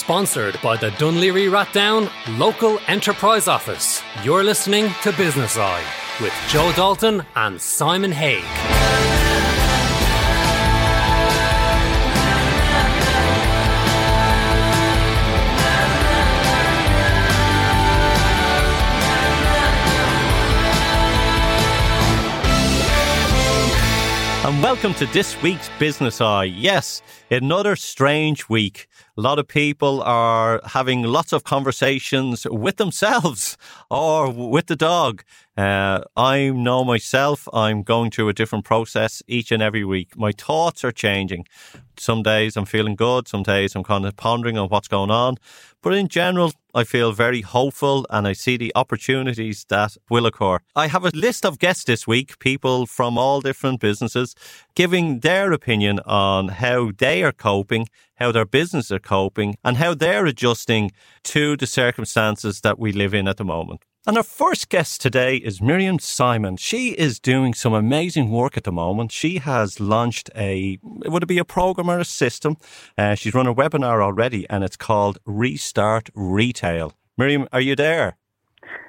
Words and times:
Sponsored 0.00 0.58
by 0.62 0.78
the 0.78 0.88
Dún 0.92 1.20
Laoghaire 1.20 1.50
Rathdown 1.50 2.10
Local 2.38 2.78
Enterprise 2.88 3.46
Office. 3.46 4.02
You're 4.24 4.42
listening 4.42 4.90
to 5.02 5.12
Business 5.12 5.58
Eye 5.58 5.84
with 6.22 6.32
Joe 6.48 6.72
Dalton 6.74 7.22
and 7.36 7.60
Simon 7.60 8.10
Haig. 8.10 8.42
And 24.42 24.62
welcome 24.62 24.94
to 24.94 25.06
this 25.12 25.40
week's 25.42 25.68
Business 25.78 26.22
Eye. 26.22 26.44
Yes, 26.44 27.02
another 27.30 27.76
strange 27.76 28.48
week. 28.48 28.88
A 29.20 29.28
lot 29.30 29.38
of 29.38 29.46
people 29.46 30.02
are 30.02 30.62
having 30.64 31.02
lots 31.02 31.34
of 31.34 31.44
conversations 31.44 32.46
with 32.50 32.76
themselves 32.78 33.58
or 33.90 34.30
with 34.30 34.68
the 34.68 34.76
dog. 34.76 35.24
Uh, 35.60 36.02
I 36.16 36.48
know 36.48 36.84
myself, 36.84 37.46
I'm 37.52 37.82
going 37.82 38.10
through 38.10 38.30
a 38.30 38.32
different 38.32 38.64
process 38.64 39.22
each 39.26 39.52
and 39.52 39.62
every 39.62 39.84
week. 39.84 40.16
My 40.16 40.32
thoughts 40.32 40.84
are 40.84 40.90
changing. 41.06 41.44
Some 41.98 42.22
days 42.22 42.56
I'm 42.56 42.64
feeling 42.64 42.96
good, 42.96 43.28
some 43.28 43.42
days 43.42 43.74
I'm 43.74 43.84
kind 43.84 44.06
of 44.06 44.16
pondering 44.16 44.56
on 44.56 44.70
what's 44.70 44.88
going 44.88 45.10
on. 45.10 45.36
But 45.82 45.92
in 45.92 46.08
general, 46.08 46.52
I 46.74 46.84
feel 46.84 47.12
very 47.12 47.42
hopeful 47.42 48.06
and 48.08 48.26
I 48.26 48.32
see 48.32 48.56
the 48.56 48.72
opportunities 48.74 49.66
that 49.68 49.98
will 50.08 50.24
occur. 50.24 50.60
I 50.74 50.86
have 50.86 51.04
a 51.04 51.10
list 51.10 51.44
of 51.44 51.58
guests 51.58 51.84
this 51.84 52.06
week, 52.06 52.38
people 52.38 52.86
from 52.86 53.18
all 53.18 53.42
different 53.42 53.80
businesses, 53.80 54.34
giving 54.74 55.20
their 55.20 55.52
opinion 55.52 56.00
on 56.06 56.48
how 56.48 56.90
they 56.96 57.22
are 57.22 57.32
coping, 57.32 57.86
how 58.14 58.32
their 58.32 58.46
business 58.46 58.90
are 58.90 58.98
coping, 58.98 59.56
and 59.62 59.76
how 59.76 59.92
they're 59.92 60.24
adjusting 60.24 60.90
to 61.24 61.54
the 61.58 61.66
circumstances 61.66 62.62
that 62.62 62.78
we 62.78 62.92
live 62.92 63.12
in 63.12 63.28
at 63.28 63.36
the 63.36 63.44
moment. 63.44 63.84
And 64.06 64.16
our 64.16 64.22
first 64.22 64.70
guest 64.70 65.02
today 65.02 65.36
is 65.36 65.60
Miriam 65.60 65.98
Simon. 65.98 66.56
She 66.56 66.92
is 66.92 67.20
doing 67.20 67.52
some 67.52 67.74
amazing 67.74 68.30
work 68.30 68.56
at 68.56 68.64
the 68.64 68.72
moment. 68.72 69.12
She 69.12 69.36
has 69.36 69.78
launched 69.78 70.30
a, 70.34 70.78
would 70.82 71.22
it 71.22 71.26
be 71.26 71.36
a 71.36 71.44
program 71.44 71.90
or 71.90 71.98
a 71.98 72.04
system? 72.06 72.56
Uh, 72.96 73.14
she's 73.14 73.34
run 73.34 73.46
a 73.46 73.54
webinar 73.54 74.02
already 74.02 74.48
and 74.48 74.64
it's 74.64 74.76
called 74.76 75.18
Restart 75.26 76.08
Retail. 76.14 76.94
Miriam, 77.18 77.46
are 77.52 77.60
you 77.60 77.76
there? 77.76 78.16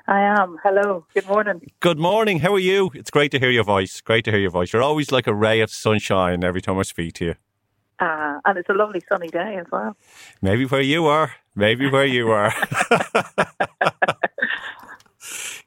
I 0.07 0.21
am. 0.21 0.57
Hello. 0.63 1.05
Good 1.13 1.27
morning. 1.27 1.69
Good 1.81 1.99
morning. 1.99 2.39
How 2.39 2.53
are 2.53 2.59
you? 2.59 2.91
It's 2.93 3.11
great 3.11 3.31
to 3.31 3.39
hear 3.39 3.51
your 3.51 3.65
voice. 3.65 3.99
Great 3.99 4.23
to 4.25 4.31
hear 4.31 4.39
your 4.39 4.49
voice. 4.49 4.71
You're 4.71 4.81
always 4.81 5.11
like 5.11 5.27
a 5.27 5.35
ray 5.35 5.59
of 5.59 5.71
sunshine 5.71 6.41
every 6.41 6.61
time 6.61 6.79
I 6.79 6.83
speak 6.83 7.15
to 7.15 7.25
you. 7.25 7.35
Uh, 7.99 8.39
and 8.45 8.57
it's 8.57 8.69
a 8.69 8.73
lovely 8.73 9.03
sunny 9.09 9.27
day 9.27 9.57
as 9.59 9.67
well. 9.73 9.97
Maybe 10.41 10.63
where 10.65 10.79
you 10.79 11.05
are. 11.07 11.33
Maybe 11.53 11.89
where 11.91 12.05
you 12.05 12.31
are. 12.31 12.53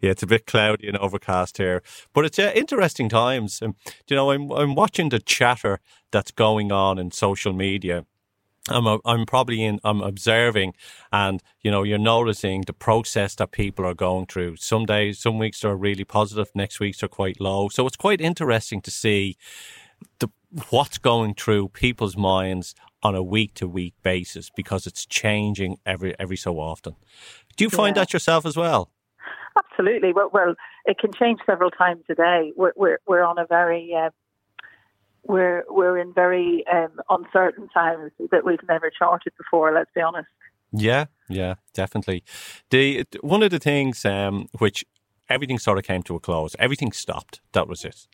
yeah, 0.05 0.11
it's 0.11 0.23
a 0.23 0.27
bit 0.27 0.47
cloudy 0.47 0.87
and 0.87 0.99
overcast 0.99 1.57
here, 1.57 1.83
but 2.13 2.27
it's 2.27 2.39
uh, 2.39 2.53
interesting 2.55 3.09
times. 3.09 3.63
Um, 3.63 3.75
you 4.07 4.15
know, 4.15 4.31
I'm 4.31 4.53
I'm 4.53 4.75
watching 4.75 5.09
the 5.09 5.19
chatter 5.19 5.81
that's 6.11 6.31
going 6.31 6.71
on 6.71 6.99
in 6.99 7.11
social 7.11 7.55
media. 7.55 8.05
I'm 8.69 8.87
a, 8.87 8.99
I'm 9.07 9.25
probably 9.25 9.63
in 9.65 9.81
I'm 9.83 10.03
observing, 10.03 10.75
and 11.11 11.43
you 11.63 11.71
know 11.71 11.85
you're 11.85 11.99
noticing 11.99 12.63
the 12.67 12.75
process 12.75 13.35
that 13.37 13.53
people 13.53 13.87
are 13.87 13.95
going 13.95 14.27
through. 14.27 14.57
Some 14.57 14.85
days, 14.85 15.21
some 15.21 15.39
weeks 15.39 15.65
are 15.65 15.75
really 15.75 16.05
positive, 16.05 16.51
next 16.55 16.81
weeks 16.81 17.03
are 17.03 17.09
quite 17.09 17.41
low. 17.41 17.71
So 17.71 17.87
it's 17.87 17.97
quite 17.97 18.21
interesting 18.21 18.83
to 18.83 18.91
see 18.91 19.39
the 20.19 20.29
what's 20.69 20.99
going 20.99 21.35
through 21.35 21.69
people's 21.71 22.17
minds 22.17 22.75
on 23.03 23.15
a 23.15 23.23
week 23.23 23.55
to 23.55 23.67
week 23.67 23.95
basis 24.03 24.51
because 24.55 24.87
it's 24.87 25.07
changing 25.07 25.79
every 25.87 26.15
every 26.19 26.37
so 26.37 26.61
often. 26.61 26.95
Do 27.57 27.65
you 27.65 27.71
find 27.71 27.97
that 27.97 28.13
yourself 28.13 28.45
as 28.45 28.57
well? 28.57 28.91
Absolutely. 29.57 30.13
Well, 30.13 30.31
well, 30.33 30.55
it 30.85 30.99
can 30.99 31.13
change 31.13 31.41
several 31.47 31.71
times 31.71 32.05
a 32.11 32.15
day. 32.15 32.53
We're 32.57 32.73
we're, 32.77 32.99
we're 33.07 33.23
on 33.23 33.39
a 33.39 33.47
very 33.47 33.95
uh, 33.95 34.11
we're 35.25 35.65
we're 35.69 35.99
in 35.99 36.13
very 36.13 36.65
um, 36.73 37.01
uncertain 37.09 37.69
times 37.69 38.13
that 38.31 38.45
we've 38.45 38.67
never 38.69 38.91
charted 38.91 39.33
before. 39.39 39.73
Let's 39.73 39.91
be 39.95 40.01
honest. 40.01 40.29
Yeah, 40.73 41.07
yeah, 41.29 41.55
definitely. 41.73 42.25
The 42.71 43.05
one 43.21 43.43
of 43.43 43.51
the 43.51 43.61
things 43.61 44.05
um, 44.05 44.49
which 44.59 44.85
everything 45.29 45.59
sort 45.59 45.79
of 45.79 45.85
came 45.85 46.03
to 46.05 46.17
a 46.17 46.21
close. 46.21 46.57
Everything 46.59 46.91
stopped. 46.91 47.41
That 47.53 47.69
was 47.69 47.85
it 47.85 48.09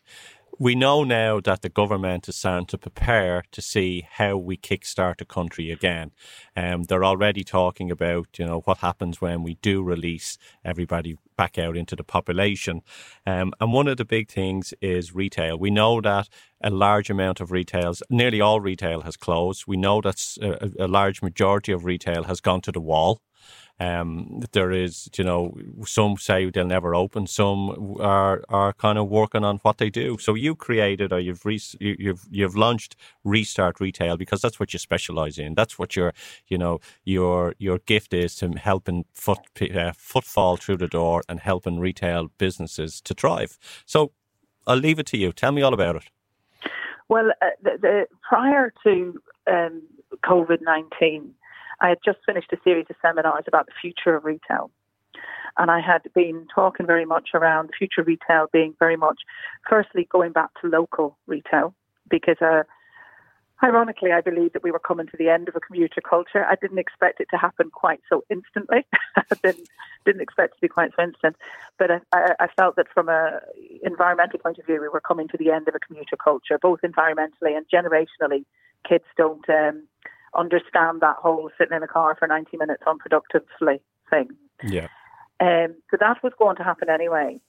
we 0.59 0.75
know 0.75 1.03
now 1.03 1.39
that 1.39 1.61
the 1.61 1.69
government 1.69 2.27
is 2.29 2.35
starting 2.35 2.67
to 2.67 2.77
prepare 2.77 3.43
to 3.51 3.61
see 3.61 4.07
how 4.11 4.37
we 4.37 4.57
kickstart 4.57 5.17
the 5.17 5.25
country 5.25 5.71
again. 5.71 6.11
Um, 6.55 6.83
they're 6.83 7.05
already 7.05 7.43
talking 7.43 7.89
about, 7.89 8.27
you 8.37 8.45
know, 8.45 8.61
what 8.65 8.79
happens 8.79 9.21
when 9.21 9.43
we 9.43 9.55
do 9.55 9.81
release 9.81 10.37
everybody 10.63 11.17
back 11.37 11.57
out 11.57 11.75
into 11.75 11.95
the 11.95 12.03
population. 12.03 12.81
Um, 13.25 13.53
and 13.59 13.73
one 13.73 13.87
of 13.87 13.97
the 13.97 14.05
big 14.05 14.29
things 14.29 14.73
is 14.81 15.15
retail. 15.15 15.57
We 15.57 15.71
know 15.71 16.01
that 16.01 16.29
a 16.61 16.69
large 16.69 17.09
amount 17.09 17.39
of 17.39 17.51
retails, 17.51 18.03
nearly 18.09 18.41
all 18.41 18.59
retail 18.59 19.01
has 19.01 19.17
closed. 19.17 19.65
We 19.65 19.77
know 19.77 20.01
that 20.01 20.37
a, 20.41 20.85
a 20.85 20.87
large 20.87 21.21
majority 21.21 21.71
of 21.71 21.85
retail 21.85 22.23
has 22.25 22.41
gone 22.41 22.61
to 22.61 22.71
the 22.71 22.81
wall. 22.81 23.21
Um, 23.79 24.41
there 24.51 24.71
is, 24.71 25.09
you 25.17 25.23
know, 25.23 25.57
some 25.85 26.17
say 26.17 26.47
they'll 26.51 26.65
never 26.65 26.93
open. 26.93 27.25
Some 27.25 27.97
are 27.99 28.43
are 28.47 28.73
kind 28.73 28.99
of 28.99 29.09
working 29.09 29.43
on 29.43 29.57
what 29.63 29.79
they 29.79 29.89
do. 29.89 30.17
So 30.19 30.35
you 30.35 30.55
created 30.55 31.11
or 31.11 31.19
you've 31.19 31.43
re- 31.45 31.59
you've 31.79 32.27
you've 32.29 32.55
launched 32.55 32.95
Restart 33.23 33.79
Retail 33.79 34.17
because 34.17 34.39
that's 34.39 34.59
what 34.59 34.71
you 34.73 34.79
specialize 34.79 35.39
in. 35.39 35.55
That's 35.55 35.79
what 35.79 35.95
your 35.95 36.13
you 36.47 36.59
know 36.59 36.79
your 37.05 37.55
your 37.57 37.79
gift 37.79 38.13
is 38.13 38.35
to 38.35 38.51
helping 38.51 39.05
foot 39.13 39.39
uh, 39.75 39.93
footfall 39.95 40.57
through 40.57 40.77
the 40.77 40.87
door 40.87 41.23
and 41.27 41.39
helping 41.39 41.79
retail 41.79 42.29
businesses 42.37 43.01
to 43.01 43.15
thrive. 43.15 43.57
So 43.87 44.11
I'll 44.67 44.77
leave 44.77 44.99
it 44.99 45.07
to 45.07 45.17
you. 45.17 45.31
Tell 45.31 45.51
me 45.51 45.63
all 45.63 45.73
about 45.73 45.95
it. 45.95 46.03
Well, 47.09 47.31
uh, 47.41 47.47
the, 47.63 47.71
the, 47.81 48.05
prior 48.21 48.71
to 48.83 49.19
um, 49.47 49.81
COVID 50.23 50.61
nineteen 50.61 51.33
I 51.81 51.89
had 51.89 51.97
just 52.05 52.19
finished 52.25 52.53
a 52.53 52.57
series 52.63 52.85
of 52.89 52.95
seminars 53.01 53.43
about 53.47 53.65
the 53.65 53.73
future 53.81 54.15
of 54.15 54.23
retail. 54.23 54.69
And 55.57 55.69
I 55.69 55.81
had 55.81 56.03
been 56.13 56.47
talking 56.53 56.85
very 56.85 57.05
much 57.05 57.29
around 57.33 57.67
the 57.67 57.73
future 57.77 58.01
of 58.01 58.07
retail 58.07 58.47
being 58.53 58.75
very 58.79 58.95
much, 58.95 59.19
firstly, 59.67 60.07
going 60.09 60.31
back 60.31 60.49
to 60.61 60.69
local 60.69 61.17
retail, 61.27 61.73
because 62.09 62.37
uh, 62.39 62.63
ironically, 63.61 64.11
I 64.13 64.21
believe 64.21 64.53
that 64.53 64.63
we 64.63 64.71
were 64.71 64.79
coming 64.79 65.07
to 65.07 65.17
the 65.17 65.27
end 65.27 65.49
of 65.49 65.55
a 65.55 65.59
commuter 65.59 65.99
culture. 65.99 66.45
I 66.45 66.55
didn't 66.55 66.77
expect 66.77 67.19
it 67.19 67.27
to 67.31 67.37
happen 67.37 67.69
quite 67.69 67.99
so 68.07 68.23
instantly. 68.29 68.85
I 69.17 69.35
didn't, 69.43 69.67
didn't 70.05 70.21
expect 70.21 70.53
it 70.53 70.55
to 70.57 70.61
be 70.61 70.67
quite 70.69 70.91
so 70.95 71.03
instant. 71.03 71.35
But 71.77 71.91
I, 72.13 72.33
I 72.39 72.47
felt 72.55 72.77
that 72.77 72.87
from 72.93 73.09
an 73.09 73.39
environmental 73.83 74.39
point 74.39 74.59
of 74.59 74.65
view, 74.65 74.79
we 74.79 74.87
were 74.87 75.01
coming 75.01 75.27
to 75.29 75.37
the 75.37 75.51
end 75.51 75.67
of 75.67 75.75
a 75.75 75.79
commuter 75.79 76.15
culture, 76.15 76.59
both 76.61 76.79
environmentally 76.81 77.57
and 77.57 77.65
generationally. 77.67 78.45
Kids 78.87 79.05
don't 79.17 79.47
um, 79.49 79.83
understand 80.35 81.01
that 81.01 81.17
whole 81.17 81.49
sitting 81.57 81.75
in 81.75 81.83
a 81.83 81.87
car 81.87 82.15
for 82.17 82.27
90 82.27 82.57
minutes 82.57 82.83
unproductively 82.85 83.79
thing. 84.09 84.29
Yeah. 84.63 84.87
Um, 85.39 85.75
so 85.89 85.97
that 85.99 86.21
was 86.23 86.33
going 86.37 86.55
to 86.57 86.63
happen 86.63 86.89
anyway. 86.89 87.39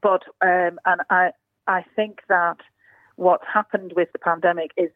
But, 0.00 0.22
um, 0.40 0.78
and 0.84 1.00
I, 1.10 1.30
I 1.66 1.84
think 1.96 2.20
that 2.28 2.58
what's 3.16 3.44
happened 3.52 3.94
with 3.96 4.12
the 4.12 4.18
pandemic 4.18 4.70
is, 4.76 4.90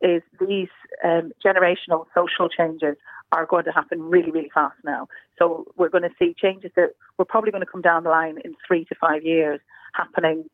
is 0.00 0.22
these 0.40 0.68
um, 1.02 1.32
generational 1.44 2.06
social 2.14 2.48
changes 2.48 2.96
are 3.32 3.46
going 3.46 3.64
to 3.64 3.72
happen 3.72 4.00
really, 4.02 4.30
really 4.30 4.50
fast 4.54 4.76
now. 4.84 5.08
So 5.38 5.66
we're 5.76 5.88
going 5.88 6.02
to 6.04 6.14
see 6.18 6.34
changes 6.40 6.70
that 6.76 6.90
we're 7.18 7.24
probably 7.24 7.50
going 7.50 7.64
to 7.64 7.70
come 7.70 7.82
down 7.82 8.04
the 8.04 8.10
line 8.10 8.38
in 8.44 8.54
three 8.66 8.84
to 8.86 8.94
five 8.94 9.24
years 9.24 9.60
happening 9.94 10.44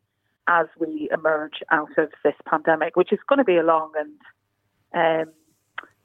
as 0.47 0.65
we 0.79 1.09
emerge 1.13 1.61
out 1.69 1.97
of 1.97 2.09
this 2.23 2.33
pandemic, 2.47 2.95
which 2.95 3.13
is 3.13 3.19
going 3.27 3.37
to 3.37 3.45
be 3.45 3.57
a 3.57 3.63
long 3.63 3.91
and 3.95 5.27
um, 5.27 5.33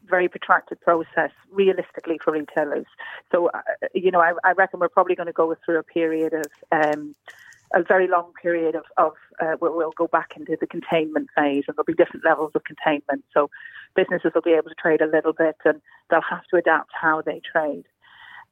very 0.09 0.29
protracted 0.29 0.81
process 0.81 1.31
realistically 1.51 2.19
for 2.23 2.33
retailers. 2.33 2.87
So, 3.33 3.49
uh, 3.49 3.61
you 3.95 4.11
know, 4.11 4.21
I, 4.21 4.35
I, 4.45 4.53
reckon 4.53 4.81
we're 4.81 4.89
probably 4.89 5.15
going 5.15 5.27
to 5.27 5.33
go 5.33 5.55
through 5.65 5.79
a 5.79 5.83
period 5.83 6.33
of 6.33 6.47
um, 6.73 7.15
a 7.75 7.83
very 7.83 8.07
long 8.09 8.33
period 8.41 8.75
of, 8.75 8.85
of 8.97 9.13
uh, 9.41 9.57
where 9.59 9.73
we'll 9.73 9.93
go 9.97 10.07
back 10.07 10.33
into 10.37 10.57
the 10.61 10.67
containment 10.67 11.29
phase 11.35 11.65
and 11.67 11.77
there'll 11.77 11.85
be 11.85 11.95
different 11.95 12.25
levels 12.25 12.53
of 12.55 12.63
containment. 12.65 13.25
So 13.35 13.51
businesses 13.95 14.33
will 14.35 14.43
be 14.43 14.53
able 14.53 14.69
to 14.69 14.75
trade 14.75 15.01
a 15.01 15.07
little 15.07 15.33
bit 15.33 15.57
and 15.65 15.81
they'll 16.11 16.21
have 16.29 16.45
to 16.51 16.57
adapt 16.57 16.91
how 17.01 17.23
they 17.23 17.41
trade. 17.41 17.85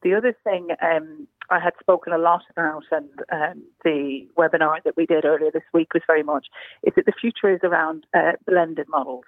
The 0.03 0.15
other 0.15 0.37
thing 0.45 0.69
um, 0.83 1.27
I 1.51 1.59
had 1.59 1.73
spoken 1.81 2.13
a 2.13 2.19
lot 2.19 2.43
about, 2.51 2.85
and 2.91 3.09
um, 3.33 3.63
the 3.85 4.27
webinar 4.37 4.83
that 4.85 4.97
we 4.97 5.07
did 5.07 5.25
earlier 5.25 5.51
this 5.51 5.63
week 5.73 5.95
was 5.95 6.03
very 6.07 6.23
much, 6.23 6.47
is 6.83 6.93
that 6.97 7.07
the 7.07 7.13
future 7.19 7.55
is 7.55 7.61
around 7.63 8.05
uh, 8.15 8.33
blended 8.47 8.87
models. 8.89 9.25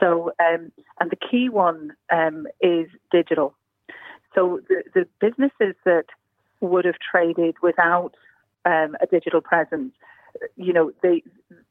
So, 0.00 0.32
um, 0.38 0.72
and 1.00 1.10
the 1.10 1.16
key 1.16 1.48
one 1.48 1.92
um, 2.12 2.46
is 2.60 2.88
digital. 3.10 3.54
So 4.34 4.60
the, 4.68 4.84
the 4.94 5.08
businesses 5.20 5.74
that 5.84 6.04
would 6.60 6.84
have 6.84 6.96
traded 6.98 7.56
without 7.62 8.14
um, 8.64 8.96
a 9.00 9.06
digital 9.10 9.40
presence, 9.40 9.92
you 10.56 10.72
know, 10.72 10.92
they, 11.02 11.22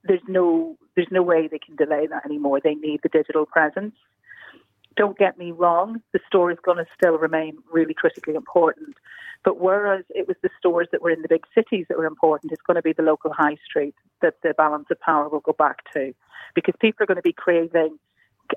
there's 0.03 0.21
no 0.27 0.77
there's 0.95 1.07
no 1.11 1.21
way 1.21 1.47
they 1.47 1.59
can 1.59 1.75
delay 1.75 2.07
that 2.07 2.25
anymore. 2.25 2.59
They 2.59 2.73
need 2.73 3.01
the 3.03 3.09
digital 3.09 3.45
presence. 3.45 3.93
Don't 4.95 5.17
get 5.17 5.37
me 5.37 5.51
wrong, 5.51 6.01
the 6.11 6.19
store 6.25 6.51
is 6.51 6.57
going 6.63 6.77
to 6.77 6.85
still 6.97 7.19
remain 7.19 7.59
really 7.71 7.93
critically 7.93 8.33
important. 8.33 8.97
But 9.45 9.59
whereas 9.59 10.03
it 10.09 10.27
was 10.27 10.37
the 10.41 10.49
stores 10.57 10.87
that 10.91 11.03
were 11.03 11.11
in 11.11 11.21
the 11.21 11.27
big 11.27 11.45
cities 11.53 11.85
that 11.87 11.99
were 11.99 12.07
important, 12.07 12.51
it's 12.51 12.63
going 12.63 12.75
to 12.75 12.81
be 12.81 12.93
the 12.93 13.03
local 13.03 13.31
high 13.31 13.57
street 13.63 13.93
that 14.23 14.41
the 14.41 14.55
balance 14.57 14.87
of 14.89 14.99
power 14.99 15.29
will 15.29 15.39
go 15.39 15.53
back 15.53 15.83
to. 15.93 16.15
Because 16.55 16.73
people 16.81 17.03
are 17.03 17.05
going 17.05 17.17
to 17.17 17.21
be 17.21 17.31
craving 17.31 17.99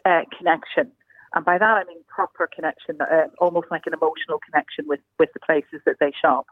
uh, 0.05 0.23
connection. 0.37 0.93
And 1.35 1.45
by 1.45 1.59
that 1.59 1.65
I 1.65 1.85
mean 1.85 2.03
proper 2.09 2.49
connection, 2.53 2.99
uh, 3.01 3.29
almost 3.39 3.69
like 3.71 3.83
an 3.87 3.95
emotional 3.95 4.41
connection 4.45 4.87
with, 4.89 5.01
with 5.19 5.33
the 5.33 5.41
places 5.41 5.81
that 5.87 5.97
they 6.01 6.13
shop. 6.21 6.47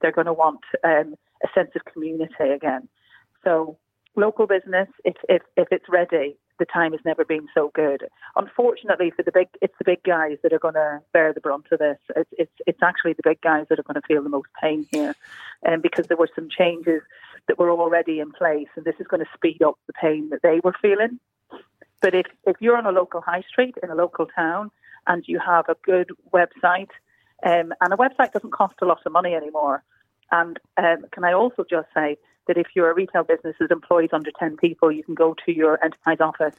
They're 0.00 0.12
going 0.12 0.26
to 0.26 0.32
want 0.32 0.60
um, 0.82 1.14
a 1.44 1.48
sense 1.54 1.70
of 1.76 1.84
community 1.84 2.50
again. 2.54 2.88
So 3.44 3.78
local 4.16 4.46
business, 4.46 4.88
if, 5.04 5.14
if, 5.28 5.42
if 5.56 5.68
it's 5.70 5.88
ready, 5.88 6.36
the 6.58 6.64
time 6.66 6.92
has 6.92 7.00
never 7.04 7.24
been 7.24 7.46
so 7.54 7.70
good. 7.74 8.04
Unfortunately, 8.36 9.12
for 9.14 9.22
the 9.22 9.32
big, 9.32 9.48
it's 9.60 9.74
the 9.78 9.84
big 9.84 10.02
guys 10.04 10.38
that 10.42 10.52
are 10.52 10.58
going 10.58 10.74
to 10.74 11.00
bear 11.12 11.32
the 11.32 11.40
brunt 11.40 11.66
of 11.72 11.78
this. 11.78 11.98
It's, 12.14 12.30
it's, 12.38 12.52
it's 12.66 12.82
actually 12.82 13.14
the 13.14 13.22
big 13.24 13.40
guys 13.40 13.66
that 13.68 13.78
are 13.78 13.82
going 13.82 14.00
to 14.00 14.06
feel 14.06 14.22
the 14.22 14.28
most 14.28 14.48
pain 14.60 14.86
here, 14.92 15.14
and 15.64 15.76
um, 15.76 15.80
because 15.80 16.06
there 16.06 16.16
were 16.16 16.28
some 16.34 16.48
changes 16.48 17.02
that 17.48 17.58
were 17.58 17.70
already 17.70 18.20
in 18.20 18.30
place, 18.30 18.68
and 18.76 18.84
this 18.84 18.94
is 19.00 19.06
going 19.06 19.24
to 19.24 19.30
speed 19.34 19.62
up 19.62 19.78
the 19.86 19.92
pain 19.92 20.30
that 20.30 20.42
they 20.42 20.60
were 20.62 20.74
feeling. 20.80 21.18
But 22.00 22.14
if 22.14 22.26
if 22.44 22.56
you're 22.60 22.76
on 22.76 22.86
a 22.86 22.92
local 22.92 23.20
high 23.20 23.42
street 23.48 23.76
in 23.82 23.90
a 23.90 23.94
local 23.94 24.26
town 24.26 24.70
and 25.06 25.24
you 25.26 25.38
have 25.38 25.68
a 25.68 25.76
good 25.82 26.10
website, 26.32 26.90
um, 27.44 27.72
and 27.80 27.92
a 27.92 27.96
website 27.96 28.32
doesn't 28.32 28.52
cost 28.52 28.74
a 28.82 28.86
lot 28.86 29.00
of 29.04 29.12
money 29.12 29.34
anymore, 29.34 29.82
and 30.30 30.58
um, 30.76 31.06
can 31.12 31.24
I 31.24 31.32
also 31.32 31.64
just 31.68 31.88
say 31.94 32.16
that 32.46 32.56
if 32.56 32.68
you're 32.74 32.90
a 32.90 32.94
retail 32.94 33.24
business 33.24 33.56
that 33.60 33.70
employs 33.70 34.10
under 34.12 34.30
10 34.38 34.56
people, 34.56 34.92
you 34.92 35.02
can 35.02 35.14
go 35.14 35.34
to 35.46 35.52
your 35.52 35.82
enterprise 35.82 36.18
office 36.20 36.54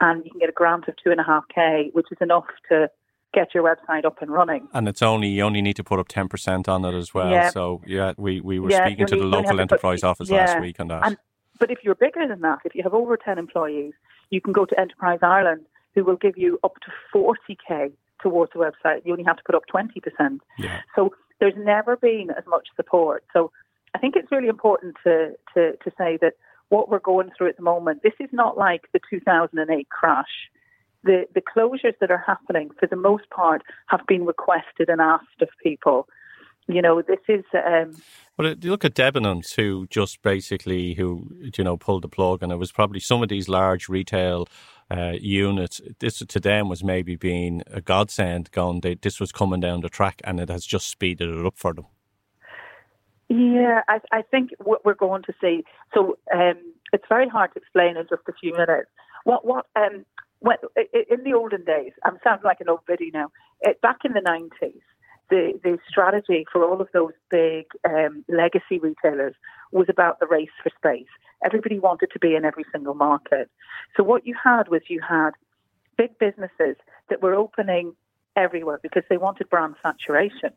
and 0.00 0.24
you 0.24 0.30
can 0.30 0.40
get 0.40 0.48
a 0.48 0.52
grant 0.52 0.88
of 0.88 0.94
2.5k, 1.04 1.92
which 1.92 2.06
is 2.10 2.18
enough 2.20 2.46
to 2.68 2.90
get 3.34 3.54
your 3.54 3.62
website 3.62 4.04
up 4.04 4.22
and 4.22 4.30
running. 4.30 4.68
And 4.72 4.88
it's 4.88 5.02
only, 5.02 5.28
you 5.28 5.42
only 5.42 5.60
need 5.60 5.76
to 5.76 5.84
put 5.84 5.98
up 5.98 6.08
10% 6.08 6.68
on 6.68 6.84
it 6.84 6.94
as 6.94 7.12
well. 7.12 7.30
Yeah. 7.30 7.50
So, 7.50 7.82
yeah, 7.86 8.14
we, 8.16 8.40
we 8.40 8.58
were 8.58 8.70
yeah, 8.70 8.86
speaking 8.86 9.06
to 9.06 9.16
the 9.16 9.24
local 9.24 9.60
enterprise 9.60 10.00
put, 10.00 10.08
office 10.08 10.30
yeah. 10.30 10.46
last 10.46 10.60
week 10.60 10.80
on 10.80 10.88
that. 10.88 11.06
And, 11.06 11.16
but 11.58 11.70
if 11.70 11.78
you're 11.82 11.94
bigger 11.94 12.26
than 12.26 12.40
that, 12.40 12.60
if 12.64 12.74
you 12.74 12.82
have 12.82 12.94
over 12.94 13.16
10 13.16 13.38
employees, 13.38 13.92
you 14.30 14.40
can 14.40 14.52
go 14.52 14.64
to 14.64 14.78
Enterprise 14.78 15.20
Ireland, 15.22 15.66
who 15.94 16.04
will 16.04 16.16
give 16.16 16.36
you 16.36 16.58
up 16.64 16.74
to 16.80 16.92
40k 17.14 17.92
towards 18.20 18.52
the 18.52 18.58
website. 18.58 19.02
You 19.04 19.12
only 19.12 19.24
have 19.24 19.36
to 19.36 19.42
put 19.44 19.54
up 19.54 19.64
20%. 19.72 20.38
Yeah. 20.58 20.80
So 20.94 21.14
there's 21.40 21.54
never 21.56 21.96
been 21.96 22.30
as 22.36 22.44
much 22.46 22.68
support. 22.76 23.24
So 23.32 23.50
I 23.94 23.98
think 23.98 24.16
it's 24.16 24.30
really 24.30 24.48
important 24.48 24.96
to, 25.04 25.32
to, 25.54 25.72
to 25.72 25.90
say 25.98 26.18
that 26.20 26.34
what 26.68 26.88
we're 26.88 26.98
going 26.98 27.30
through 27.36 27.48
at 27.48 27.56
the 27.56 27.62
moment, 27.62 28.02
this 28.02 28.14
is 28.18 28.28
not 28.32 28.58
like 28.58 28.88
the 28.92 29.00
2008 29.08 29.88
crash. 29.88 30.50
The, 31.04 31.26
the 31.34 31.40
closures 31.42 31.94
that 32.00 32.10
are 32.10 32.24
happening, 32.26 32.70
for 32.80 32.86
the 32.86 32.96
most 32.96 33.30
part, 33.30 33.62
have 33.86 34.00
been 34.08 34.26
requested 34.26 34.88
and 34.88 35.00
asked 35.00 35.40
of 35.40 35.48
people. 35.62 36.08
You 36.68 36.82
know, 36.82 37.02
this 37.02 37.20
is. 37.28 37.44
Um, 37.54 37.96
well, 38.36 38.54
you 38.60 38.70
look 38.70 38.84
at 38.84 38.94
Debenhams, 38.94 39.54
who 39.54 39.86
just 39.88 40.20
basically, 40.20 40.94
who 40.94 41.30
you 41.56 41.64
know, 41.64 41.76
pulled 41.76 42.02
the 42.02 42.08
plug, 42.08 42.42
and 42.42 42.52
it 42.52 42.56
was 42.56 42.72
probably 42.72 43.00
some 43.00 43.22
of 43.22 43.28
these 43.28 43.48
large 43.48 43.88
retail 43.88 44.48
uh, 44.90 45.14
units. 45.20 45.80
This 46.00 46.18
to 46.18 46.40
them 46.40 46.68
was 46.68 46.84
maybe 46.84 47.16
being 47.16 47.62
a 47.68 47.80
godsend. 47.80 48.50
Going, 48.50 48.80
they, 48.80 48.94
this 48.94 49.20
was 49.20 49.32
coming 49.32 49.60
down 49.60 49.80
the 49.80 49.88
track, 49.88 50.20
and 50.24 50.40
it 50.40 50.50
has 50.50 50.66
just 50.66 50.88
speeded 50.88 51.28
it 51.30 51.46
up 51.46 51.56
for 51.56 51.72
them. 51.72 51.86
Yeah, 53.28 53.82
I, 53.88 54.00
I 54.12 54.22
think 54.22 54.50
what 54.58 54.84
we're 54.84 54.94
going 54.94 55.22
to 55.24 55.32
see. 55.40 55.64
So 55.94 56.18
um, 56.32 56.54
it's 56.92 57.04
very 57.08 57.28
hard 57.28 57.52
to 57.54 57.60
explain 57.60 57.96
in 57.96 58.06
just 58.08 58.22
a 58.28 58.32
few 58.40 58.52
minutes. 58.52 58.90
What 59.24 59.44
what 59.44 59.66
um, 59.74 60.04
when, 60.40 60.58
in 60.76 61.24
the 61.24 61.32
olden 61.32 61.64
days, 61.64 61.92
I'm 62.04 62.18
sounding 62.22 62.44
like 62.44 62.60
an 62.60 62.68
old 62.68 62.86
biddy 62.86 63.10
now. 63.12 63.30
It, 63.62 63.80
back 63.80 63.98
in 64.04 64.12
the 64.12 64.20
nineties, 64.20 64.82
the 65.30 65.58
the 65.62 65.78
strategy 65.88 66.46
for 66.52 66.64
all 66.64 66.80
of 66.80 66.88
those 66.92 67.12
big 67.30 67.66
um, 67.84 68.24
legacy 68.28 68.78
retailers 68.78 69.34
was 69.72 69.86
about 69.88 70.20
the 70.20 70.26
race 70.26 70.50
for 70.62 70.70
space. 70.76 71.08
Everybody 71.44 71.78
wanted 71.78 72.10
to 72.12 72.18
be 72.18 72.34
in 72.34 72.44
every 72.44 72.64
single 72.72 72.94
market. 72.94 73.50
So 73.96 74.02
what 74.02 74.26
you 74.26 74.34
had 74.42 74.68
was 74.68 74.82
you 74.88 75.00
had 75.06 75.30
big 75.96 76.18
businesses 76.18 76.76
that 77.08 77.22
were 77.22 77.34
opening 77.34 77.94
everywhere 78.36 78.78
because 78.82 79.02
they 79.08 79.16
wanted 79.16 79.48
brand 79.50 79.74
saturation. 79.82 80.50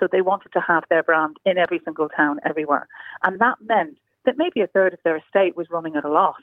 So 0.00 0.08
they 0.10 0.22
wanted 0.22 0.52
to 0.52 0.60
have 0.60 0.84
their 0.88 1.02
brand 1.02 1.36
in 1.44 1.58
every 1.58 1.80
single 1.84 2.08
town, 2.08 2.40
everywhere. 2.44 2.88
And 3.22 3.38
that 3.40 3.58
meant 3.60 3.96
that 4.24 4.38
maybe 4.38 4.60
a 4.60 4.66
third 4.66 4.92
of 4.92 4.98
their 5.04 5.16
estate 5.16 5.56
was 5.56 5.70
running 5.70 5.96
at 5.96 6.04
a 6.04 6.10
loss. 6.10 6.40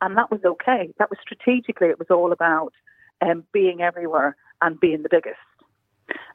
And 0.00 0.16
that 0.16 0.30
was 0.30 0.40
okay. 0.44 0.92
That 0.98 1.10
was 1.10 1.18
strategically, 1.20 1.88
it 1.88 1.98
was 1.98 2.10
all 2.10 2.32
about 2.32 2.72
um, 3.20 3.44
being 3.52 3.80
everywhere 3.82 4.36
and 4.62 4.78
being 4.80 5.02
the 5.02 5.08
biggest. 5.10 5.36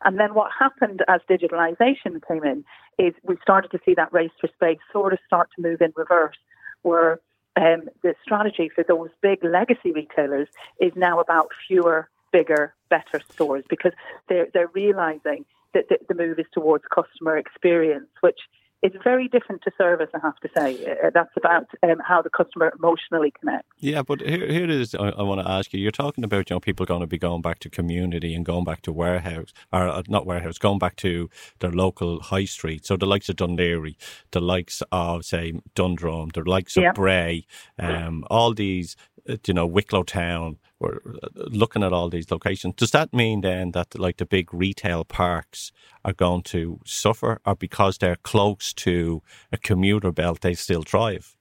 And 0.03 0.19
then 0.19 0.33
what 0.33 0.51
happened 0.57 1.03
as 1.07 1.21
digitalization 1.29 2.21
came 2.27 2.43
in 2.43 2.63
is 2.97 3.13
we 3.23 3.37
started 3.41 3.71
to 3.71 3.79
see 3.85 3.93
that 3.95 4.13
race 4.13 4.31
for 4.39 4.47
space 4.47 4.79
sort 4.91 5.13
of 5.13 5.19
start 5.25 5.49
to 5.55 5.61
move 5.61 5.81
in 5.81 5.93
reverse, 5.95 6.37
where 6.81 7.19
um, 7.55 7.89
the 8.01 8.15
strategy 8.23 8.69
for 8.73 8.83
those 8.87 9.09
big 9.21 9.43
legacy 9.43 9.91
retailers 9.91 10.47
is 10.79 10.91
now 10.95 11.19
about 11.19 11.49
fewer, 11.67 12.09
bigger, 12.31 12.73
better 12.89 13.21
stores 13.31 13.63
because 13.69 13.91
they're, 14.29 14.47
they're 14.53 14.71
realizing 14.73 15.45
that 15.73 15.89
the, 15.89 15.97
the 16.07 16.15
move 16.15 16.39
is 16.39 16.45
towards 16.53 16.83
customer 16.93 17.37
experience, 17.37 18.09
which 18.21 18.39
is 18.81 18.91
very 19.03 19.27
different 19.27 19.61
to 19.63 19.71
service, 19.77 20.09
I 20.13 20.19
have 20.19 20.37
to 20.39 20.49
say. 20.57 20.85
Uh, 20.85 21.11
that's 21.13 21.31
about 21.37 21.67
um, 21.83 21.99
how 22.05 22.21
the 22.21 22.29
customer 22.29 22.73
emotionally 22.77 23.31
connects. 23.39 23.67
Yeah, 23.77 24.01
but 24.01 24.21
here, 24.21 24.47
here 24.47 24.63
it 24.63 24.69
is. 24.69 24.95
I, 24.95 25.09
I, 25.09 25.21
want 25.21 25.41
to 25.41 25.49
ask 25.49 25.71
you. 25.73 25.79
You're 25.79 25.91
talking 25.91 26.23
about 26.23 26.49
you 26.49 26.55
know 26.55 26.59
people 26.59 26.85
going 26.85 27.01
to 27.01 27.07
be 27.07 27.17
going 27.17 27.41
back 27.41 27.59
to 27.59 27.69
community 27.69 28.33
and 28.33 28.43
going 28.45 28.63
back 28.63 28.81
to 28.83 28.91
warehouse 28.91 29.53
or 29.71 29.87
uh, 29.87 30.01
not 30.07 30.25
warehouse, 30.25 30.57
going 30.57 30.79
back 30.79 30.95
to 30.97 31.29
their 31.59 31.71
local 31.71 32.21
high 32.21 32.45
street. 32.45 32.85
So 32.85 32.97
the 32.97 33.05
likes 33.05 33.29
of 33.29 33.35
Laoghaire, 33.35 33.95
the 34.31 34.41
likes 34.41 34.81
of 34.91 35.25
say 35.25 35.53
Dundrum, 35.75 36.29
the 36.33 36.43
likes 36.43 36.75
of 36.77 36.83
yeah. 36.83 36.91
Bray, 36.93 37.45
um, 37.77 38.25
all 38.29 38.53
these 38.53 38.95
uh, 39.29 39.37
you 39.45 39.53
know 39.53 39.67
Wicklow 39.67 40.03
Town 40.03 40.57
we're 40.81 40.99
uh, 41.23 41.27
looking 41.35 41.83
at 41.83 41.93
all 41.93 42.09
these 42.09 42.31
locations. 42.31 42.75
Does 42.75 42.91
that 42.91 43.13
mean 43.13 43.41
then 43.41 43.71
that 43.71 43.97
like 43.97 44.17
the 44.17 44.25
big 44.25 44.53
retail 44.53 45.05
parks 45.05 45.71
are 46.03 46.13
going 46.13 46.41
to 46.43 46.79
suffer, 46.85 47.39
or 47.45 47.55
because 47.55 47.99
they're 47.99 48.15
close 48.15 48.73
to 48.73 49.21
a 49.51 49.57
commuter 49.57 50.11
belt, 50.11 50.41
they 50.41 50.55
still 50.55 50.81
thrive? 50.81 51.35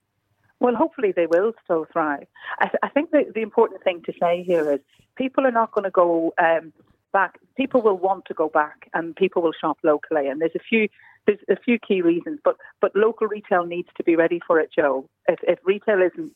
Well, 0.59 0.75
hopefully 0.75 1.11
they 1.15 1.25
will 1.25 1.53
still 1.63 1.87
thrive. 1.91 2.27
I, 2.59 2.65
th- 2.65 2.79
I 2.83 2.89
think 2.89 3.09
the, 3.09 3.23
the 3.33 3.41
important 3.41 3.83
thing 3.83 4.03
to 4.05 4.13
say 4.21 4.43
here 4.43 4.71
is 4.71 4.79
people 5.15 5.47
are 5.47 5.51
not 5.51 5.71
going 5.71 5.85
to 5.85 5.89
go 5.89 6.33
um, 6.37 6.71
back. 7.11 7.39
People 7.57 7.81
will 7.81 7.97
want 7.97 8.25
to 8.25 8.35
go 8.35 8.47
back, 8.47 8.87
and 8.93 9.15
people 9.15 9.41
will 9.41 9.53
shop 9.59 9.79
locally. 9.83 10.27
And 10.27 10.39
there's 10.39 10.55
a 10.55 10.59
few 10.59 10.87
there's 11.25 11.39
a 11.49 11.55
few 11.55 11.77
key 11.79 12.01
reasons, 12.01 12.39
but 12.43 12.57
but 12.79 12.95
local 12.95 13.27
retail 13.27 13.65
needs 13.65 13.89
to 13.97 14.03
be 14.03 14.15
ready 14.15 14.39
for 14.45 14.59
it, 14.59 14.69
Joe. 14.75 15.09
If, 15.27 15.39
if 15.43 15.59
retail 15.65 16.01
isn't 16.01 16.33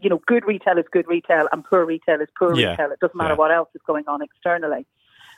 you 0.00 0.10
know, 0.10 0.20
good 0.26 0.46
retail 0.46 0.78
is 0.78 0.84
good 0.90 1.06
retail 1.06 1.48
and 1.52 1.64
poor 1.64 1.84
retail 1.84 2.20
is 2.20 2.28
poor 2.38 2.54
yeah. 2.54 2.70
retail. 2.70 2.92
It 2.92 3.00
doesn't 3.00 3.16
matter 3.16 3.34
yeah. 3.34 3.38
what 3.38 3.52
else 3.52 3.68
is 3.74 3.80
going 3.86 4.04
on 4.06 4.22
externally. 4.22 4.86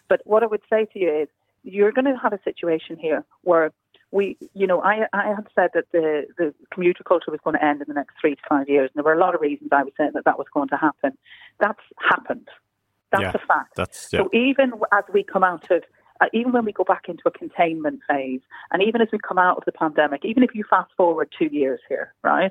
But 0.08 0.22
what 0.24 0.42
I 0.42 0.46
would 0.46 0.62
say 0.70 0.86
to 0.92 0.98
you 0.98 1.22
is 1.22 1.28
you're 1.62 1.92
going 1.92 2.06
to 2.06 2.16
have 2.16 2.32
a 2.32 2.40
situation 2.42 2.96
here 2.96 3.24
where 3.42 3.72
we, 4.10 4.38
you 4.54 4.66
know, 4.66 4.80
I, 4.82 5.06
I 5.12 5.28
had 5.28 5.46
said 5.54 5.70
that 5.74 5.84
the, 5.92 6.26
the 6.38 6.54
commuter 6.72 7.04
culture 7.04 7.30
was 7.30 7.40
going 7.44 7.56
to 7.56 7.64
end 7.64 7.82
in 7.82 7.86
the 7.88 7.94
next 7.94 8.14
three 8.20 8.34
to 8.34 8.40
five 8.48 8.68
years. 8.68 8.90
And 8.94 9.04
there 9.04 9.12
were 9.12 9.18
a 9.18 9.22
lot 9.22 9.34
of 9.34 9.40
reasons 9.40 9.68
I 9.70 9.82
was 9.82 9.92
saying 9.98 10.12
that 10.14 10.24
that 10.24 10.38
was 10.38 10.46
going 10.52 10.68
to 10.68 10.76
happen. 10.76 11.12
That's 11.60 11.80
happened. 11.98 12.48
That's 13.12 13.22
yeah, 13.22 13.32
a 13.34 13.46
fact. 13.46 13.76
That's, 13.76 14.12
yeah. 14.12 14.20
So 14.20 14.30
even 14.32 14.72
as 14.92 15.04
we 15.12 15.22
come 15.22 15.44
out 15.44 15.70
of 15.70 15.82
uh, 16.20 16.26
even 16.32 16.52
when 16.52 16.64
we 16.64 16.72
go 16.72 16.84
back 16.84 17.04
into 17.08 17.22
a 17.26 17.30
containment 17.30 18.00
phase, 18.08 18.40
and 18.72 18.82
even 18.82 19.00
as 19.00 19.08
we 19.12 19.18
come 19.18 19.38
out 19.38 19.56
of 19.56 19.64
the 19.66 19.72
pandemic, 19.72 20.24
even 20.24 20.42
if 20.42 20.54
you 20.54 20.64
fast 20.68 20.90
forward 20.96 21.32
two 21.38 21.46
years 21.46 21.80
here, 21.88 22.12
right? 22.24 22.50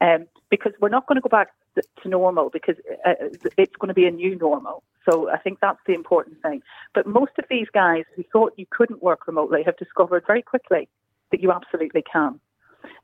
Um, 0.00 0.26
because 0.50 0.72
we're 0.80 0.88
not 0.88 1.06
going 1.06 1.16
to 1.16 1.20
go 1.20 1.28
back 1.28 1.48
to 2.02 2.08
normal 2.08 2.50
because 2.50 2.76
uh, 3.06 3.14
it's 3.58 3.76
going 3.76 3.88
to 3.88 3.94
be 3.94 4.06
a 4.06 4.10
new 4.10 4.36
normal. 4.36 4.82
So 5.08 5.30
I 5.30 5.38
think 5.38 5.58
that's 5.60 5.78
the 5.86 5.94
important 5.94 6.40
thing. 6.42 6.62
But 6.94 7.06
most 7.06 7.32
of 7.38 7.44
these 7.48 7.66
guys 7.72 8.04
who 8.14 8.24
thought 8.32 8.54
you 8.56 8.66
couldn't 8.70 9.02
work 9.02 9.26
remotely 9.26 9.62
have 9.64 9.76
discovered 9.76 10.24
very 10.26 10.42
quickly 10.42 10.88
that 11.30 11.40
you 11.40 11.52
absolutely 11.52 12.02
can. 12.02 12.40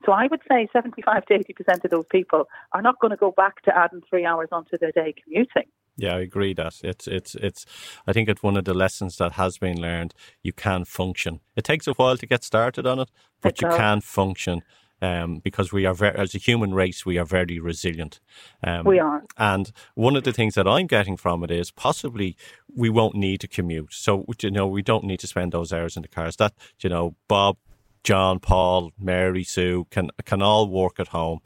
So 0.04 0.12
I 0.12 0.26
would 0.30 0.40
say 0.48 0.68
75 0.72 1.26
to 1.26 1.38
80% 1.38 1.84
of 1.84 1.90
those 1.90 2.06
people 2.10 2.48
are 2.72 2.82
not 2.82 2.98
going 3.00 3.10
to 3.10 3.16
go 3.16 3.32
back 3.32 3.62
to 3.62 3.76
adding 3.76 4.02
three 4.08 4.24
hours 4.24 4.48
onto 4.52 4.78
their 4.78 4.92
day 4.92 5.14
commuting. 5.22 5.64
Yeah, 5.96 6.16
I 6.16 6.20
agree 6.20 6.54
that 6.54 6.80
it's 6.82 7.06
it's 7.06 7.34
it's. 7.34 7.66
I 8.06 8.14
think 8.14 8.28
it's 8.28 8.42
one 8.42 8.56
of 8.56 8.64
the 8.64 8.72
lessons 8.72 9.18
that 9.18 9.32
has 9.32 9.58
been 9.58 9.78
learned. 9.78 10.14
You 10.42 10.54
can 10.54 10.86
function. 10.86 11.40
It 11.54 11.64
takes 11.64 11.86
a 11.86 11.92
while 11.92 12.16
to 12.16 12.26
get 12.26 12.42
started 12.42 12.86
on 12.86 12.98
it, 12.98 13.10
but 13.42 13.52
it 13.52 13.62
you 13.62 13.68
can 13.68 14.00
function 14.00 14.62
um, 15.02 15.38
because 15.38 15.72
we 15.72 15.84
are 15.84 15.94
very, 15.94 16.16
as 16.16 16.34
a 16.34 16.38
human 16.38 16.72
race, 16.72 17.04
we 17.04 17.18
are 17.18 17.24
very 17.24 17.58
resilient. 17.58 18.20
Um, 18.62 18.84
we 18.84 19.00
are. 19.00 19.24
And 19.36 19.72
one 19.94 20.14
of 20.14 20.22
the 20.22 20.32
things 20.32 20.54
that 20.54 20.68
I'm 20.68 20.86
getting 20.86 21.16
from 21.16 21.42
it 21.42 21.50
is 21.50 21.72
possibly 21.72 22.36
we 22.74 22.88
won't 22.88 23.16
need 23.16 23.40
to 23.40 23.48
commute. 23.48 23.92
So, 23.92 24.24
you 24.40 24.50
know, 24.50 24.68
we 24.68 24.80
don't 24.80 25.04
need 25.04 25.18
to 25.20 25.26
spend 25.26 25.52
those 25.52 25.72
hours 25.72 25.96
in 25.96 26.02
the 26.02 26.08
cars. 26.08 26.36
That, 26.36 26.54
you 26.80 26.88
know, 26.88 27.16
Bob, 27.26 27.56
John, 28.04 28.38
Paul, 28.38 28.92
Mary, 28.98 29.42
Sue 29.42 29.86
can, 29.90 30.10
can 30.24 30.40
all 30.40 30.68
work 30.68 31.00
at 31.00 31.08
home. 31.08 31.40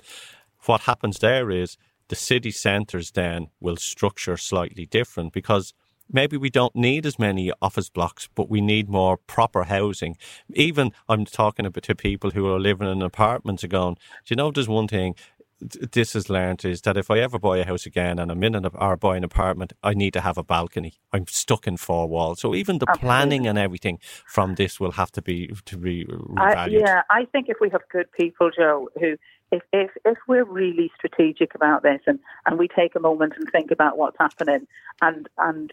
What 0.67 0.83
happens 0.83 1.19
there 1.19 1.51
is 1.51 1.79
the 2.09 2.17
city 2.17 2.51
centres 2.51 3.13
then 3.13 3.49
will 3.59 3.77
structure 3.77 4.37
slightly 4.37 4.85
different 4.85 5.33
because 5.33 5.73
maybe 6.11 6.37
we 6.37 6.51
don't 6.51 6.75
need 6.75 7.07
as 7.07 7.19
many 7.19 7.53
office 7.61 7.89
blocks, 7.89 8.29
but 8.35 8.49
we 8.49 8.61
need 8.61 8.89
more 8.89 9.17
proper 9.17 9.65
housing. 9.65 10.17
Even 10.55 10.93
I'm 11.09 11.25
talking 11.25 11.67
about 11.67 11.85
to 11.85 11.95
people 11.95 12.31
who 12.31 12.47
are 12.49 12.61
living 12.61 12.89
in 12.89 13.03
apartments 13.03 13.63
and 13.63 13.73
going, 13.73 13.95
do 13.95 14.01
you 14.29 14.37
know, 14.37 14.51
there's 14.51 14.69
one 14.69 14.89
thing 14.89 15.15
this 15.61 16.13
has 16.13 16.29
learned 16.29 16.65
is 16.65 16.83
that 16.83 16.97
if 16.97 17.11
I 17.11 17.19
ever 17.21 17.39
buy 17.39 17.59
a 17.59 17.65
house 17.65 17.87
again 17.87 18.19
and 18.19 18.31
I'm 18.31 18.45
in 18.45 18.55
an 18.55 18.67
or 18.75 18.97
buy 18.97 19.17
an 19.17 19.25
apartment, 19.25 19.73
I 19.83 19.95
need 19.95 20.13
to 20.13 20.21
have 20.21 20.37
a 20.37 20.45
balcony. 20.45 20.95
I'm 21.13 21.27
stuck 21.27 21.67
in 21.67 21.77
four 21.79 22.09
walls. 22.09 22.41
So 22.41 22.55
even 22.55 22.79
the 22.79 22.87
Absolutely. 22.89 23.07
planning 23.07 23.47
and 23.47 23.59
everything 23.59 23.99
from 24.27 24.57
this 24.57 24.79
will 24.79 24.93
have 24.93 25.11
to 25.13 25.23
be 25.23 25.51
to 25.65 25.79
be 25.79 26.05
revalued. 26.05 26.81
yeah, 26.81 27.03
I 27.11 27.25
think 27.33 27.47
if 27.49 27.57
we 27.61 27.71
have 27.71 27.83
good 27.91 28.11
people, 28.13 28.51
Joe, 28.57 28.91
who 29.01 29.17
if 29.53 29.63
if 29.73 29.91
if 30.05 30.19
we're 30.27 30.45
really 30.45 30.91
strategic 30.97 31.55
about 31.55 31.83
this 31.83 32.01
and, 32.07 32.19
and 32.47 32.59
we 32.59 32.69
take 32.69 32.95
a 32.95 33.01
moment 33.01 33.35
and 33.37 33.51
think 33.51 33.71
about 33.71 33.97
what's 33.97 34.19
happening 34.19 34.67
and 35.01 35.29
and 35.39 35.73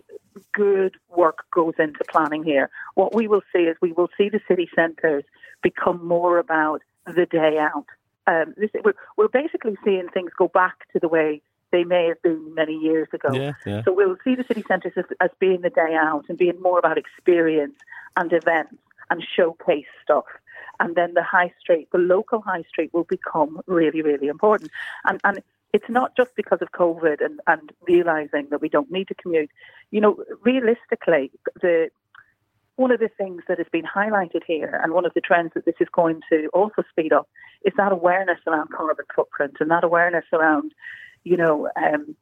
good 0.54 0.96
work 1.10 1.46
goes 1.52 1.74
into 1.80 2.04
planning 2.10 2.44
here, 2.44 2.70
what 2.96 3.16
we 3.16 3.28
will 3.28 3.44
see 3.54 3.64
is 3.64 3.78
we 3.82 3.92
will 3.92 4.10
see 4.18 4.30
the 4.30 4.42
city 4.48 4.70
centres 4.76 5.24
become 5.62 6.06
more 6.06 6.38
about 6.38 6.82
the 7.06 7.26
day 7.26 7.58
out 7.58 7.86
um, 8.28 8.54
this, 8.58 8.70
we're, 8.84 8.96
we're 9.18 9.28
basically 9.28 9.78
seeing 9.84 10.08
things 10.10 10.32
go 10.38 10.48
back 10.48 10.88
to 10.94 11.00
the 11.00 11.08
way 11.08 11.42
they 11.72 11.84
may 11.84 12.08
have 12.08 12.22
been 12.22 12.54
many 12.54 12.76
years 12.76 13.08
ago. 13.14 13.34
Yeah, 13.34 13.54
yeah. 13.66 13.84
So 13.84 13.94
we'll 13.94 14.18
see 14.24 14.36
the 14.36 14.44
city 14.44 14.64
centres 14.68 14.94
as, 14.96 15.06
as 15.20 15.30
being 15.40 15.62
the 15.62 15.70
day 15.70 15.96
out 15.96 16.26
and 16.30 16.38
being 16.38 16.62
more 16.62 16.80
about 16.80 16.98
experience 16.98 17.76
and 18.16 18.32
events 18.32 18.76
and 19.10 19.24
showcase 19.36 19.86
stuff. 20.04 20.26
And 20.80 20.96
then 20.96 21.14
the 21.14 21.24
high 21.24 21.54
street, 21.60 21.90
the 21.92 21.98
local 21.98 22.42
high 22.42 22.64
street, 22.64 22.94
will 22.94 23.04
become 23.04 23.62
really, 23.68 24.02
really 24.02 24.28
important. 24.28 24.72
And 25.06 25.20
and 25.24 25.42
it's 25.74 25.90
not 25.90 26.16
just 26.16 26.36
because 26.36 26.60
of 26.62 26.72
COVID 26.72 27.24
and, 27.24 27.40
and 27.48 27.72
realizing 27.82 28.48
that 28.52 28.62
we 28.62 28.70
don't 28.70 28.92
need 28.92 29.08
to 29.08 29.16
commute. 29.16 29.50
You 29.92 30.02
know, 30.02 30.24
realistically, 30.44 31.32
the 31.62 31.90
one 32.76 32.92
of 32.92 33.00
the 33.00 33.10
things 33.10 33.44
that 33.48 33.60
has 33.60 33.68
been 33.72 33.84
highlighted 33.84 34.44
here, 34.48 34.80
and 34.84 34.94
one 34.94 35.06
of 35.06 35.14
the 35.14 35.22
trends 35.22 35.52
that 35.54 35.66
this 35.66 35.76
is 35.80 35.88
going 35.92 36.22
to 36.32 36.48
also 36.54 36.84
speed 36.90 37.14
up, 37.14 37.28
is 37.66 37.74
that 37.78 37.92
awareness 37.92 38.40
around 38.48 38.70
carbon 38.72 39.06
footprint 39.16 39.58
and 39.60 39.70
that 39.70 39.84
awareness 39.84 40.26
around, 40.34 40.74
you 41.24 41.38
know, 41.38 41.70
um, 41.76 42.16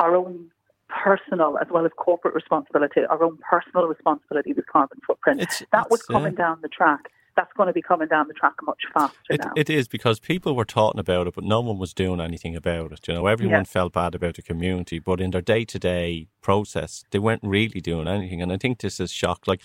our 0.00 0.16
own 0.16 0.50
personal 0.88 1.56
as 1.58 1.68
well 1.70 1.86
as 1.86 1.92
corporate 1.96 2.34
responsibility, 2.34 3.04
our 3.08 3.22
own 3.22 3.38
personal 3.48 3.86
responsibility 3.86 4.52
with 4.52 4.66
carbon 4.66 4.98
footprint. 5.06 5.40
It's, 5.40 5.62
that 5.72 5.90
was 5.90 6.02
coming 6.02 6.34
down 6.34 6.58
the 6.62 6.68
track 6.68 7.10
that's 7.36 7.52
going 7.54 7.66
to 7.66 7.72
be 7.72 7.82
coming 7.82 8.08
down 8.08 8.28
the 8.28 8.34
track 8.34 8.54
much 8.62 8.82
faster 8.92 9.16
it, 9.30 9.40
now. 9.44 9.52
It 9.56 9.70
is 9.70 9.88
because 9.88 10.20
people 10.20 10.54
were 10.54 10.64
talking 10.64 11.00
about 11.00 11.26
it, 11.26 11.34
but 11.34 11.44
no 11.44 11.60
one 11.60 11.78
was 11.78 11.94
doing 11.94 12.20
anything 12.20 12.56
about 12.56 12.92
it. 12.92 13.06
You 13.08 13.14
know, 13.14 13.26
everyone 13.26 13.60
yeah. 13.60 13.64
felt 13.64 13.92
bad 13.92 14.14
about 14.14 14.36
the 14.36 14.42
community, 14.42 14.98
but 14.98 15.20
in 15.20 15.30
their 15.30 15.40
day 15.40 15.64
to 15.64 15.78
day 15.78 16.28
process, 16.40 17.04
they 17.10 17.18
weren't 17.18 17.42
really 17.42 17.80
doing 17.80 18.08
anything. 18.08 18.42
And 18.42 18.52
I 18.52 18.56
think 18.56 18.80
this 18.80 19.00
is 19.00 19.10
shock. 19.10 19.46
Like, 19.46 19.62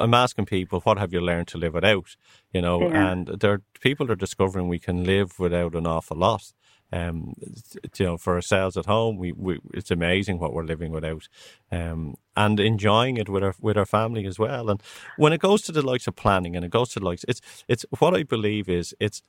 I'm 0.00 0.14
asking 0.14 0.46
people, 0.46 0.80
what 0.80 0.98
have 0.98 1.12
you 1.12 1.20
learned 1.20 1.48
to 1.48 1.58
live 1.58 1.74
without? 1.74 2.16
You 2.52 2.62
know, 2.62 2.88
yeah. 2.88 3.10
and 3.10 3.26
there 3.26 3.62
people 3.80 4.10
are 4.10 4.16
discovering 4.16 4.68
we 4.68 4.78
can 4.78 5.04
live 5.04 5.38
without 5.38 5.74
an 5.74 5.86
awful 5.86 6.16
lot 6.16 6.52
um, 6.92 7.34
you 7.98 8.06
know, 8.06 8.16
for 8.16 8.34
ourselves 8.34 8.76
at 8.76 8.86
home, 8.86 9.16
we, 9.16 9.32
we 9.32 9.58
it's 9.74 9.90
amazing 9.90 10.38
what 10.38 10.52
we're 10.52 10.64
living 10.64 10.92
without, 10.92 11.28
um, 11.72 12.16
and 12.36 12.60
enjoying 12.60 13.16
it 13.16 13.28
with 13.28 13.42
our 13.42 13.54
with 13.60 13.76
our 13.76 13.86
family 13.86 14.26
as 14.26 14.38
well. 14.38 14.70
And 14.70 14.82
when 15.16 15.32
it 15.32 15.40
goes 15.40 15.62
to 15.62 15.72
the 15.72 15.82
likes 15.82 16.06
of 16.06 16.16
planning, 16.16 16.54
and 16.54 16.64
it 16.64 16.70
goes 16.70 16.90
to 16.90 17.00
the 17.00 17.06
likes, 17.06 17.24
it's 17.28 17.40
it's 17.68 17.84
what 17.98 18.14
I 18.14 18.22
believe 18.22 18.68
is 18.68 18.94
it's, 19.00 19.22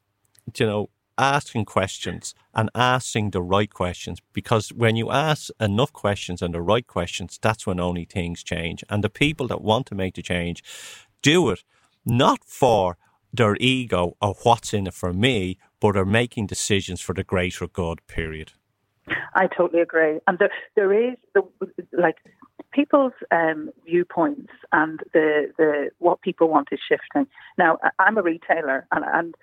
you 0.58 0.66
know, 0.66 0.90
asking 1.18 1.66
questions 1.66 2.36
and 2.54 2.70
asking 2.76 3.32
the 3.32 3.42
right 3.42 3.74
questions 3.74 4.22
because 4.34 4.70
when 4.70 4.96
you 4.96 5.10
ask 5.10 5.50
enough 5.60 5.92
questions 5.92 6.42
and 6.42 6.54
the 6.54 6.62
right 6.62 6.86
questions, 6.86 7.40
that's 7.42 7.66
when 7.66 7.80
only 7.80 8.06
things 8.06 8.44
change. 8.44 8.84
And 8.90 9.04
the 9.04 9.10
people 9.10 9.48
that 9.48 9.62
want 9.62 9.88
to 9.88 9.96
make 9.96 10.16
the 10.16 10.22
change 10.22 10.64
do 11.22 11.50
it 11.50 11.64
not 12.06 12.44
for 12.44 12.98
their 13.34 13.56
ego 13.60 14.16
or 14.22 14.36
what's 14.44 14.74
in 14.74 14.88
it 14.88 14.94
for 14.94 15.14
me, 15.14 15.58
but 15.80 15.96
are 15.98 16.06
making 16.06 16.48
decisions 16.48 17.02
for 17.02 17.14
the 17.14 17.24
greater 17.24 17.68
good, 17.68 18.06
period. 18.08 18.54
I 19.36 19.48
totally 19.48 19.82
agree. 19.82 20.20
And 20.28 20.38
there, 20.40 20.52
there 20.76 21.12
is, 21.12 21.16
the, 21.34 21.44
like, 21.94 22.18
people's 22.74 23.14
um, 23.32 23.70
viewpoints 23.86 24.52
and 24.72 25.00
the, 25.14 25.54
the 25.58 25.90
what 26.00 26.22
people 26.22 26.50
want 26.50 26.70
is 26.72 26.80
shifting. 26.88 27.26
Now, 27.58 27.78
I'm 28.00 28.18
a 28.18 28.22
retailer, 28.22 28.86
and, 28.92 29.06
and 29.06 29.36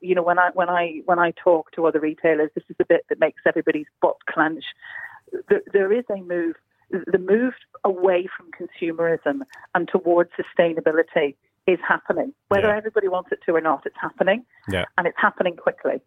you 0.00 0.14
know 0.14 0.22
when 0.22 0.38
I 0.38 0.50
when 0.54 0.68
I 0.68 1.00
when 1.04 1.18
I 1.18 1.32
talk 1.32 1.72
to 1.72 1.86
other 1.86 2.00
retailers, 2.00 2.50
this 2.54 2.64
is 2.68 2.76
the 2.78 2.84
bit 2.84 3.04
that 3.08 3.20
makes 3.20 3.42
everybody's 3.46 3.86
butt 4.00 4.16
clench. 4.28 4.64
there, 5.48 5.62
there 5.72 5.92
is 5.92 6.04
a 6.10 6.16
move, 6.16 6.56
the 6.90 7.18
move 7.18 7.54
away 7.84 8.28
from 8.36 8.50
consumerism 8.50 9.40
and 9.74 9.88
towards 9.88 10.30
sustainability 10.32 11.34
is 11.68 11.78
happening. 11.86 12.32
Whether 12.48 12.68
yeah. 12.68 12.76
everybody 12.78 13.08
wants 13.08 13.30
it 13.30 13.40
to 13.46 13.54
or 13.54 13.60
not, 13.60 13.82
it's 13.84 13.96
happening. 14.00 14.44
Yeah. 14.68 14.86
And 14.96 15.06
it's 15.06 15.18
happening 15.20 15.54
quickly. 15.54 16.00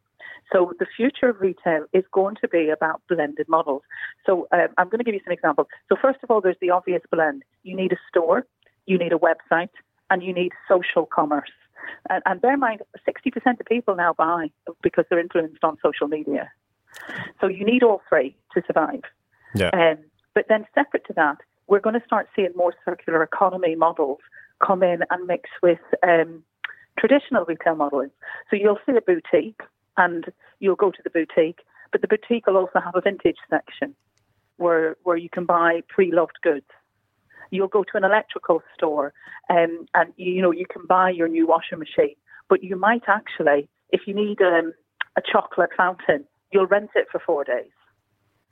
So 0.51 0.73
the 0.79 0.87
future 0.97 1.29
of 1.29 1.39
retail 1.39 1.85
is 1.93 2.03
going 2.11 2.35
to 2.41 2.47
be 2.47 2.69
about 2.69 3.01
blended 3.07 3.47
models. 3.47 3.83
So 4.25 4.47
uh, 4.51 4.67
I'm 4.77 4.89
going 4.89 4.97
to 4.97 5.03
give 5.03 5.13
you 5.13 5.21
some 5.23 5.31
examples. 5.31 5.67
So 5.87 5.95
first 6.01 6.19
of 6.23 6.31
all, 6.31 6.41
there's 6.41 6.57
the 6.59 6.71
obvious 6.71 7.03
blend. 7.11 7.43
You 7.63 7.75
need 7.75 7.93
a 7.93 7.99
store, 8.09 8.45
you 8.87 8.97
need 8.97 9.13
a 9.13 9.19
website, 9.19 9.69
and 10.09 10.23
you 10.23 10.33
need 10.33 10.51
social 10.67 11.05
commerce. 11.05 11.51
And, 12.09 12.23
and 12.25 12.41
bear 12.41 12.55
in 12.55 12.59
mind, 12.59 12.81
60% 13.07 13.59
of 13.59 13.65
people 13.67 13.95
now 13.95 14.13
buy 14.13 14.49
because 14.81 15.05
they're 15.09 15.19
influenced 15.19 15.63
on 15.63 15.77
social 15.83 16.07
media. 16.07 16.51
So 17.39 17.47
you 17.47 17.63
need 17.63 17.83
all 17.83 18.01
three 18.09 18.35
to 18.53 18.63
survive. 18.65 19.01
Yeah. 19.55 19.69
Um, 19.73 19.99
but 20.33 20.45
then 20.49 20.65
separate 20.73 21.05
to 21.05 21.13
that, 21.13 21.37
we're 21.67 21.79
going 21.79 21.99
to 21.99 22.05
start 22.05 22.27
seeing 22.35 22.51
more 22.55 22.73
circular 22.83 23.23
economy 23.23 23.75
models 23.75 24.19
come 24.65 24.83
in 24.83 24.99
and 25.09 25.27
mix 25.27 25.49
with 25.61 25.79
um, 26.07 26.43
traditional 26.97 27.45
retail 27.45 27.75
modelling. 27.75 28.11
So 28.49 28.55
you'll 28.55 28.79
see 28.85 28.95
a 28.95 29.01
boutique 29.01 29.61
and 29.97 30.25
you'll 30.59 30.75
go 30.75 30.91
to 30.91 31.01
the 31.03 31.09
boutique, 31.09 31.59
but 31.91 32.01
the 32.01 32.07
boutique 32.07 32.47
will 32.47 32.57
also 32.57 32.79
have 32.79 32.95
a 32.95 33.01
vintage 33.01 33.37
section 33.49 33.95
where, 34.57 34.95
where 35.03 35.17
you 35.17 35.29
can 35.29 35.45
buy 35.45 35.81
pre-loved 35.87 36.39
goods. 36.41 36.65
You'll 37.49 37.67
go 37.67 37.83
to 37.83 37.97
an 37.97 38.03
electrical 38.03 38.61
store 38.75 39.13
um, 39.49 39.85
and 39.93 40.13
you 40.15 40.41
know 40.41 40.51
you 40.51 40.65
can 40.65 40.85
buy 40.87 41.09
your 41.09 41.27
new 41.27 41.45
washing 41.47 41.79
machine, 41.79 42.15
but 42.49 42.63
you 42.63 42.77
might 42.77 43.03
actually, 43.07 43.67
if 43.89 44.01
you 44.07 44.13
need 44.13 44.41
um, 44.41 44.73
a 45.17 45.21
chocolate 45.21 45.71
fountain, 45.75 46.25
you'll 46.51 46.67
rent 46.67 46.91
it 46.95 47.07
for 47.11 47.19
four 47.19 47.43
days. 47.43 47.71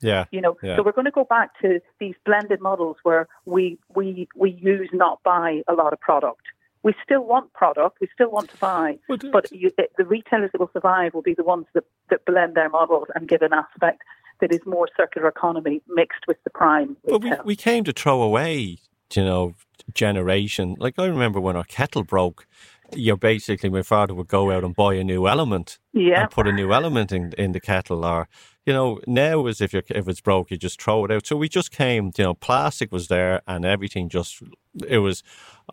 Yeah. 0.00 0.24
You 0.30 0.40
know, 0.40 0.56
yeah. 0.62 0.76
so 0.76 0.82
we're 0.82 0.92
going 0.92 1.06
to 1.06 1.10
go 1.10 1.24
back 1.24 1.60
to 1.60 1.80
these 1.98 2.14
blended 2.24 2.60
models 2.60 2.96
where 3.02 3.28
we 3.44 3.78
we 3.94 4.28
we 4.34 4.50
use 4.52 4.88
not 4.92 5.22
buy 5.22 5.62
a 5.68 5.74
lot 5.74 5.92
of 5.92 6.00
product. 6.00 6.42
We 6.82 6.94
still 7.04 7.24
want 7.24 7.52
product, 7.52 7.98
we 8.00 8.08
still 8.14 8.30
want 8.30 8.48
to 8.50 8.56
buy, 8.56 8.98
but, 9.06 9.22
but 9.30 9.52
you, 9.52 9.70
the 9.98 10.04
retailers 10.04 10.50
that 10.52 10.60
will 10.60 10.70
survive 10.72 11.12
will 11.12 11.20
be 11.20 11.34
the 11.34 11.44
ones 11.44 11.66
that, 11.74 11.84
that 12.08 12.24
blend 12.24 12.54
their 12.54 12.70
models 12.70 13.08
and 13.14 13.28
give 13.28 13.42
an 13.42 13.52
aspect 13.52 14.00
that 14.40 14.50
is 14.50 14.60
more 14.64 14.88
circular 14.96 15.28
economy 15.28 15.82
mixed 15.88 16.26
with 16.26 16.38
the 16.44 16.48
prime. 16.48 16.96
But 17.04 17.22
we, 17.22 17.32
we 17.44 17.56
came 17.56 17.84
to 17.84 17.92
throw 17.92 18.22
away, 18.22 18.78
you 19.12 19.24
know, 19.24 19.54
generation. 19.92 20.74
Like 20.78 20.94
I 20.98 21.04
remember 21.04 21.38
when 21.38 21.54
our 21.54 21.64
kettle 21.64 22.02
broke, 22.02 22.46
you 22.94 23.16
basically 23.16 23.68
my 23.68 23.82
father 23.82 24.14
would 24.14 24.28
go 24.28 24.50
out 24.50 24.64
and 24.64 24.74
buy 24.74 24.94
a 24.94 25.04
new 25.04 25.28
element 25.28 25.78
yeah. 25.92 26.22
and 26.22 26.30
put 26.30 26.46
a 26.46 26.52
new 26.52 26.72
element 26.72 27.12
in 27.12 27.32
in 27.38 27.52
the 27.52 27.60
kettle 27.60 28.04
or 28.04 28.28
you 28.66 28.72
know 28.72 29.00
now 29.06 29.46
is 29.46 29.60
if 29.60 29.72
you 29.72 29.82
if 29.88 30.08
it's 30.08 30.20
broke 30.20 30.50
you 30.50 30.56
just 30.56 30.80
throw 30.80 31.04
it 31.04 31.10
out 31.10 31.26
so 31.26 31.36
we 31.36 31.48
just 31.48 31.70
came 31.70 32.10
you 32.16 32.24
know 32.24 32.34
plastic 32.34 32.92
was 32.92 33.08
there 33.08 33.40
and 33.46 33.64
everything 33.64 34.08
just 34.08 34.42
it 34.86 34.98
was 34.98 35.22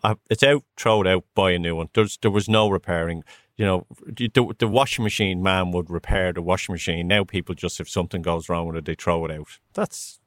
uh, 0.02 0.14
it's 0.30 0.42
out 0.42 0.64
throw 0.76 1.00
it 1.00 1.06
out 1.06 1.24
buy 1.34 1.50
a 1.50 1.58
new 1.58 1.76
one 1.76 1.88
there's 1.94 2.18
there 2.18 2.30
was 2.30 2.48
no 2.48 2.68
repairing 2.68 3.22
you 3.56 3.64
know 3.64 3.86
the, 4.06 4.30
the 4.58 4.68
washing 4.68 5.02
machine 5.02 5.42
man 5.42 5.70
would 5.70 5.90
repair 5.90 6.32
the 6.32 6.42
washing 6.42 6.72
machine 6.72 7.06
now 7.06 7.24
people 7.24 7.54
just 7.54 7.80
if 7.80 7.88
something 7.88 8.22
goes 8.22 8.48
wrong 8.48 8.66
with 8.66 8.76
it 8.76 8.84
they 8.84 8.94
throw 8.94 9.24
it 9.24 9.30
out 9.30 9.58
that's 9.74 10.18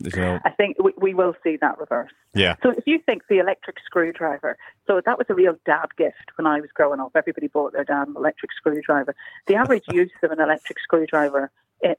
you 0.00 0.20
know. 0.20 0.40
I 0.44 0.50
think 0.50 0.76
we, 0.82 0.92
we 0.96 1.14
will 1.14 1.34
see 1.42 1.56
that 1.60 1.78
reverse. 1.78 2.10
Yeah. 2.34 2.56
So 2.62 2.70
if 2.70 2.84
you 2.86 2.98
think 2.98 3.22
the 3.28 3.38
electric 3.38 3.76
screwdriver, 3.84 4.56
so 4.86 5.00
that 5.04 5.18
was 5.18 5.26
a 5.30 5.34
real 5.34 5.56
dad 5.64 5.86
gift 5.96 6.32
when 6.36 6.46
I 6.46 6.60
was 6.60 6.70
growing 6.74 7.00
up. 7.00 7.12
Everybody 7.14 7.48
bought 7.48 7.72
their 7.72 7.84
dad 7.84 8.08
an 8.08 8.14
electric 8.16 8.52
screwdriver. 8.52 9.14
The 9.46 9.54
average 9.54 9.84
use 9.92 10.10
of 10.22 10.32
an 10.32 10.40
electric 10.40 10.80
screwdriver 10.80 11.50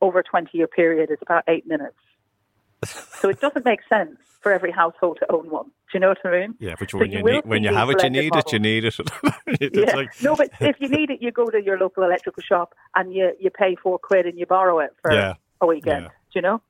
over 0.02 0.20
a 0.20 0.24
20 0.24 0.50
year 0.58 0.68
period 0.68 1.12
is 1.12 1.18
about 1.22 1.44
eight 1.48 1.68
minutes. 1.68 1.98
So 3.22 3.30
it 3.30 3.40
doesn't 3.40 3.66
make 3.66 3.80
sense 3.90 4.18
for 4.42 4.52
every 4.52 4.72
household 4.72 5.18
to 5.20 5.32
own 5.32 5.50
one. 5.50 5.66
Do 5.66 5.72
you 5.96 6.00
know 6.02 6.10
what 6.10 6.20
I 6.24 6.42
mean? 6.42 6.56
Yeah, 6.60 6.76
but 6.78 6.92
so 6.92 7.00
when 7.00 7.12
you, 7.12 7.24
need, 7.24 7.46
when 7.46 7.64
you 7.64 7.74
have 7.74 7.90
it, 7.90 8.04
you 8.04 8.10
need 8.12 8.36
it. 8.36 8.52
You 8.52 8.60
need 8.60 8.86
it. 8.86 8.96
yeah. 9.74 9.96
Like... 9.96 10.22
no, 10.22 10.36
but 10.36 10.52
if 10.60 10.76
you 10.80 10.90
need 10.90 11.10
it, 11.10 11.20
you 11.20 11.32
go 11.32 11.50
to 11.50 11.64
your 11.64 11.80
local 11.80 12.04
electrical 12.04 12.44
shop 12.44 12.76
and 12.94 13.12
you 13.12 13.32
you 13.40 13.50
pay 13.50 13.76
four 13.76 13.98
quid 13.98 14.28
and 14.28 14.38
you 14.38 14.46
borrow 14.46 14.80
it 14.80 14.92
for 15.02 15.12
yeah. 15.12 15.36
a 15.62 15.66
weekend. 15.66 16.04
Yeah 16.04 16.10
you 16.36 16.42
know? 16.42 16.62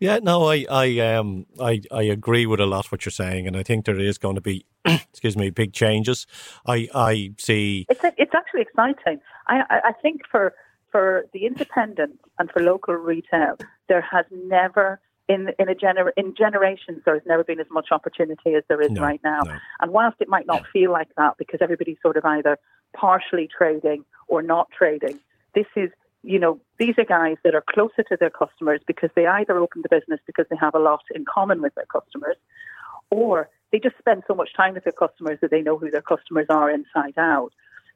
Yeah, 0.00 0.18
no, 0.22 0.50
I, 0.50 0.64
I, 0.68 0.98
um, 1.00 1.46
I, 1.60 1.82
I 1.92 2.02
agree 2.02 2.46
with 2.46 2.60
a 2.60 2.66
lot 2.66 2.90
what 2.90 3.04
you're 3.04 3.12
saying, 3.12 3.46
and 3.46 3.56
I 3.56 3.62
think 3.62 3.84
there 3.84 3.98
is 3.98 4.18
going 4.18 4.34
to 4.34 4.40
be, 4.40 4.64
excuse 4.84 5.36
me, 5.36 5.50
big 5.50 5.72
changes. 5.72 6.26
I, 6.66 6.88
I 6.94 7.34
see. 7.38 7.86
It's 7.88 8.00
it's 8.16 8.34
actually 8.34 8.62
exciting. 8.62 9.20
I, 9.46 9.62
I 9.84 9.92
think 10.00 10.22
for 10.30 10.54
for 10.92 11.24
the 11.32 11.46
independent 11.46 12.20
and 12.38 12.50
for 12.50 12.62
local 12.62 12.94
retail, 12.94 13.56
there 13.88 14.02
has 14.02 14.26
never 14.30 15.00
in 15.28 15.48
in 15.58 15.68
a 15.68 15.74
gener- 15.74 16.12
in 16.16 16.34
generations 16.36 17.00
there 17.04 17.14
has 17.14 17.22
never 17.26 17.44
been 17.44 17.60
as 17.60 17.66
much 17.70 17.88
opportunity 17.90 18.54
as 18.54 18.64
there 18.68 18.80
is 18.80 18.90
No, 18.90 19.02
right 19.02 19.20
now. 19.24 19.40
no. 19.44 19.56
And 19.80 19.92
whilst 19.92 20.18
it 20.20 20.28
might 20.28 20.46
not 20.46 20.66
feel 20.72 20.92
like 20.92 21.08
that 21.16 21.36
because 21.38 21.60
everybody's 21.60 21.96
sort 22.02 22.16
of 22.16 22.24
either 22.24 22.58
partially 22.94 23.48
trading 23.48 24.04
or 24.28 24.42
not 24.42 24.68
trading, 24.76 25.18
this 25.54 25.66
is 25.76 25.90
you 26.22 26.38
know 26.38 26.60
these 26.78 26.94
are 26.98 27.04
guys 27.04 27.36
that 27.44 27.54
are 27.54 27.64
closer 27.68 28.02
to 28.10 28.16
their 28.18 28.30
customers 28.30 28.80
because 28.86 29.10
they 29.16 29.26
either 29.26 29.56
open 29.58 29.82
the 29.82 29.88
business 29.88 30.20
because 30.26 30.46
they 30.50 30.56
have 30.56 30.74
a 30.74 30.78
lot 30.78 31.02
in 31.14 31.24
common 31.24 31.62
with 31.62 31.74
their 31.74 31.86
customers, 31.86 32.36
or 33.10 33.48
they 33.70 33.78
just 33.78 33.96
spend 33.98 34.22
so 34.26 34.34
much 34.34 34.50
time 34.54 34.74
with 34.74 34.84
their 34.84 34.92
customers 34.92 35.38
that 35.40 35.50
they 35.50 35.62
know 35.62 35.78
who 35.78 35.90
their 35.90 36.02
customers 36.02 36.46
are 36.50 36.70
inside 36.70 37.16
out. 37.16 37.52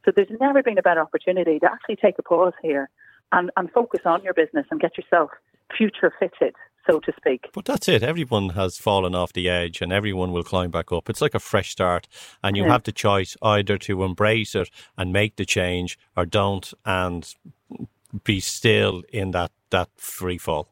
So 0.06 0.12
there's 0.14 0.28
never 0.40 0.62
been 0.62 0.78
a 0.78 0.82
better 0.82 1.00
opportunity 1.00 1.58
to 1.58 1.66
actually 1.66 1.96
take 1.96 2.18
a 2.18 2.22
pause 2.22 2.52
here 2.62 2.88
and, 3.32 3.50
and 3.56 3.70
focus 3.72 4.00
on 4.04 4.22
your 4.22 4.34
business 4.34 4.64
and 4.70 4.80
get 4.80 4.96
yourself 4.96 5.30
future 5.76 6.12
fitted, 6.18 6.54
so 6.88 7.00
to 7.00 7.12
speak. 7.16 7.46
But 7.52 7.64
that's 7.64 7.88
it. 7.88 8.04
Everyone 8.04 8.50
has 8.50 8.78
fallen 8.78 9.16
off 9.16 9.32
the 9.32 9.48
edge 9.48 9.82
and 9.82 9.92
everyone 9.92 10.30
will 10.30 10.44
climb 10.44 10.70
back 10.70 10.92
up. 10.92 11.10
It's 11.10 11.20
like 11.20 11.34
a 11.34 11.40
fresh 11.40 11.70
start. 11.70 12.06
And 12.44 12.56
you 12.56 12.64
Yeah. 12.64 12.72
have 12.72 12.84
the 12.84 12.92
choice 12.92 13.36
either 13.42 13.76
to 13.78 14.04
embrace 14.04 14.54
it 14.54 14.70
and 14.96 15.12
make 15.12 15.34
the 15.34 15.44
change 15.44 15.98
or 16.16 16.24
don't 16.24 16.72
and 16.84 17.34
be 18.22 18.38
still 18.38 19.02
in 19.12 19.32
that, 19.32 19.50
that 19.70 19.88
free 19.96 20.38
fall. 20.38 20.68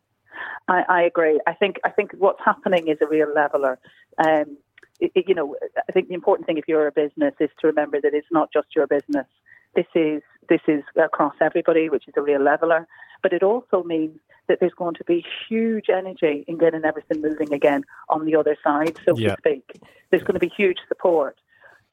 I, 0.68 0.84
I 0.88 1.02
agree. 1.02 1.40
I 1.46 1.52
think 1.54 1.76
I 1.84 1.90
think 1.90 2.12
what's 2.18 2.40
happening 2.42 2.88
is 2.88 2.98
a 3.02 3.06
real 3.06 3.30
leveler. 3.34 3.78
Um, 4.24 4.56
it, 5.00 5.12
it- 5.14 5.28
you 5.28 5.34
know, 5.34 5.56
I 5.88 5.92
think 5.92 6.08
the 6.08 6.14
important 6.14 6.46
thing 6.46 6.58
if 6.58 6.68
you're 6.68 6.86
a 6.86 6.92
business 6.92 7.34
is 7.40 7.50
to 7.60 7.66
remember 7.66 8.00
that 8.00 8.14
it's 8.14 8.26
not 8.30 8.52
just 8.52 8.68
your 8.74 8.86
business. 8.86 9.26
This 9.74 9.86
is 9.94 10.22
this 10.48 10.60
is 10.68 10.82
across 10.96 11.34
everybody, 11.40 11.88
which 11.88 12.06
is 12.06 12.14
a 12.16 12.22
real 12.22 12.40
leveler. 12.42 12.86
But 13.22 13.32
it 13.32 13.42
also 13.42 13.82
means 13.82 14.18
that 14.46 14.60
there's 14.60 14.74
going 14.74 14.94
to 14.96 15.04
be 15.04 15.24
huge 15.48 15.86
energy 15.88 16.44
in 16.46 16.58
getting 16.58 16.84
everything 16.84 17.22
moving 17.22 17.52
again 17.52 17.82
on 18.10 18.26
the 18.26 18.36
other 18.36 18.56
side, 18.62 18.98
so 19.06 19.16
Yeah. 19.16 19.34
to 19.34 19.36
speak. 19.40 19.80
There's 20.10 20.22
going 20.22 20.34
to 20.34 20.40
be 20.40 20.52
huge 20.54 20.78
support. 20.88 21.36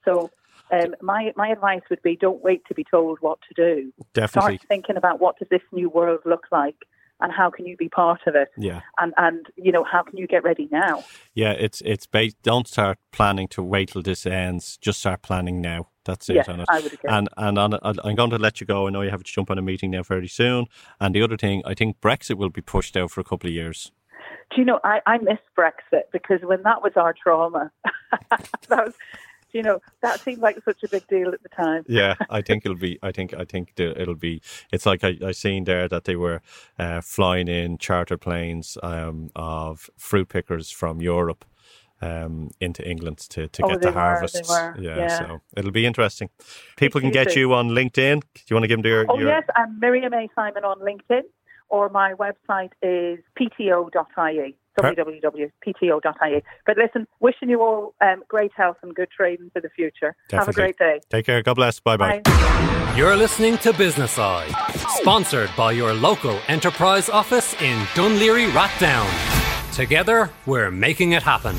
So. 0.06 0.30
Um, 0.74 0.96
my 1.02 1.34
my 1.36 1.50
advice 1.50 1.82
would 1.90 2.02
be 2.02 2.16
don't 2.16 2.42
wait 2.42 2.64
to 2.70 2.74
be 2.74 2.86
told 2.86 3.18
what 3.20 3.40
to 3.50 3.54
do. 3.54 3.92
Definitely. 4.14 4.56
Start 4.56 4.68
thinking 4.70 4.96
about 4.96 5.20
what 5.20 5.38
does 5.38 5.50
this 5.50 5.62
new 5.74 5.90
world 5.90 6.22
look 6.26 6.46
like, 6.50 6.76
and 7.22 7.32
how 7.32 7.50
can 7.50 7.66
you 7.66 7.76
be 7.78 7.90
part 7.90 8.22
of 8.28 8.36
it 8.36 8.50
Yeah. 8.58 8.82
and 9.00 9.14
and 9.18 9.46
you 9.56 9.72
know 9.72 9.84
how 9.84 10.04
can 10.04 10.18
you 10.18 10.28
get 10.28 10.44
ready 10.44 10.68
now 10.72 11.04
Yeah, 11.34 11.52
it's 11.52 11.82
it's 11.82 12.08
based. 12.08 12.38
Don't 12.44 12.68
start 12.68 12.98
planning 13.12 13.48
to 13.50 13.64
wait 13.64 13.90
till 13.92 14.02
this 14.02 14.26
ends. 14.26 14.78
Just 14.78 15.00
start 15.00 15.22
planning 15.22 15.62
now. 15.62 15.88
That's 16.06 16.30
it 16.30 16.36
Yes, 16.36 16.50
on 16.50 16.60
it. 16.60 16.66
I 16.70 16.80
would 16.82 16.94
agree. 16.94 17.10
And 17.10 17.30
and 17.38 17.58
on, 17.58 17.74
I'm 17.84 18.16
going 18.16 18.32
to 18.32 18.38
let 18.40 18.60
you 18.60 18.68
go. 18.68 18.88
I 18.88 18.90
know 18.90 19.02
you 19.04 19.12
have 19.12 19.24
to 19.24 19.32
jump 19.32 19.52
on 19.52 19.58
a 19.58 19.62
meeting 19.62 19.92
now 19.92 20.04
very 20.04 20.28
soon. 20.28 20.66
And 21.00 21.14
the 21.16 21.22
other 21.22 21.38
thing, 21.38 21.62
I 21.66 21.74
think 21.76 22.02
Brexit 22.02 22.38
will 22.38 22.50
be 22.50 22.62
pushed 22.62 22.98
out 22.98 23.12
for 23.12 23.22
a 23.22 23.24
couple 23.24 23.48
of 23.50 23.54
years. 23.54 23.92
do 24.54 24.62
you 24.62 24.66
know 24.70 24.80
i 24.84 24.96
i 25.14 25.18
miss 25.30 25.42
brexit 25.58 26.06
because 26.12 26.42
when 26.52 26.62
that 26.64 26.80
was 26.86 26.94
our 27.04 27.14
trauma 27.24 27.64
that 28.70 28.86
was 28.88 28.94
you 29.54 29.64
know 29.64 29.80
that 30.02 30.20
seemed 30.22 30.40
like 30.40 30.58
such 30.66 30.84
a 30.84 30.88
big 30.88 31.08
deal 31.08 31.30
at 31.34 31.42
the 31.44 31.50
time 31.50 31.84
Yeah, 31.88 32.16
I 32.30 32.42
think 32.42 32.66
it'll 32.66 32.78
be. 32.78 33.00
I 33.04 33.12
think 33.12 33.34
I 33.34 33.46
think 33.46 33.74
it'll 33.78 34.16
be. 34.16 34.42
It's 34.72 34.86
like 34.86 35.04
I, 35.04 35.18
I 35.26 35.32
seen 35.34 35.66
there 35.66 35.88
that 35.88 36.04
they 36.06 36.16
were 36.16 36.42
uh, 36.80 37.02
flying 37.02 37.48
in 37.48 37.78
charter 37.78 38.18
planes 38.18 38.78
um, 38.84 39.30
of 39.36 39.90
fruit 39.98 40.30
pickers 40.30 40.72
from 40.72 41.02
Europe. 41.02 41.46
Um, 42.04 42.50
into 42.60 42.82
England 42.90 43.20
to, 43.30 43.48
to 43.48 43.64
Oh, 43.64 43.70
get 43.70 43.82
the 43.82 43.92
harvests. 43.92 44.50
were, 44.50 44.76
yeah, 44.80 44.98
yeah. 44.98 45.20
so 45.20 45.42
it'll 45.56 45.70
be 45.72 45.86
interesting. 45.86 46.32
People 46.76 47.00
can 47.00 47.12
get 47.12 47.36
you 47.36 47.54
on 47.54 47.70
LinkedIn. 47.70 48.22
Do 48.22 48.42
you 48.50 48.56
want 48.56 48.64
to 48.64 48.68
give 48.68 48.82
them 48.82 48.90
your? 48.92 49.06
oh 49.08 49.20
your 49.20 49.28
yes 49.30 49.44
i'm 49.56 49.80
miriam 49.80 50.12
a 50.14 50.28
simon 50.36 50.64
on 50.64 50.80
linkedin 50.80 51.22
or 51.70 51.90
my 51.90 52.14
website 52.14 52.72
is 52.82 53.20
pto.ie 53.40 54.56
Per- 54.78 54.96
www.pto.ie 54.96 56.44
but 56.66 56.78
listen 56.78 57.08
wishing 57.20 57.50
you 57.50 57.62
all 57.62 57.94
um, 58.02 58.24
great 58.28 58.52
health 58.56 58.78
and 58.82 58.96
good 58.96 59.10
trading 59.16 59.50
for 59.54 59.62
the 59.62 59.70
future 59.70 60.16
have 60.32 60.48
a 60.48 60.54
great 60.54 60.78
day 60.78 61.00
Take 61.10 61.26
care. 61.26 61.42
God 61.42 61.56
bless. 61.56 61.80
Bye 61.80 61.98
bye. 61.98 62.22
Bye. 62.24 62.94
You're 62.96 63.16
listening 63.16 63.58
to 63.60 63.74
Business 63.74 64.18
Eye, 64.18 64.48
sponsored 65.02 65.50
by 65.58 65.72
your 65.72 65.94
local 65.94 66.40
enterprise 66.48 67.10
office 67.10 67.54
in 67.62 67.78
Dún 67.96 68.18
Laoghaire 68.20 68.50
Rathdown. 68.52 69.76
Together, 69.76 70.30
we're 70.46 70.72
making 70.72 71.14
it 71.14 71.24
happen. 71.24 71.56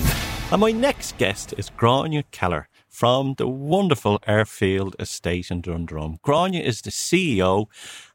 And 0.51 0.61
my 0.61 0.71
next 0.71 1.17
guest 1.19 1.55
is 1.57 1.71
Gráinne 1.71 2.25
Keller 2.31 2.69
from 2.93 3.35
the 3.39 3.49
wonderful 3.49 4.21
Airfield 4.27 4.95
Estate 5.01 5.51
in 5.51 5.63
Dundrum. 5.63 6.19
Gráinne 6.25 6.63
is 6.63 6.83
the 6.83 6.91
CEO, 6.91 7.67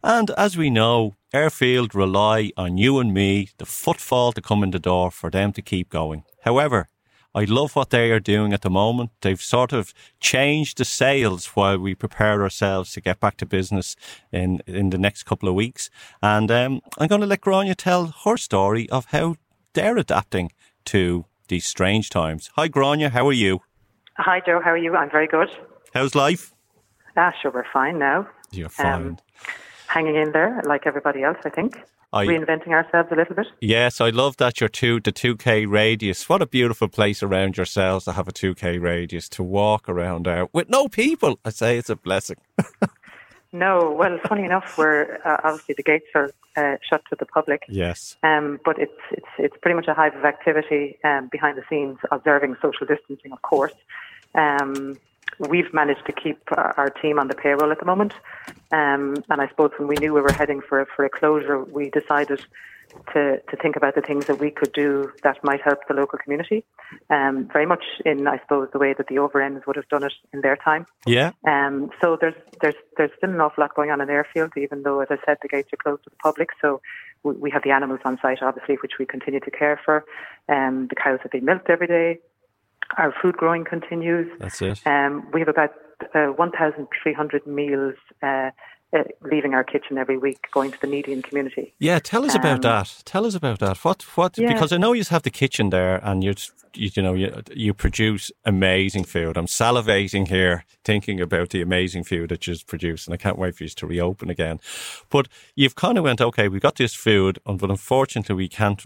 and 0.04 0.30
as 0.38 0.56
we 0.56 0.70
know, 0.70 1.16
Airfield 1.34 1.96
rely 1.96 2.52
on 2.56 2.78
you 2.78 3.00
and 3.00 3.14
me, 3.14 3.50
the 3.58 3.66
footfall 3.66 4.32
to 4.32 4.42
come 4.42 4.64
in 4.64 4.72
the 4.72 4.80
door 4.80 5.10
for 5.12 5.30
them 5.32 5.52
to 5.54 5.62
keep 5.62 5.90
going. 5.90 6.24
However, 6.44 6.90
I 7.36 7.44
love 7.44 7.76
what 7.76 7.90
they 7.90 8.12
are 8.12 8.20
doing 8.20 8.54
at 8.54 8.62
the 8.62 8.70
moment. 8.70 9.12
They've 9.22 9.42
sort 9.42 9.74
of 9.74 9.94
changed 10.20 10.78
the 10.78 10.86
sales 10.86 11.48
while 11.48 11.78
we 11.78 11.94
prepare 11.94 12.42
ourselves 12.42 12.94
to 12.94 13.02
get 13.02 13.20
back 13.20 13.38
to 13.38 13.46
business 13.46 13.96
in, 14.32 14.62
in 14.66 14.92
the 14.92 14.98
next 14.98 15.24
couple 15.24 15.50
of 15.50 15.56
weeks. 15.56 15.90
And 16.22 16.50
um, 16.50 16.82
I'm 16.98 17.08
going 17.08 17.22
to 17.22 17.28
let 17.28 17.42
Gráinne 17.42 17.76
tell 17.76 18.14
her 18.26 18.38
story 18.38 18.90
of 18.90 19.08
how 19.08 19.36
they're 19.74 19.98
adapting 19.98 20.52
to 20.86 21.26
these 21.48 21.66
strange 21.66 22.10
times. 22.10 22.50
Hi, 22.56 22.70
Gráinne. 22.70 23.12
How 23.12 23.28
are 23.28 23.34
you? 23.34 23.62
Hi, 24.18 24.42
Joe. 24.46 24.60
How 24.64 24.72
are 24.72 24.78
you? 24.78 24.96
I'm 24.96 25.10
very 25.10 25.28
good. 25.28 25.48
How's 25.94 26.16
life? 26.16 26.54
Ah, 27.16 27.34
sure, 27.42 27.52
we're 27.52 27.66
fine 27.72 28.00
now. 28.00 28.28
You're 28.52 28.70
fine. 28.70 28.94
Um, 29.04 29.18
hanging 29.88 30.16
in 30.16 30.32
there, 30.32 30.62
like 30.66 30.86
everybody 30.86 31.24
else, 31.24 31.38
I 31.46 31.50
think. 31.50 31.80
I- 32.14 32.26
Reinventing 32.26 32.70
ourselves 32.70 33.10
a 33.12 33.16
little 33.16 33.36
bit. 33.36 33.48
Yes, 33.60 34.00
I 34.00 34.10
love 34.10 34.38
that 34.38 34.62
your 34.62 34.70
two 34.70 35.00
the 35.02 35.12
two 35.12 35.36
k 35.36 35.66
radius. 35.66 36.30
What 36.30 36.42
a 36.42 36.46
beautiful 36.48 36.88
place 36.88 37.22
around 37.22 37.58
yourselves 37.58 38.06
to 38.06 38.14
have 38.14 38.28
a 38.28 38.32
two 38.32 38.56
k 38.56 38.78
radius 38.80 39.28
to 39.30 39.44
walk 39.44 39.90
around 39.90 40.26
out 40.28 40.50
with 40.54 40.70
no 40.70 40.88
people. 40.88 41.38
I 41.44 41.50
say 41.50 41.78
it's 41.78 41.90
a 41.90 41.98
blessing. 41.98 42.38
No, 43.58 43.92
well, 43.92 44.20
funny 44.28 44.44
enough, 44.44 44.78
we're 44.78 45.20
uh, 45.26 45.38
obviously 45.44 45.74
the 45.76 45.84
gates 45.84 46.06
are 46.14 46.32
uh, 46.56 46.78
shut 46.88 47.02
to 47.10 47.16
the 47.18 47.26
public. 47.26 47.64
Yes. 47.68 48.16
Um, 48.22 48.60
but 48.64 48.78
it's 48.78 49.02
it's 49.12 49.34
it's 49.40 49.58
pretty 49.62 49.76
much 49.76 49.88
a 49.88 49.96
hive 49.96 50.16
of 50.16 50.26
activity 50.26 51.00
um, 51.04 51.28
behind 51.32 51.58
the 51.58 51.64
scenes, 51.70 51.98
observing 52.12 52.56
social 52.62 52.86
distancing, 52.86 53.32
of 53.32 53.42
course. 53.42 53.74
Um, 54.36 54.98
we've 55.40 55.74
managed 55.74 56.06
to 56.06 56.12
keep 56.12 56.40
our, 56.52 56.76
our 56.78 56.90
team 56.90 57.18
on 57.18 57.30
the 57.30 57.36
payroll 57.36 57.72
at 57.72 57.80
the 57.80 57.86
moment, 57.86 58.14
um, 58.72 59.24
and 59.30 59.42
I 59.42 59.48
suppose 59.48 59.72
when 59.78 59.88
we 59.88 59.96
knew 59.96 60.14
we 60.14 60.22
were 60.22 60.32
heading 60.32 60.62
for 60.62 60.82
a, 60.82 60.86
for 60.86 61.04
a 61.06 61.10
closure, 61.10 61.64
we 61.64 61.90
decided 61.90 62.46
to 63.14 63.40
to 63.50 63.58
think 63.62 63.76
about 63.76 63.96
the 63.96 64.02
things 64.02 64.26
that 64.28 64.40
we 64.40 64.52
could 64.52 64.72
do 64.74 65.12
that 65.24 65.44
might 65.44 65.62
help 65.62 65.80
the 65.88 65.94
local 65.94 66.20
community. 66.20 66.64
Um, 67.10 67.50
very 67.52 67.66
much 67.66 67.84
in, 68.06 68.28
I 68.28 68.40
suppose, 68.40 68.70
the 68.72 68.80
way 68.80 68.94
that 68.98 69.08
the 69.08 69.16
overends 69.16 69.66
would 69.68 69.76
have 69.76 69.88
done 69.90 70.04
it 70.04 70.14
in 70.34 70.42
their 70.42 70.56
time. 70.56 70.86
Yeah. 71.06 71.32
Um, 71.48 71.90
so 72.02 72.18
there's 72.20 72.36
there's 72.62 72.76
there's 72.98 73.12
still 73.18 73.30
an 73.30 73.42
awful 73.42 73.62
lot 73.62 73.76
going 73.76 73.92
on 73.92 74.02
in 74.02 74.10
airfield, 74.10 74.54
even 74.58 74.84
though, 74.84 75.02
as 75.02 75.08
I 75.10 75.18
said, 75.26 75.38
the 75.42 75.48
gates 75.48 75.70
are 75.74 75.78
closed 75.78 76.04
to 76.06 76.10
the 76.10 76.16
public. 76.18 76.50
So 76.62 76.82
we, 77.24 77.34
we 77.34 77.52
have 77.52 77.64
the 77.64 77.72
animals 77.72 78.00
on 78.06 78.18
site, 78.22 78.42
obviously, 78.42 78.76
which 78.76 78.94
we 79.00 79.06
continue 79.06 79.40
to 79.40 79.52
care 79.52 79.80
for. 79.84 80.06
Um, 80.50 80.88
the 80.88 80.96
cows 80.96 81.20
have 81.24 81.32
been 81.32 81.46
milked 81.46 81.70
every 81.70 81.88
day. 81.88 82.20
Our 82.98 83.14
food 83.22 83.36
growing 83.36 83.66
continues. 83.66 84.32
That's 84.40 84.62
it. 84.62 84.82
Um, 84.86 85.28
we 85.34 85.42
have 85.42 85.50
about 85.50 85.72
uh, 86.16 86.28
1,300 86.28 87.48
meals 87.48 87.96
uh, 88.22 88.52
uh, 88.94 89.04
leaving 89.22 89.54
our 89.54 89.64
kitchen 89.64 89.98
every 89.98 90.18
week, 90.18 90.48
going 90.54 90.72
to 90.72 90.80
the 90.80 90.88
needy 90.88 91.12
in 91.12 91.22
community. 91.22 91.74
Yeah, 91.80 92.00
tell 92.00 92.24
us 92.26 92.36
about 92.36 92.56
Um, 92.66 92.72
that. 92.72 93.02
Tell 93.06 93.26
us 93.26 93.36
about 93.36 93.60
that. 93.60 93.78
What 93.84 94.04
what 94.16 94.38
Yeah. 94.38 94.54
because 94.54 94.72
I 94.72 94.78
know 94.78 94.94
you 94.94 95.04
have 95.10 95.24
the 95.24 95.30
kitchen 95.30 95.70
there 95.70 96.00
and 96.04 96.24
you 96.24 96.34
you, 96.74 96.90
you 96.96 97.02
know 97.04 97.14
you 97.14 97.42
you 97.54 97.74
produce 97.74 98.32
amazing 98.46 99.04
food. 99.06 99.36
I'm 99.38 99.48
salivating 99.48 100.28
here 100.28 100.64
thinking 100.86 101.20
about 101.22 101.50
the 101.50 101.62
amazing 101.62 102.06
food 102.06 102.30
that 102.30 102.46
you 102.48 102.56
produce 102.66 103.06
and 103.08 103.14
I 103.14 103.18
can't 103.18 103.38
wait 103.38 103.56
for 103.56 103.64
you 103.64 103.70
to 103.70 103.88
reopen 103.88 104.30
again. 104.30 104.60
But 105.10 105.28
you've 105.56 105.76
kind 105.76 105.98
of 105.98 106.04
went 106.04 106.22
okay, 106.22 106.48
we 106.48 106.60
got 106.60 106.76
this 106.76 106.94
food 106.94 107.40
and 107.46 107.60
but 107.60 107.70
unfortunately 107.70 108.36
we 108.36 108.48
can't 108.48 108.84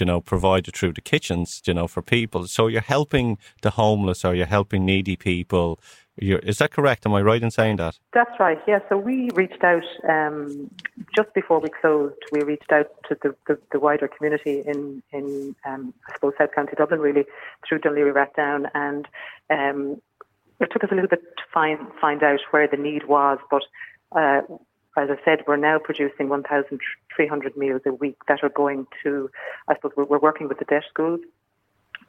you 0.00 0.06
know 0.06 0.20
provide 0.20 0.68
it 0.68 0.76
through 0.76 0.92
the 0.94 1.00
kitchens, 1.00 1.62
you 1.66 1.74
know, 1.74 1.88
for 1.88 2.02
people. 2.02 2.46
So 2.46 2.66
you're 2.68 2.82
helping 2.96 3.38
the 3.62 3.70
homeless 3.70 4.24
or 4.24 4.34
you're 4.34 4.46
helping 4.46 4.84
needy 4.84 5.16
people. 5.16 5.78
You're, 6.20 6.40
is 6.40 6.58
that 6.58 6.70
correct? 6.70 7.06
Am 7.06 7.14
I 7.14 7.22
right 7.22 7.42
in 7.42 7.50
saying 7.50 7.76
that? 7.76 7.98
That's 8.12 8.38
right. 8.38 8.58
Yeah. 8.68 8.80
So 8.90 8.98
we 8.98 9.30
reached 9.30 9.64
out 9.64 9.84
um, 10.06 10.70
just 11.16 11.32
before 11.32 11.60
we 11.60 11.70
closed. 11.80 12.16
We 12.30 12.42
reached 12.42 12.70
out 12.70 12.88
to 13.08 13.16
the, 13.22 13.34
the, 13.48 13.58
the 13.72 13.80
wider 13.80 14.06
community 14.06 14.62
in 14.66 15.02
in 15.12 15.56
um, 15.64 15.94
I 16.08 16.14
suppose 16.14 16.34
South 16.36 16.52
County 16.54 16.72
Dublin, 16.76 17.00
really 17.00 17.24
through 17.66 17.80
Dún 17.80 17.94
Laoghaire 17.94 18.12
Rathdown, 18.12 18.70
and 18.74 19.08
um, 19.48 20.02
it 20.60 20.70
took 20.70 20.84
us 20.84 20.90
a 20.92 20.94
little 20.94 21.08
bit 21.08 21.22
to 21.22 21.42
find 21.54 21.78
find 21.98 22.22
out 22.22 22.40
where 22.50 22.68
the 22.68 22.76
need 22.76 23.08
was. 23.08 23.38
But 23.50 23.62
uh, 24.12 24.42
as 24.98 25.08
I 25.08 25.16
said, 25.24 25.44
we're 25.46 25.56
now 25.56 25.78
producing 25.78 26.28
1,300 26.28 27.56
meals 27.56 27.80
a 27.86 27.94
week 27.94 28.18
that 28.28 28.40
are 28.42 28.50
going 28.50 28.86
to. 29.04 29.30
I 29.68 29.74
suppose 29.74 29.92
we're, 29.96 30.04
we're 30.04 30.18
working 30.18 30.48
with 30.48 30.58
the 30.58 30.66
deaf 30.66 30.82
schools 30.90 31.20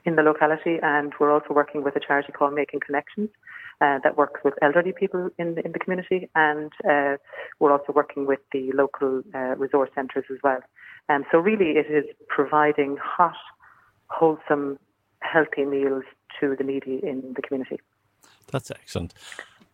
in 0.04 0.18
the 0.18 0.24
locality, 0.24 0.80
and 0.84 1.14
we're 1.18 1.32
also 1.32 1.54
working 1.54 1.82
with 1.82 1.96
a 1.96 2.02
charity 2.02 2.34
called 2.34 2.54
Making 2.54 2.82
Connections 2.82 3.30
uh, 3.80 4.00
that 4.04 4.18
works 4.18 4.42
with 4.44 4.54
elderly 4.62 4.92
people 4.92 5.30
in 5.38 5.56
the, 5.56 5.66
in 5.66 5.72
the 5.72 5.80
community, 5.80 6.30
and 6.36 6.72
uh, 6.90 7.18
we're 7.60 7.72
also 7.72 7.94
working 7.94 8.26
with 8.26 8.40
the 8.52 8.72
local 8.74 9.22
uh, 9.34 9.56
resource 9.56 9.90
centres 9.96 10.26
as 10.32 10.38
well. 10.44 10.60
And 11.10 11.24
um, 11.24 11.30
so 11.32 11.40
really 11.40 11.72
it 11.78 11.88
is 11.90 12.06
providing 12.28 12.98
hot, 13.02 13.36
wholesome, 14.08 14.78
healthy 15.22 15.66
meals 15.66 16.04
to 16.40 16.56
the 16.58 16.64
needy 16.64 17.00
in 17.04 17.34
the 17.36 17.42
community. 17.42 17.80
That's 18.52 18.72
excellent. 18.72 19.14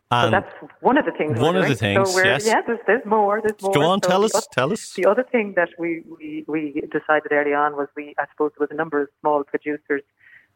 And 0.10 0.27
so 0.27 0.31
that's 0.31 0.73
one 0.79 0.97
of 0.97 1.03
the 1.03 1.12
things. 1.12 1.38
One 1.38 1.57
of 1.57 1.67
the 1.67 1.75
things. 1.75 2.13
So 2.13 2.23
yes. 2.23 2.45
Yeah, 2.47 2.62
there's, 2.65 2.79
there's 2.88 3.05
more. 3.05 3.41
There's 3.41 3.62
more. 3.62 3.73
Go 3.73 3.81
on, 3.81 4.01
so 4.01 4.10
tell 4.10 4.23
us. 4.23 4.33
Other, 4.33 4.45
tell 4.53 4.71
us. 4.71 4.93
The 4.93 5.05
other 5.05 5.23
thing 5.23 5.53
that 5.57 5.69
we, 5.77 6.03
we 6.10 6.45
we 6.47 6.81
decided 6.91 7.31
early 7.31 7.53
on 7.53 7.75
was 7.75 7.89
we, 7.95 8.15
I 8.17 8.25
suppose, 8.31 8.51
there 8.57 8.65
was 8.65 8.71
a 8.71 8.75
number 8.75 9.01
of 9.01 9.10
small 9.19 9.43
producers 9.43 10.03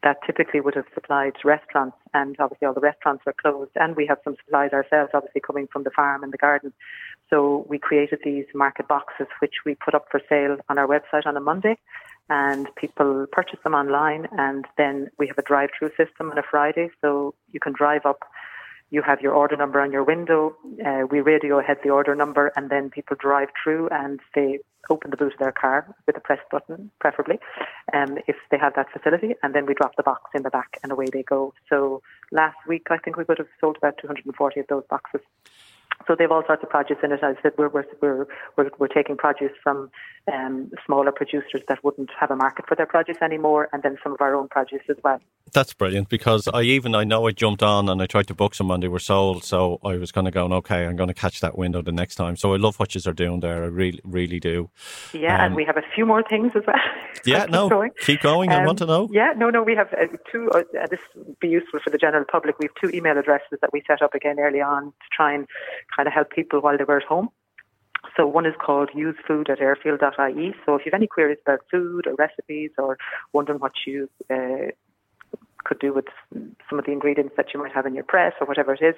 that 0.02 0.18
typically 0.26 0.60
would 0.60 0.74
have 0.74 0.86
supplied 0.94 1.34
restaurants, 1.44 1.96
and 2.12 2.36
obviously 2.40 2.66
all 2.66 2.74
the 2.74 2.80
restaurants 2.80 3.22
are 3.26 3.34
closed, 3.40 3.70
and 3.76 3.96
we 3.96 4.06
have 4.06 4.18
some 4.24 4.36
supplies 4.44 4.72
ourselves, 4.72 5.10
obviously 5.14 5.40
coming 5.40 5.68
from 5.72 5.84
the 5.84 5.90
farm 5.90 6.22
and 6.22 6.32
the 6.32 6.38
garden. 6.38 6.72
So 7.30 7.64
we 7.68 7.78
created 7.78 8.20
these 8.24 8.46
market 8.54 8.88
boxes, 8.88 9.28
which 9.40 9.54
we 9.64 9.74
put 9.74 9.94
up 9.94 10.06
for 10.10 10.20
sale 10.28 10.56
on 10.68 10.76
our 10.78 10.86
website 10.86 11.26
on 11.26 11.36
a 11.36 11.40
Monday, 11.40 11.78
and 12.28 12.68
people 12.76 13.26
purchase 13.30 13.60
them 13.62 13.74
online, 13.74 14.26
and 14.32 14.66
then 14.76 15.10
we 15.18 15.26
have 15.28 15.38
a 15.38 15.42
drive-through 15.42 15.90
system 15.90 16.30
on 16.30 16.38
a 16.38 16.42
Friday, 16.42 16.90
so 17.00 17.34
you 17.52 17.60
can 17.60 17.72
drive 17.72 18.04
up 18.04 18.24
you 18.92 19.00
have 19.00 19.22
your 19.22 19.32
order 19.32 19.56
number 19.56 19.80
on 19.80 19.90
your 19.90 20.04
window. 20.04 20.54
Uh, 20.86 21.06
we 21.10 21.20
radio 21.20 21.58
ahead 21.58 21.78
the 21.82 21.88
order 21.88 22.14
number, 22.14 22.52
and 22.56 22.68
then 22.68 22.90
people 22.90 23.16
drive 23.18 23.48
through 23.64 23.88
and 23.88 24.20
they 24.34 24.58
open 24.90 25.10
the 25.10 25.16
boot 25.16 25.32
of 25.32 25.38
their 25.38 25.50
car 25.50 25.86
with 26.06 26.14
a 26.16 26.20
press 26.20 26.40
button, 26.50 26.90
preferably, 27.00 27.38
um, 27.94 28.18
if 28.26 28.36
they 28.50 28.58
have 28.58 28.74
that 28.74 28.90
facility, 28.92 29.34
and 29.42 29.54
then 29.54 29.64
we 29.64 29.72
drop 29.72 29.96
the 29.96 30.02
box 30.02 30.30
in 30.34 30.42
the 30.42 30.50
back 30.50 30.78
and 30.82 30.92
away 30.92 31.06
they 31.10 31.22
go. 31.22 31.54
So 31.70 32.02
last 32.32 32.58
week, 32.68 32.88
I 32.90 32.98
think 32.98 33.16
we 33.16 33.24
would 33.26 33.38
have 33.38 33.48
sold 33.60 33.78
about 33.78 33.96
240 33.98 34.60
of 34.60 34.66
those 34.66 34.84
boxes. 34.90 35.22
So 36.06 36.14
they 36.16 36.24
have 36.24 36.32
all 36.32 36.44
sorts 36.46 36.62
of 36.62 36.70
produce 36.70 36.98
in 37.02 37.12
it. 37.12 37.22
As 37.22 37.36
I 37.38 37.42
said, 37.42 37.52
we're, 37.56 37.68
we're, 37.68 37.84
we're, 38.00 38.26
we're, 38.56 38.70
we're 38.78 38.88
taking 38.88 39.16
produce 39.16 39.52
from 39.62 39.90
um, 40.32 40.70
smaller 40.86 41.12
producers 41.12 41.62
that 41.68 41.82
wouldn't 41.82 42.10
have 42.18 42.30
a 42.30 42.36
market 42.36 42.66
for 42.68 42.74
their 42.74 42.86
produce 42.86 43.16
anymore, 43.20 43.68
and 43.72 43.82
then 43.82 43.96
some 44.02 44.12
of 44.12 44.20
our 44.20 44.34
own 44.34 44.48
produce 44.48 44.82
as 44.88 44.96
well. 45.02 45.20
That's 45.52 45.74
brilliant 45.74 46.08
because 46.08 46.48
I 46.48 46.62
even 46.62 46.94
I 46.94 47.04
know 47.04 47.26
I 47.26 47.32
jumped 47.32 47.62
on 47.62 47.88
and 47.88 48.00
I 48.00 48.06
tried 48.06 48.26
to 48.28 48.34
book 48.34 48.54
some 48.54 48.70
and 48.70 48.82
they 48.82 48.88
were 48.88 48.98
sold, 48.98 49.44
so 49.44 49.80
I 49.84 49.96
was 49.96 50.12
kind 50.12 50.28
of 50.28 50.34
going 50.34 50.52
okay, 50.52 50.86
I'm 50.86 50.96
going 50.96 51.08
to 51.08 51.14
catch 51.14 51.40
that 51.40 51.58
window 51.58 51.82
the 51.82 51.92
next 51.92 52.14
time. 52.14 52.36
So 52.36 52.54
I 52.54 52.56
love 52.56 52.78
what 52.78 52.94
you 52.94 53.00
are 53.06 53.12
doing 53.12 53.40
there. 53.40 53.64
I 53.64 53.66
really 53.66 54.00
really 54.04 54.40
do. 54.40 54.70
Yeah, 55.12 55.34
um, 55.34 55.46
and 55.46 55.56
we 55.56 55.64
have 55.64 55.76
a 55.76 55.82
few 55.94 56.06
more 56.06 56.22
things 56.22 56.52
as 56.54 56.62
well. 56.66 56.76
Yeah, 57.24 57.44
no, 57.44 57.68
going. 57.68 57.90
keep 58.00 58.20
going. 58.20 58.50
Um, 58.50 58.62
I 58.62 58.66
want 58.66 58.78
to 58.78 58.86
know. 58.86 59.08
Yeah, 59.12 59.32
no, 59.36 59.48
no, 59.48 59.62
we 59.62 59.76
have 59.76 59.92
uh, 59.92 60.06
two. 60.32 60.50
Uh, 60.50 60.62
this 60.90 60.98
would 61.14 61.38
be 61.38 61.48
useful 61.48 61.78
for 61.78 61.90
the 61.90 61.98
general 61.98 62.24
public. 62.24 62.58
We 62.58 62.66
have 62.66 62.74
two 62.74 62.96
email 62.96 63.16
addresses 63.16 63.58
that 63.60 63.72
we 63.72 63.82
set 63.86 64.02
up 64.02 64.14
again 64.14 64.40
early 64.40 64.60
on 64.60 64.86
to 64.86 64.92
try 65.12 65.32
and 65.32 65.46
kind 65.94 66.06
of 66.06 66.12
help 66.12 66.30
people 66.30 66.60
while 66.60 66.76
they 66.76 66.84
were 66.84 66.98
at 66.98 67.04
home. 67.04 67.28
So 68.16 68.26
one 68.26 68.46
is 68.46 68.54
called 68.60 68.90
usefood 68.94 69.48
at 69.48 69.60
airfield.ie. 69.60 70.54
So 70.66 70.74
if 70.74 70.84
you 70.84 70.90
have 70.92 70.98
any 70.98 71.06
queries 71.06 71.38
about 71.46 71.60
food 71.70 72.06
or 72.06 72.14
recipes 72.14 72.70
or 72.76 72.98
wondering 73.32 73.60
what 73.60 73.72
you 73.86 74.08
uh, 74.28 74.72
could 75.64 75.78
do 75.78 75.92
with 75.92 76.06
some 76.68 76.78
of 76.78 76.84
the 76.84 76.92
ingredients 76.92 77.34
that 77.36 77.52
you 77.52 77.60
might 77.60 77.72
have 77.72 77.86
in 77.86 77.94
your 77.94 78.04
press 78.04 78.32
or 78.40 78.46
whatever 78.46 78.74
it 78.74 78.82
is, 78.82 78.94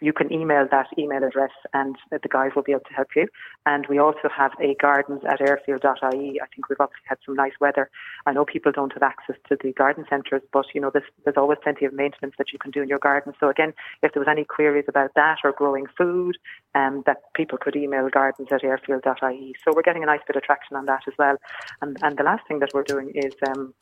you 0.00 0.12
can 0.12 0.32
email 0.32 0.66
that 0.70 0.86
email 0.96 1.24
address 1.24 1.50
and 1.72 1.96
the 2.10 2.28
guys 2.28 2.50
will 2.54 2.62
be 2.62 2.72
able 2.72 2.84
to 2.88 2.94
help 2.94 3.08
you. 3.16 3.26
And 3.66 3.86
we 3.88 3.98
also 3.98 4.28
have 4.34 4.52
a 4.60 4.74
gardens 4.80 5.22
at 5.28 5.40
airfield.ie. 5.40 6.40
I 6.40 6.46
think 6.54 6.68
we've 6.68 6.80
obviously 6.80 7.06
had 7.06 7.18
some 7.24 7.34
nice 7.34 7.52
weather. 7.60 7.90
I 8.26 8.32
know 8.32 8.44
people 8.44 8.72
don't 8.72 8.92
have 8.92 9.02
access 9.02 9.36
to 9.48 9.56
the 9.62 9.72
garden 9.72 10.04
centres, 10.08 10.42
but 10.52 10.66
you 10.74 10.80
know, 10.80 10.90
there's, 10.92 11.08
there's 11.24 11.36
always 11.36 11.58
plenty 11.62 11.84
of 11.84 11.92
maintenance 11.92 12.34
that 12.38 12.52
you 12.52 12.58
can 12.58 12.70
do 12.70 12.82
in 12.82 12.88
your 12.88 12.98
garden. 12.98 13.32
So 13.40 13.48
again, 13.48 13.72
if 14.02 14.12
there 14.12 14.20
was 14.20 14.28
any 14.30 14.44
queries 14.44 14.86
about 14.88 15.12
that 15.14 15.38
or 15.44 15.52
growing 15.52 15.86
food, 15.96 16.36
um, 16.74 17.02
that 17.06 17.18
people 17.34 17.58
could 17.58 17.76
email 17.76 18.08
gardens 18.08 18.48
at 18.50 18.64
airfield.ie. 18.64 19.54
So 19.64 19.72
we're 19.74 19.82
getting 19.82 20.02
a 20.02 20.06
nice 20.06 20.20
bit 20.26 20.36
of 20.36 20.42
traction 20.42 20.76
on 20.76 20.86
that 20.86 21.02
as 21.06 21.14
well. 21.18 21.36
And, 21.82 21.96
and 22.02 22.16
the 22.16 22.22
last 22.22 22.46
thing 22.46 22.60
that 22.60 22.70
we're 22.74 22.82
doing 22.82 23.12
is 23.14 23.32
um, 23.48 23.74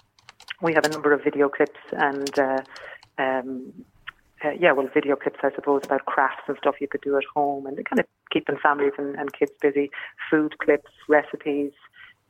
we 0.61 0.75
have 0.75 0.85
a 0.85 0.88
number 0.88 1.12
of 1.12 1.23
video 1.23 1.49
clips 1.49 1.81
and 1.92 2.38
uh, 2.38 2.62
um, 3.19 3.73
uh, 4.45 4.51
yeah, 4.59 4.73
well, 4.73 4.88
video 4.92 5.16
clips, 5.16 5.38
I 5.42 5.51
suppose, 5.55 5.83
about 5.85 6.05
crafts 6.05 6.42
and 6.47 6.57
stuff 6.59 6.77
you 6.81 6.88
could 6.88 7.01
do 7.01 7.16
at 7.16 7.25
home 7.35 7.66
and 7.66 7.77
kind 7.85 8.01
of 8.01 8.07
keeping 8.31 8.57
families 8.62 8.92
and, 8.99 9.16
and 9.16 9.33
kids 9.33 9.53
busy. 9.61 9.90
Food 10.31 10.59
clips, 10.59 10.90
recipes, 11.09 11.73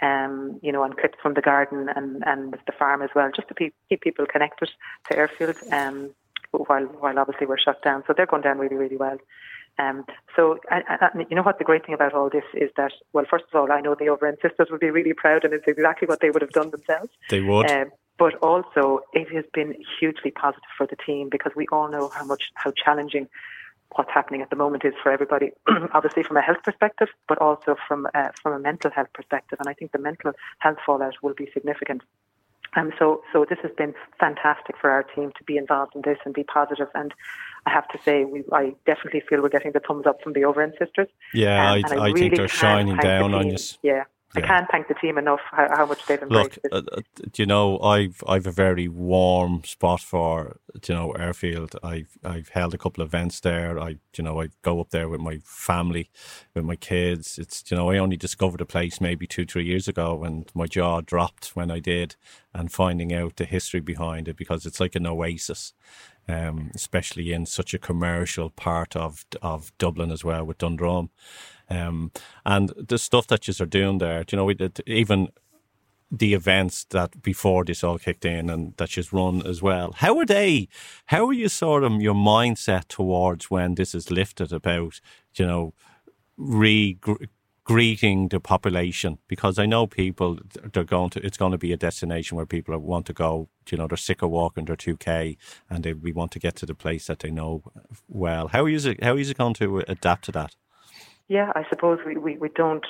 um, 0.03 0.61
you 0.62 0.71
know, 0.71 0.85
and 0.85 0.97
clips 0.97 1.19
from 1.21 1.35
the 1.35 1.41
garden 1.41 1.89
and, 1.95 2.23
and 2.27 2.55
the 2.67 2.73
farm 2.79 3.03
as 3.03 3.11
well, 3.15 3.31
just 3.35 3.49
to 3.49 3.55
pe- 3.55 3.71
keep 3.89 4.03
people 4.03 4.25
connected 4.27 4.71
to 5.11 5.17
Airfield 5.17 5.57
um, 5.73 6.11
while, 6.53 6.85
while 6.85 7.19
obviously 7.19 7.47
we're 7.47 7.59
shut 7.59 7.83
down. 7.83 8.05
So 8.07 8.15
they're 8.17 8.27
going 8.27 8.43
down 8.43 8.59
really, 8.59 8.77
really 8.77 8.97
well. 8.97 9.19
Um, 9.79 10.05
so, 10.35 10.59
and, 10.71 10.85
and, 10.89 11.27
you 11.29 11.37
know 11.37 11.43
what 11.43 11.59
the 11.59 11.65
great 11.65 11.85
thing 11.85 11.95
about 11.95 12.15
all 12.15 12.31
this 12.31 12.45
is 12.55 12.71
that, 12.77 12.93
well, 13.12 13.27
first 13.29 13.45
of 13.53 13.61
all, 13.61 13.71
I 13.71 13.81
know 13.81 13.95
the 13.95 14.07
Overend 14.07 14.41
sisters 14.41 14.69
would 14.71 14.81
be 14.81 14.91
really 14.91 15.12
proud, 15.12 15.45
and 15.45 15.53
it's 15.53 15.67
exactly 15.67 16.07
what 16.09 16.21
they 16.21 16.31
would 16.31 16.41
have 16.41 16.53
done 16.53 16.71
themselves. 16.71 17.11
They 17.29 17.41
would. 17.41 17.71
Um, 17.71 17.91
but 18.18 18.35
also, 18.37 19.00
it 19.12 19.33
has 19.35 19.44
been 19.52 19.74
hugely 19.98 20.31
positive 20.31 20.70
for 20.76 20.87
the 20.87 20.96
team 20.96 21.29
because 21.31 21.52
we 21.55 21.66
all 21.70 21.88
know 21.88 22.09
how 22.09 22.24
much 22.24 22.50
how 22.55 22.72
challenging 22.72 23.29
what's 23.94 24.11
happening 24.11 24.42
at 24.42 24.50
the 24.50 24.57
moment 24.57 24.85
is 24.85 24.94
for 25.02 25.12
everybody. 25.12 25.50
Obviously, 25.92 26.22
from 26.22 26.37
a 26.37 26.42
health 26.42 26.62
perspective, 26.64 27.09
but 27.29 27.38
also 27.38 27.76
from 27.87 28.07
uh, 28.14 28.31
from 28.42 28.55
a 28.55 28.59
mental 28.59 28.90
health 28.90 29.12
perspective, 29.12 29.59
and 29.61 29.68
I 29.68 29.74
think 29.74 29.92
the 29.92 29.98
mental 29.98 30.33
health 30.59 30.79
fallout 30.85 31.14
will 31.22 31.35
be 31.35 31.50
significant. 31.52 32.02
Um, 32.74 32.92
so, 32.98 33.22
so 33.33 33.46
this 33.48 33.59
has 33.62 33.72
been 33.72 33.94
fantastic 34.20 34.76
for 34.79 34.90
our 34.90 35.02
team 35.02 35.33
to 35.38 35.44
be 35.44 35.57
involved 35.57 35.96
in 35.96 36.02
this 36.02 36.18
and 36.24 36.35
be 36.35 36.44
positive. 36.44 36.88
And 36.94 37.14
I 37.64 37.70
have 37.70 37.88
to 37.88 37.98
say, 38.05 38.24
we, 38.24 38.44
I 38.52 38.74
definitely 38.85 39.22
feel 39.26 39.40
we're 39.42 39.48
getting 39.48 39.72
the 39.72 39.81
thumbs 39.81 40.07
up 40.07 40.20
from 40.22 40.35
the 40.35 40.40
Overend 40.40 40.72
sisters. 40.79 41.09
Yeah, 41.33 41.72
um, 41.72 41.83
I, 41.87 41.94
I, 41.94 41.96
I 41.96 42.07
really 42.09 42.20
think 42.20 42.37
they're 42.37 42.48
shining 42.48 42.96
down 42.96 43.33
on 43.33 43.48
you. 43.48 43.57
Yeah, 43.83 44.05
I 44.37 44.40
can't 44.40 44.68
thank 44.70 44.88
the 44.88 44.94
team 44.94 45.18
enough 45.18 45.40
how, 45.51 45.68
how 45.75 45.87
much 45.87 46.05
they've 46.07 46.22
embraced 46.22 46.59
Look, 46.70 46.90
uh, 46.92 46.96
uh, 46.99 47.01
you 47.37 47.46
know, 47.46 47.79
I've 47.81 48.22
I've 48.29 48.46
a 48.46 48.53
very 48.53 48.88
warm 48.88 49.64
spot 49.64 50.01
for 50.01 50.59
you 50.87 50.94
know 50.94 51.12
airfield. 51.12 51.77
I've 51.83 52.18
I've 52.25 52.51
held 52.51 52.75
a 52.75 52.79
couple 52.79 53.03
of 53.03 53.09
events 53.09 53.40
there. 53.40 53.79
I 53.81 53.96
you 54.16 54.25
know 54.25 54.40
I 54.40 54.49
go 54.62 54.81
up 54.81 54.90
there 54.90 55.09
with 55.09 55.20
my 55.20 55.38
family, 55.44 56.11
with 56.55 56.64
my 56.64 56.77
kids. 56.77 57.38
It's 57.38 57.64
you 57.70 57.77
know 57.77 57.90
I 57.90 57.99
only 57.99 58.16
discovered 58.16 58.61
a 58.61 58.66
place 58.66 59.01
maybe 59.01 59.27
two 59.27 59.46
three 59.46 59.64
years 59.64 59.88
ago, 59.88 60.22
and 60.25 60.51
my 60.55 60.66
jaw 60.66 61.01
dropped 61.01 61.57
when 61.57 61.70
I 61.70 61.81
did, 61.81 62.16
and 62.53 62.70
finding 62.70 63.12
out 63.14 63.37
the 63.37 63.44
history 63.44 63.81
behind 63.81 64.29
it 64.29 64.37
because 64.37 64.66
it's 64.66 64.81
like 64.81 64.94
an 64.94 65.07
oasis. 65.07 65.72
Um, 66.29 66.72
especially 66.75 67.33
in 67.33 67.46
such 67.46 67.72
a 67.72 67.79
commercial 67.79 68.51
part 68.51 68.96
of 68.96 69.25
of 69.42 69.70
Dublin 69.79 70.11
as 70.11 70.25
well 70.25 70.44
with 70.44 70.59
Dundrum. 70.59 71.11
Um, 71.68 72.12
and 72.44 72.72
the 72.76 72.98
stuff 72.98 73.26
that 73.29 73.48
you 73.48 73.55
are 73.61 73.66
doing 73.66 73.98
there, 73.98 74.24
you 74.31 74.37
know, 74.37 74.44
we 74.44 74.55
did 74.55 74.81
even 74.87 75.29
the 76.11 76.35
events 76.35 76.85
that 76.90 77.20
before 77.22 77.64
this 77.64 77.83
all 77.83 77.98
kicked 77.98 78.24
in 78.24 78.48
and 78.48 78.74
that 78.76 78.90
she's 78.90 79.12
run 79.12 79.44
as 79.44 79.61
well. 79.61 79.92
How 79.96 80.16
are 80.18 80.26
they? 80.26 80.68
How 81.07 81.26
are 81.26 81.33
you 81.33 81.48
sort 81.48 81.83
of 81.83 82.00
your 82.00 82.14
mindset 82.14 82.87
towards 82.88 83.50
when 83.50 83.74
this 83.74 83.94
is 83.94 84.11
lifted 84.11 84.52
about, 84.52 85.00
you 85.35 85.46
know, 85.46 85.74
re 86.37 86.98
greeting 87.66 88.29
the 88.29 88.38
population 88.38 89.18
because 89.26 89.59
I 89.59 89.66
know 89.66 89.88
people 89.88 90.38
they're 90.72 90.85
going 90.85 91.11
to 91.11 91.26
it's 91.26 91.37
going 91.37 91.50
to 91.50 91.59
be 91.59 91.72
a 91.72 91.76
destination 91.76 92.37
where 92.37 92.46
people 92.46 92.79
want 92.79 93.07
to 93.07 93.12
go 93.12 93.48
you 93.68 93.76
know 93.76 93.88
they're 93.88 93.96
sick 93.96 94.22
of 94.22 94.31
walking 94.31 94.66
their 94.66 94.76
2k 94.76 95.37
and 95.68 95.83
they 95.83 95.92
we 95.92 96.12
want 96.12 96.31
to 96.33 96.38
get 96.38 96.55
to 96.57 96.66
the 96.66 96.76
place 96.76 97.09
that 97.09 97.18
they 97.18 97.31
know 97.31 97.64
well 98.07 98.46
how 98.48 98.66
is 98.66 98.87
it 98.87 99.02
how 99.02 99.16
is 99.16 99.31
it 99.31 99.38
going 99.38 99.55
to 99.55 99.83
adapt 99.88 100.26
to 100.26 100.33
that 100.33 100.55
yeah, 101.29 101.53
I 101.55 101.65
suppose 101.69 101.99
we, 102.07 102.17
we, 102.17 102.37
we 102.39 102.49
don't. 102.49 102.87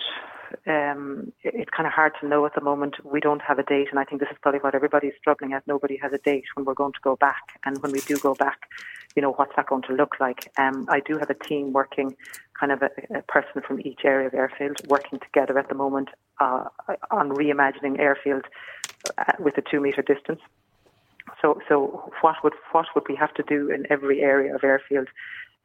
Um, 0.67 1.33
it's 1.43 1.71
kind 1.71 1.87
of 1.89 1.93
hard 1.93 2.13
to 2.21 2.29
know 2.29 2.47
at 2.47 2.55
the 2.55 2.61
moment. 2.61 3.05
We 3.05 3.21
don't 3.21 3.43
have 3.43 3.59
a 3.59 3.65
date, 3.65 3.89
and 3.91 3.99
I 3.99 4.05
think 4.05 4.21
this 4.21 4.31
is 4.31 4.37
probably 4.41 4.61
what 4.61 4.75
everybody's 4.75 5.15
struggling 5.19 5.53
at. 5.55 5.67
Nobody 5.67 5.97
has 5.97 6.13
a 6.13 6.19
date 6.19 6.45
when 6.55 6.65
we're 6.65 6.75
going 6.75 6.93
to 6.93 7.01
go 7.03 7.17
back, 7.17 7.43
and 7.65 7.83
when 7.83 7.93
we 7.93 8.01
do 8.01 8.17
go 8.19 8.35
back, 8.35 8.59
you 9.17 9.23
know, 9.23 9.33
what's 9.33 9.57
that 9.57 9.67
going 9.67 9.83
to 9.83 9.95
look 9.95 10.21
like? 10.21 10.53
Um, 10.59 10.87
I 10.89 11.01
do 11.01 11.19
have 11.19 11.31
a 11.31 11.35
team 11.35 11.73
working, 11.73 12.15
kind 12.59 12.71
of 12.71 12.83
a, 12.83 12.91
a, 13.13 13.23
person 13.23 13.63
from 13.67 13.81
each 13.81 14.01
area 14.05 14.29
of 14.29 14.35
airfield, 14.35 14.77
working 14.89 15.19
together 15.19 15.59
at 15.59 15.69
the 15.69 15.75
moment 15.75 16.11
uh, 16.39 16.65
on 17.11 17.31
reimagining 17.31 17.99
airfield 17.99 18.45
uh, 19.19 19.33
with 19.39 19.59
a 19.59 19.63
two 19.63 19.81
metre 19.81 20.03
distance. 20.03 20.41
So, 21.43 21.61
so 21.69 22.13
what 22.21 22.37
would 22.45 22.55
what 22.73 22.87
would 22.95 23.05
we 23.09 23.17
have 23.17 23.35
to 23.35 23.43
do 23.43 23.71
in 23.71 23.85
every 23.91 24.21
area 24.21 24.55
of 24.55 24.63
airfield 24.63 25.09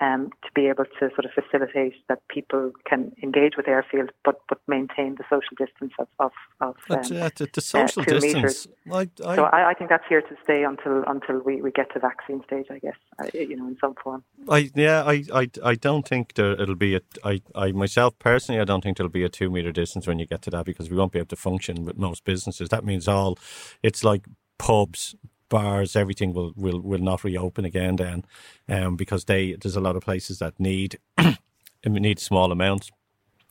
um, 0.02 0.32
to 0.44 0.50
be 0.56 0.66
able 0.68 0.86
to 0.86 1.10
sort 1.16 1.26
of 1.26 1.32
facilitate 1.32 1.94
that 2.10 2.28
people 2.28 2.72
can 2.90 3.12
engage 3.22 3.56
with 3.56 3.68
airfield, 3.68 4.10
but 4.26 4.42
but 4.50 4.60
maintain 4.68 5.16
the 5.16 5.24
social 5.30 5.56
distance 5.58 5.94
of 6.00 6.08
of, 6.20 6.32
of 6.60 6.76
um, 6.90 6.98
uh, 6.98 7.30
the, 7.38 7.48
the, 7.54 7.62
social 7.62 8.02
uh, 8.02 8.06
distance. 8.06 8.68
I, 8.92 9.08
I, 9.24 9.36
so 9.36 9.44
I, 9.44 9.70
I, 9.70 9.74
think 9.76 9.92
that's 9.92 10.04
here 10.10 10.22
to 10.22 10.36
stay 10.44 10.64
until 10.64 11.04
until 11.06 11.40
we, 11.40 11.62
we 11.62 11.72
get 11.72 11.94
to 11.94 12.00
vaccine 12.00 12.42
stage. 12.46 12.66
I 12.72 12.80
guess 12.80 12.96
uh, 13.20 13.28
you 13.34 13.56
know 13.56 13.68
in 13.68 13.78
some 13.80 13.94
form. 14.04 14.24
I 14.50 14.72
yeah 14.74 15.04
I 15.04 15.24
I, 15.34 15.50
I 15.64 15.76
don't 15.76 16.08
think 16.08 16.34
there 16.34 16.60
it'll 16.60 16.76
be 16.76 16.96
a 16.96 17.02
I, 17.24 17.42
I 17.54 17.72
myself 17.72 18.18
personally 18.18 18.60
I 18.60 18.66
don't 18.66 18.84
think 18.84 18.98
there'll 18.98 19.12
be 19.12 19.24
a 19.24 19.30
two 19.30 19.52
meter 19.52 19.72
distance 19.72 20.08
when 20.08 20.18
you 20.18 20.26
get 20.26 20.42
to 20.44 20.50
that 20.50 20.66
because 20.66 20.90
we 20.90 20.98
won't 20.98 21.12
be 21.12 21.20
able 21.20 21.28
to 21.28 21.36
function 21.36 21.86
with 21.86 21.98
most 21.98 22.26
businesses. 22.26 22.70
That 22.70 22.84
means 22.84 23.08
all 23.08 23.38
it's 23.84 24.04
like 24.04 24.26
pubs, 24.58 25.16
bars, 25.52 25.96
everything 25.96 26.34
will, 26.34 26.54
will, 26.56 26.80
will 26.80 27.06
not 27.12 27.24
reopen 27.24 27.66
again 27.66 27.98
then, 27.98 28.26
um, 28.68 28.96
because 28.96 29.26
they 29.26 29.54
there's 29.54 29.76
a 29.76 29.82
lot 29.88 29.96
of 29.96 30.04
places 30.04 30.40
that 30.40 30.60
need 30.60 30.98
need 31.86 32.20
small 32.20 32.52
amounts. 32.52 32.90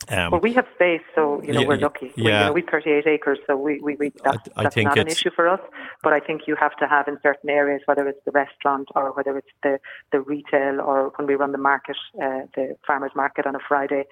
Um, 0.09 0.31
well, 0.31 0.41
we 0.41 0.55
have 0.55 0.67
space, 0.75 1.03
so 1.15 1.43
you 1.43 1.53
know 1.53 1.61
yeah, 1.61 1.69
we're 1.69 1.77
lucky. 1.77 2.07
Yeah. 2.17 2.25
We, 2.25 2.25
you 2.25 2.31
know, 2.31 2.53
we 2.53 2.63
38 2.63 3.07
acres, 3.07 3.39
so 3.47 3.55
we, 3.55 3.81
we, 3.81 3.97
we 3.97 4.13
that's, 4.25 4.49
I, 4.57 4.61
I 4.61 4.63
that's 4.65 4.77
not 4.77 4.99
an 4.99 5.09
issue 5.09 5.31
for 5.31 5.47
us. 5.47 5.61
But 6.03 6.15
I 6.15 6.21
think 6.21 6.43
you 6.47 6.57
have 6.57 6.75
to 6.79 6.89
have 6.89 7.07
in 7.07 7.19
certain 7.23 7.51
areas, 7.51 7.83
whether 7.85 8.09
it's 8.09 8.25
the 8.25 8.33
restaurant 8.33 8.89
or 8.97 9.13
whether 9.13 9.37
it's 9.37 9.55
the 9.63 9.79
the 10.11 10.21
retail 10.21 10.81
or 10.81 11.13
when 11.17 11.29
we 11.29 11.35
run 11.35 11.53
the 11.53 11.59
market, 11.59 11.97
uh, 12.17 12.43
the 12.57 12.77
farmers 12.87 13.13
market 13.15 13.47
on 13.47 13.55
a 13.55 13.61
Friday. 13.69 14.05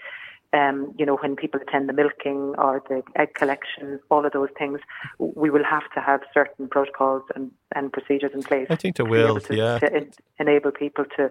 Um, 0.55 0.95
you 0.99 1.05
know, 1.05 1.17
when 1.17 1.37
people 1.37 1.61
attend 1.61 1.91
the 1.91 1.93
milking 1.93 2.55
or 2.57 2.83
the 2.89 3.03
egg 3.17 3.35
collection, 3.35 4.01
all 4.11 4.25
of 4.25 4.33
those 4.33 4.49
things, 4.59 4.81
we 5.19 5.51
will 5.51 5.65
have 5.65 5.91
to 5.95 6.01
have 6.01 6.21
certain 6.33 6.69
protocols 6.69 7.23
and, 7.35 7.51
and 7.75 7.93
procedures 7.93 8.31
in 8.33 8.43
place. 8.43 8.67
I 8.71 8.77
think 8.77 8.97
there 8.97 9.05
will, 9.05 9.41
to, 9.41 9.55
yeah. 9.55 9.79
To 9.79 10.07
enable 10.39 10.71
people 10.71 11.05
to 11.17 11.31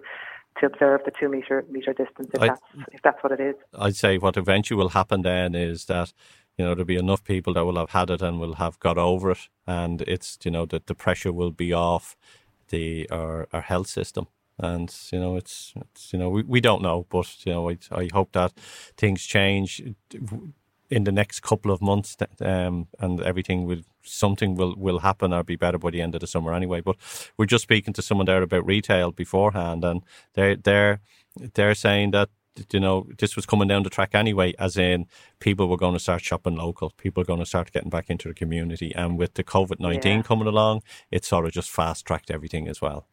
to 0.60 0.66
observe 0.66 1.00
the 1.04 1.10
two 1.10 1.28
meter 1.28 1.64
meter 1.70 1.92
distance 1.92 2.30
if, 2.34 2.42
I, 2.42 2.48
that's, 2.48 2.60
if 2.92 3.02
that's 3.02 3.22
what 3.22 3.32
it 3.32 3.40
is. 3.40 3.54
I'd 3.78 3.96
say 3.96 4.18
what 4.18 4.36
eventually 4.36 4.78
will 4.78 4.90
happen 4.90 5.22
then 5.22 5.54
is 5.54 5.86
that 5.86 6.12
you 6.56 6.64
know 6.64 6.74
there'll 6.74 6.84
be 6.84 6.96
enough 6.96 7.24
people 7.24 7.54
that 7.54 7.64
will 7.64 7.76
have 7.76 7.90
had 7.90 8.10
it 8.10 8.22
and 8.22 8.40
will 8.40 8.54
have 8.54 8.78
got 8.80 8.98
over 8.98 9.30
it, 9.32 9.48
and 9.66 10.02
it's 10.02 10.38
you 10.44 10.50
know 10.50 10.66
that 10.66 10.86
the 10.86 10.94
pressure 10.94 11.32
will 11.32 11.50
be 11.50 11.72
off 11.72 12.16
the 12.68 13.08
our, 13.10 13.48
our 13.52 13.62
health 13.62 13.88
system. 13.88 14.26
And 14.58 14.94
you 15.12 15.20
know 15.20 15.36
it's 15.36 15.72
it's 15.76 16.12
you 16.12 16.18
know 16.18 16.30
we, 16.30 16.42
we 16.42 16.60
don't 16.60 16.82
know, 16.82 17.06
but 17.08 17.46
you 17.46 17.52
know 17.52 17.70
I, 17.70 17.78
I 17.92 18.08
hope 18.12 18.32
that 18.32 18.52
things 18.96 19.24
change 19.24 19.82
in 20.90 21.04
the 21.04 21.12
next 21.12 21.40
couple 21.40 21.70
of 21.70 21.82
months, 21.82 22.16
um, 22.40 22.88
and 22.98 23.20
everything 23.20 23.66
will 23.66 23.82
something 24.02 24.54
will 24.54 24.74
will 24.76 25.00
happen 25.00 25.32
or 25.32 25.44
be 25.44 25.56
better 25.56 25.78
by 25.78 25.90
the 25.90 26.00
end 26.00 26.14
of 26.14 26.20
the 26.20 26.26
summer 26.26 26.54
anyway. 26.54 26.80
But 26.80 26.96
we're 27.36 27.46
just 27.46 27.62
speaking 27.62 27.94
to 27.94 28.02
someone 28.02 28.26
there 28.26 28.42
about 28.42 28.66
retail 28.66 29.12
beforehand, 29.12 29.84
and 29.84 30.02
they're 30.34 30.56
they're 30.56 31.00
they're 31.54 31.74
saying 31.74 32.12
that 32.12 32.30
you 32.72 32.80
know 32.80 33.06
this 33.18 33.36
was 33.36 33.46
coming 33.46 33.68
down 33.68 33.82
the 33.82 33.90
track 33.90 34.14
anyway, 34.14 34.54
as 34.58 34.76
in 34.76 35.06
people 35.40 35.68
were 35.68 35.76
going 35.76 35.94
to 35.94 36.00
start 36.00 36.22
shopping 36.22 36.56
local, 36.56 36.90
people 36.90 37.22
are 37.22 37.26
going 37.26 37.38
to 37.38 37.46
start 37.46 37.72
getting 37.72 37.90
back 37.90 38.08
into 38.08 38.28
the 38.28 38.34
community, 38.34 38.94
and 38.94 39.18
with 39.18 39.34
the 39.34 39.44
COVID 39.44 39.80
nineteen 39.80 40.18
yeah. 40.18 40.22
coming 40.22 40.48
along, 40.48 40.82
it 41.10 41.24
sort 41.24 41.46
of 41.46 41.52
just 41.52 41.70
fast 41.70 42.06
tracked 42.06 42.30
everything 42.30 42.68
as 42.68 42.80
well. 42.80 43.06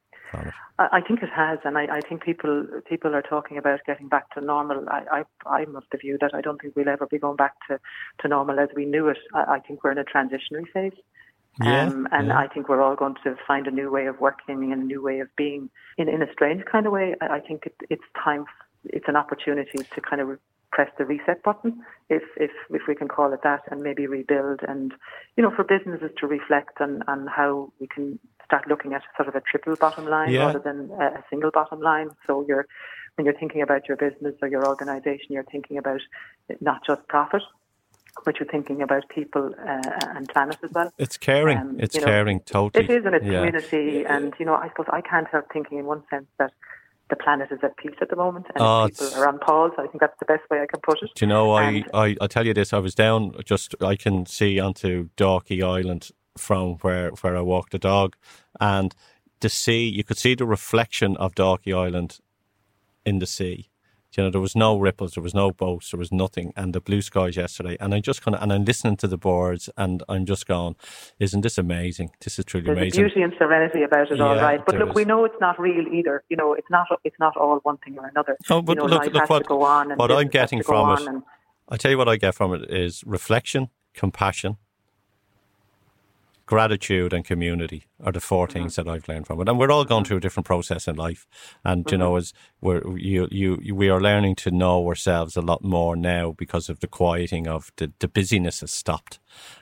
I 0.77 1.01
think 1.01 1.23
it 1.23 1.29
has, 1.33 1.59
and 1.63 1.77
I, 1.77 1.83
I, 1.83 2.01
think 2.01 2.23
people 2.23 2.67
people 2.87 3.15
are 3.15 3.21
talking 3.21 3.57
about 3.57 3.79
getting 3.85 4.09
back 4.09 4.29
to 4.33 4.41
normal. 4.41 4.83
I, 4.89 5.23
I 5.45 5.49
I'm 5.49 5.75
of 5.75 5.83
the 5.91 5.97
view 5.97 6.17
that 6.19 6.33
I 6.33 6.41
don't 6.41 6.61
think 6.61 6.75
we'll 6.75 6.89
ever 6.89 7.07
be 7.07 7.17
going 7.17 7.37
back 7.37 7.53
to, 7.69 7.79
to 8.19 8.27
normal 8.27 8.59
as 8.59 8.69
we 8.75 8.85
knew 8.85 9.07
it. 9.07 9.17
I, 9.33 9.55
I 9.55 9.59
think 9.59 9.83
we're 9.83 9.91
in 9.91 9.97
a 9.97 10.03
transitionary 10.03 10.67
phase, 10.73 10.99
yeah, 11.61 11.85
um, 11.85 12.07
and 12.11 12.27
yeah. 12.27 12.37
I 12.37 12.47
think 12.47 12.67
we're 12.67 12.81
all 12.81 12.95
going 12.95 13.15
to 13.23 13.37
find 13.47 13.67
a 13.67 13.71
new 13.71 13.89
way 13.89 14.07
of 14.07 14.19
working 14.19 14.73
and 14.73 14.81
a 14.81 14.85
new 14.85 15.01
way 15.01 15.19
of 15.19 15.33
being 15.37 15.69
in 15.97 16.09
in 16.09 16.21
a 16.21 16.31
strange 16.33 16.65
kind 16.65 16.85
of 16.85 16.91
way. 16.91 17.15
I, 17.21 17.35
I 17.35 17.39
think 17.39 17.67
it, 17.67 17.75
it's 17.89 18.03
time. 18.21 18.45
It's 18.85 19.07
an 19.07 19.15
opportunity 19.15 19.79
to 19.79 20.01
kind 20.01 20.21
of 20.21 20.37
press 20.75 20.91
the 20.97 21.05
reset 21.05 21.41
button, 21.41 21.81
if 22.09 22.23
if 22.35 22.51
if 22.69 22.81
we 22.87 22.95
can 22.95 23.07
call 23.07 23.31
it 23.33 23.39
that, 23.43 23.61
and 23.71 23.81
maybe 23.81 24.05
rebuild. 24.05 24.59
And 24.67 24.93
you 25.37 25.41
know, 25.41 25.51
for 25.55 25.63
businesses 25.63 26.11
to 26.19 26.27
reflect 26.27 26.81
on 26.81 27.01
on 27.07 27.27
how 27.27 27.71
we 27.79 27.87
can 27.87 28.19
start 28.43 28.67
looking 28.67 28.93
at 28.93 29.01
sort 29.15 29.29
of 29.29 29.35
a 29.35 29.41
triple 29.41 29.75
bottom 29.77 30.05
line 30.05 30.31
yeah. 30.31 30.45
rather 30.45 30.59
than 30.59 30.91
a, 30.99 31.23
single 31.29 31.49
bottom 31.49 31.79
line. 31.79 32.09
So 32.27 32.45
you're 32.47 32.67
when 33.15 33.25
you're 33.25 33.39
thinking 33.39 33.61
about 33.61 33.87
your 33.87 33.95
business 33.95 34.35
or 34.41 34.49
your 34.49 34.67
organisation, 34.67 35.27
you're 35.29 35.49
thinking 35.49 35.77
about 35.77 36.01
not 36.59 36.85
just 36.85 37.07
profit, 37.07 37.43
but 38.25 38.37
you're 38.37 38.49
thinking 38.49 38.81
about 38.81 39.07
people 39.07 39.55
uh, 39.57 40.15
and 40.15 40.27
planet 40.27 40.57
as 40.61 40.71
well. 40.71 40.91
It's 40.97 41.17
caring. 41.17 41.57
Um, 41.57 41.77
it's 41.79 41.97
caring, 41.97 42.37
know, 42.39 42.43
totally. 42.45 42.83
It 42.83 42.91
is, 42.91 43.05
and 43.05 43.15
it's 43.15 43.25
yeah. 43.25 43.37
community. 43.37 44.05
And 44.05 44.33
you 44.37 44.45
know, 44.45 44.55
I 44.55 44.67
suppose 44.67 44.87
I 44.91 44.99
can't 44.99 45.29
help 45.29 45.45
thinking, 45.53 45.77
in 45.77 45.85
one 45.85 46.03
sense, 46.09 46.27
that 46.37 46.51
the 47.09 47.15
planet 47.15 47.51
is 47.51 47.59
at 47.61 47.77
peace 47.77 47.95
at 48.01 48.09
the 48.09 48.15
moment 48.15 48.47
and 48.55 48.63
oh, 48.63 48.87
people 48.89 49.13
are 49.15 49.27
on 49.27 49.39
pause. 49.39 49.71
I 49.77 49.87
think 49.87 49.99
that's 49.99 50.17
the 50.19 50.25
best 50.25 50.49
way 50.49 50.61
I 50.61 50.65
can 50.65 50.79
put 50.81 51.01
it. 51.03 51.11
Do 51.15 51.25
you 51.25 51.27
know, 51.27 51.51
I, 51.51 51.83
I, 51.93 52.15
I 52.19 52.27
tell 52.27 52.45
you 52.45 52.53
this, 52.53 52.73
I 52.73 52.79
was 52.79 52.95
down 52.95 53.35
just, 53.45 53.75
I 53.81 53.95
can 53.95 54.25
see 54.25 54.59
onto 54.59 55.09
Dalkey 55.15 55.63
Island 55.63 56.09
from 56.37 56.75
where, 56.77 57.11
where 57.21 57.37
I 57.37 57.41
walk 57.41 57.69
the 57.69 57.77
dog 57.79 58.15
and 58.59 58.95
the 59.41 59.49
sea, 59.49 59.87
you 59.87 60.03
could 60.03 60.17
see 60.17 60.33
the 60.33 60.45
reflection 60.45 61.15
of 61.17 61.35
Dalkey 61.35 61.77
Island 61.77 62.19
in 63.05 63.19
the 63.19 63.27
sea. 63.27 63.69
You 64.17 64.23
know, 64.23 64.29
there 64.29 64.41
was 64.41 64.55
no 64.55 64.77
ripples, 64.77 65.13
there 65.13 65.23
was 65.23 65.33
no 65.33 65.51
boats, 65.51 65.91
there 65.91 65.97
was 65.97 66.11
nothing, 66.11 66.53
and 66.55 66.73
the 66.73 66.81
blue 66.81 67.01
skies 67.01 67.35
yesterday. 67.35 67.77
And 67.79 67.93
I 67.93 67.99
just 67.99 68.21
kind 68.21 68.35
of, 68.35 68.41
and 68.41 68.51
I'm 68.53 68.63
listening 68.63 68.97
to 68.97 69.07
the 69.07 69.17
birds, 69.17 69.69
and 69.77 70.03
I'm 70.07 70.25
just 70.25 70.47
going, 70.47 70.75
"Isn't 71.19 71.41
this 71.41 71.57
amazing? 71.57 72.11
This 72.23 72.39
is 72.39 72.45
truly 72.45 72.65
There's 72.65 72.77
amazing." 72.77 73.01
There's 73.01 73.13
beauty 73.13 73.23
and 73.23 73.33
serenity 73.37 73.83
about 73.83 74.11
it, 74.11 74.17
yeah, 74.17 74.23
all 74.23 74.35
right. 74.35 74.65
But 74.65 74.75
look, 74.75 74.89
is. 74.89 74.95
we 74.95 75.05
know 75.05 75.25
it's 75.25 75.39
not 75.41 75.59
real 75.59 75.87
either. 75.87 76.23
You 76.29 76.37
know, 76.37 76.53
it's 76.53 76.69
not, 76.69 76.87
it's 77.03 77.19
not 77.19 77.35
all 77.35 77.59
one 77.63 77.77
thing 77.77 77.97
or 77.97 78.07
another. 78.07 78.37
No, 78.49 78.61
but 78.61 78.77
you 78.77 78.83
know, 78.83 78.85
look, 78.85 79.13
look 79.13 79.29
what, 79.29 79.49
what 79.49 80.11
I'm 80.11 80.27
getting 80.27 80.63
from 80.63 80.97
it. 80.97 81.07
And, 81.07 81.23
I 81.67 81.77
tell 81.77 81.89
you 81.89 81.97
what 81.97 82.07
I 82.07 82.17
get 82.17 82.35
from 82.35 82.53
it 82.53 82.69
is 82.69 83.03
reflection, 83.05 83.69
compassion, 83.95 84.57
gratitude 86.45 87.13
and 87.13 87.25
community 87.25 87.85
are 88.03 88.11
the 88.11 88.19
4 88.19 88.45
mm-hmm. 88.45 88.53
things 88.53 88.75
that 88.75 88.87
I've 88.87 89.07
learned 89.07 89.27
from 89.27 89.41
it. 89.41 89.49
And 89.49 89.57
we're 89.57 89.71
all 89.71 89.85
going 89.85 90.05
through 90.05 90.17
a 90.17 90.21
different 90.21 90.45
process 90.45 90.87
in 90.87 90.95
life. 90.95 91.25
And, 91.63 91.85
mm-hmm. 91.85 91.93
you 91.93 91.97
know, 91.97 92.15
as 92.15 92.33
we're, 92.61 92.97
you, 92.97 93.27
you, 93.31 93.75
we 93.75 93.89
are 93.89 94.01
learning 94.01 94.35
to 94.35 94.51
know 94.51 94.87
ourselves 94.87 95.35
a 95.35 95.41
lot 95.41 95.63
more 95.63 95.95
now 95.95 96.33
because 96.37 96.69
of 96.69 96.79
the 96.79 96.87
quieting 96.87 97.47
of 97.47 97.71
the, 97.77 97.91
the 97.99 98.07
busyness 98.07 98.61
has 98.61 98.71
stopped. 98.71 99.19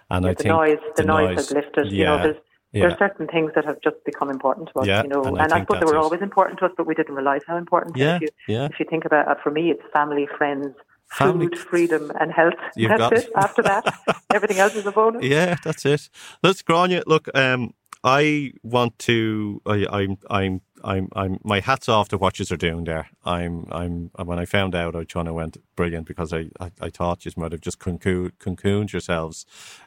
And 0.10 0.26
yeah, 0.26 0.32
I 0.32 0.34
the 0.34 0.44
think 0.44 0.56
noise, 0.56 0.78
the, 0.96 1.02
the 1.02 1.08
noise, 1.08 1.38
has 1.38 1.52
lifted. 1.52 1.92
Yeah, 1.92 1.92
you 1.92 2.04
know, 2.06 2.24
there's, 2.24 2.38
yeah. 2.72 2.82
there's 2.82 3.00
certain 3.00 3.28
things 3.28 3.52
that 3.56 3.66
have 3.66 3.80
just 3.82 3.98
become 4.06 4.30
important 4.30 4.70
to 4.74 4.80
us, 4.80 4.88
yeah, 4.88 5.04
you 5.04 5.10
know, 5.10 5.24
and, 5.24 5.38
and 5.40 5.54
I, 5.54 5.58
I 5.58 5.60
suppose 5.62 5.80
they 5.80 5.86
were 5.86 5.96
it. 5.96 6.04
always 6.04 6.22
important 6.22 6.60
to 6.60 6.66
us, 6.66 6.72
but 6.76 6.86
we 6.86 6.96
didn't 6.96 7.16
realize 7.16 7.42
how 7.48 7.58
important. 7.58 7.96
Yeah, 7.96 8.16
if 8.16 8.22
you, 8.24 8.28
yeah. 8.48 8.66
if 8.66 8.80
you 8.80 8.86
think 8.90 9.06
about 9.06 9.32
it, 9.32 9.38
for 9.42 9.52
me, 9.52 9.72
it's 9.72 9.84
family, 9.94 10.28
friends, 10.38 10.76
Family. 11.10 11.48
food, 11.48 11.58
freedom, 11.58 12.12
and 12.20 12.32
health. 12.32 12.56
You've 12.76 12.90
that's 12.90 13.00
got 13.00 13.14
it. 13.14 13.30
After 13.36 13.64
that, 13.64 13.86
everything 14.34 14.60
else 14.60 14.76
is 14.76 14.86
a 14.86 14.92
bonus. 14.92 15.24
Yeah, 15.24 15.58
that's 15.64 15.86
it. 15.86 16.10
Let's 16.44 16.64
Gráinne. 16.64 17.04
Look, 17.08 17.30
um, 17.36 17.74
I 18.04 18.54
want 18.64 19.00
to. 19.00 19.62
I, 19.66 19.86
I'm. 19.92 20.18
I'm. 20.30 20.62
I'm. 20.84 21.10
I'm. 21.16 21.40
My 21.44 21.62
hats 21.62 21.90
off 21.90 22.10
to 22.10 22.18
what 22.18 22.40
you 22.40 22.46
are 22.52 22.58
doing 22.58 22.86
there. 22.86 23.10
I'm. 23.26 23.68
I'm. 23.72 24.12
When 24.26 24.40
I 24.40 24.46
found 24.46 24.76
out, 24.76 24.96
I 24.96 25.06
kind 25.06 25.28
of 25.28 25.36
went 25.36 25.58
brilliant 25.76 26.08
because 26.08 26.34
I. 26.34 26.50
I, 26.60 26.72
I 26.82 26.90
thought 26.90 27.26
you 27.26 27.32
might 27.38 27.54
have 27.54 27.62
just 27.62 27.80
cocooned, 27.80 28.34
cocooned 28.40 28.92
yourselves, 28.94 29.46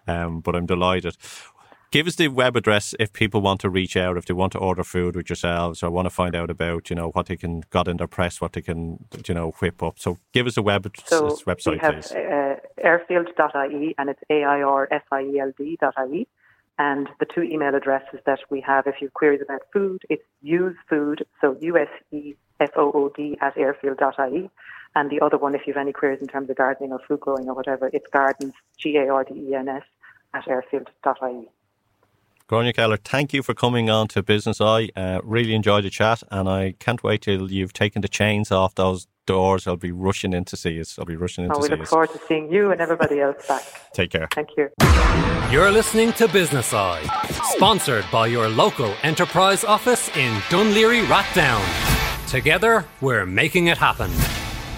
um, 0.09 0.41
but 0.41 0.57
I'm 0.57 0.67
delighted. 0.67 1.17
Give 1.90 2.07
us 2.07 2.16
the 2.16 2.29
web 2.29 2.57
address 2.57 2.94
if 2.99 3.12
people 3.12 3.40
want 3.40 3.61
to 3.61 3.70
reach 3.70 3.96
out, 3.96 4.16
if 4.16 4.27
they 4.27 4.35
want 4.35 4.53
to 4.53 4.59
order 4.59 4.83
food 4.83 5.16
with 5.16 5.31
yourselves 5.31 5.83
or 5.83 5.90
want 5.90 6.07
to 6.07 6.11
find 6.11 6.35
out 6.35 6.51
about, 6.51 6.90
you 6.90 6.96
know, 6.96 7.11
what 7.11 7.27
they 7.27 7.37
can 7.37 7.62
got 7.70 7.88
in 7.88 7.96
their 7.96 8.09
press, 8.09 8.40
what 8.40 8.53
they 8.53 8.62
can, 8.62 9.05
you 9.27 9.35
know, 9.35 9.53
whip 9.61 9.83
up. 9.83 9.99
So 9.99 10.18
give 10.33 10.46
us 10.46 10.57
a 10.57 10.62
web 10.62 10.90
so 11.05 11.29
website, 11.46 11.72
we 11.72 11.79
have, 11.79 11.94
please. 11.94 12.12
Uh, 12.12 12.57
airfield.ie 12.83 13.94
and 13.99 14.11
it's 14.11 14.22
A-I-R-F-I-E-L-D 14.31 15.79
dot 15.81 15.94
I-E. 15.96 16.27
And 16.79 17.09
the 17.20 17.27
two 17.35 17.42
email 17.42 17.75
addresses 17.75 18.20
that 18.27 18.40
we 18.51 18.61
have, 18.61 18.87
if 18.87 18.96
you 19.01 19.07
have 19.07 19.14
queries 19.14 19.40
about 19.40 19.62
food, 19.72 20.03
it's 20.11 20.25
usefood, 20.42 21.25
so 21.40 21.57
U-S-E-F-O-O-D 21.61 23.38
at 23.40 23.57
airfield.ie. 23.57 24.51
And 24.94 25.11
the 25.11 25.20
other 25.25 25.38
one, 25.38 25.55
if 25.55 25.62
you 25.66 25.72
have 25.72 25.81
any 25.81 25.92
queries 25.92 26.20
in 26.20 26.27
terms 26.27 26.51
of 26.51 26.57
gardening 26.57 26.92
or 26.92 26.99
food 27.07 27.20
growing 27.20 27.49
or 27.49 27.55
whatever, 27.55 27.88
it's 27.92 28.09
gardens, 28.11 28.53
G-A-R-D-E-N-S, 28.79 29.83
at 30.35 30.49
airfield.ie. 30.49 31.49
Gráinne 32.49 32.73
Keller, 32.73 32.97
thank 32.97 33.33
you 33.33 33.43
for 33.43 33.55
coming 33.55 33.91
on 33.91 34.07
to 34.09 34.23
Business 34.23 34.61
Eye. 34.61 34.89
Uh, 34.95 35.21
really 35.25 35.53
enjoyed 35.53 35.83
the 35.83 35.91
chat, 35.91 36.23
and 36.31 36.49
I 36.49 36.75
can't 36.79 37.03
wait 37.03 37.23
till 37.23 37.51
you've 37.51 37.73
taken 37.73 38.03
the 38.03 38.09
chains 38.09 38.53
off 38.53 38.77
those 38.77 39.09
doors. 39.27 39.67
I'll 39.67 39.77
be 39.77 39.91
rushing 39.91 40.33
in 40.33 40.45
to 40.45 40.57
see 40.57 40.81
us. 40.81 40.97
I'll 40.97 41.05
be 41.05 41.17
rushing 41.17 41.45
in 41.45 41.51
oh, 41.51 41.55
to 41.55 41.61
we 41.61 41.69
look 41.77 41.89
forward 41.89 42.11
to 42.11 42.21
seeing 42.29 42.53
you 42.53 42.71
and 42.71 42.81
everybody 42.81 43.21
else 43.21 43.45
back. 43.49 43.65
Take 43.93 44.11
care. 44.13 44.29
Thank 44.33 44.51
you. 44.57 44.69
You're 45.51 45.73
listening 45.73 46.13
to 46.15 46.29
Business 46.29 46.73
Eye, 46.73 47.03
sponsored 47.57 48.05
by 48.13 48.29
your 48.29 48.49
local 48.49 48.95
enterprise 49.03 49.65
office 49.65 50.09
in 50.17 50.33
Dún 50.43 50.73
Laoghaire 50.73 51.05
Rathdown. 51.07 52.31
Together, 52.31 52.85
we're 53.01 53.27
making 53.27 53.67
it 53.67 53.79
happen. 53.79 54.11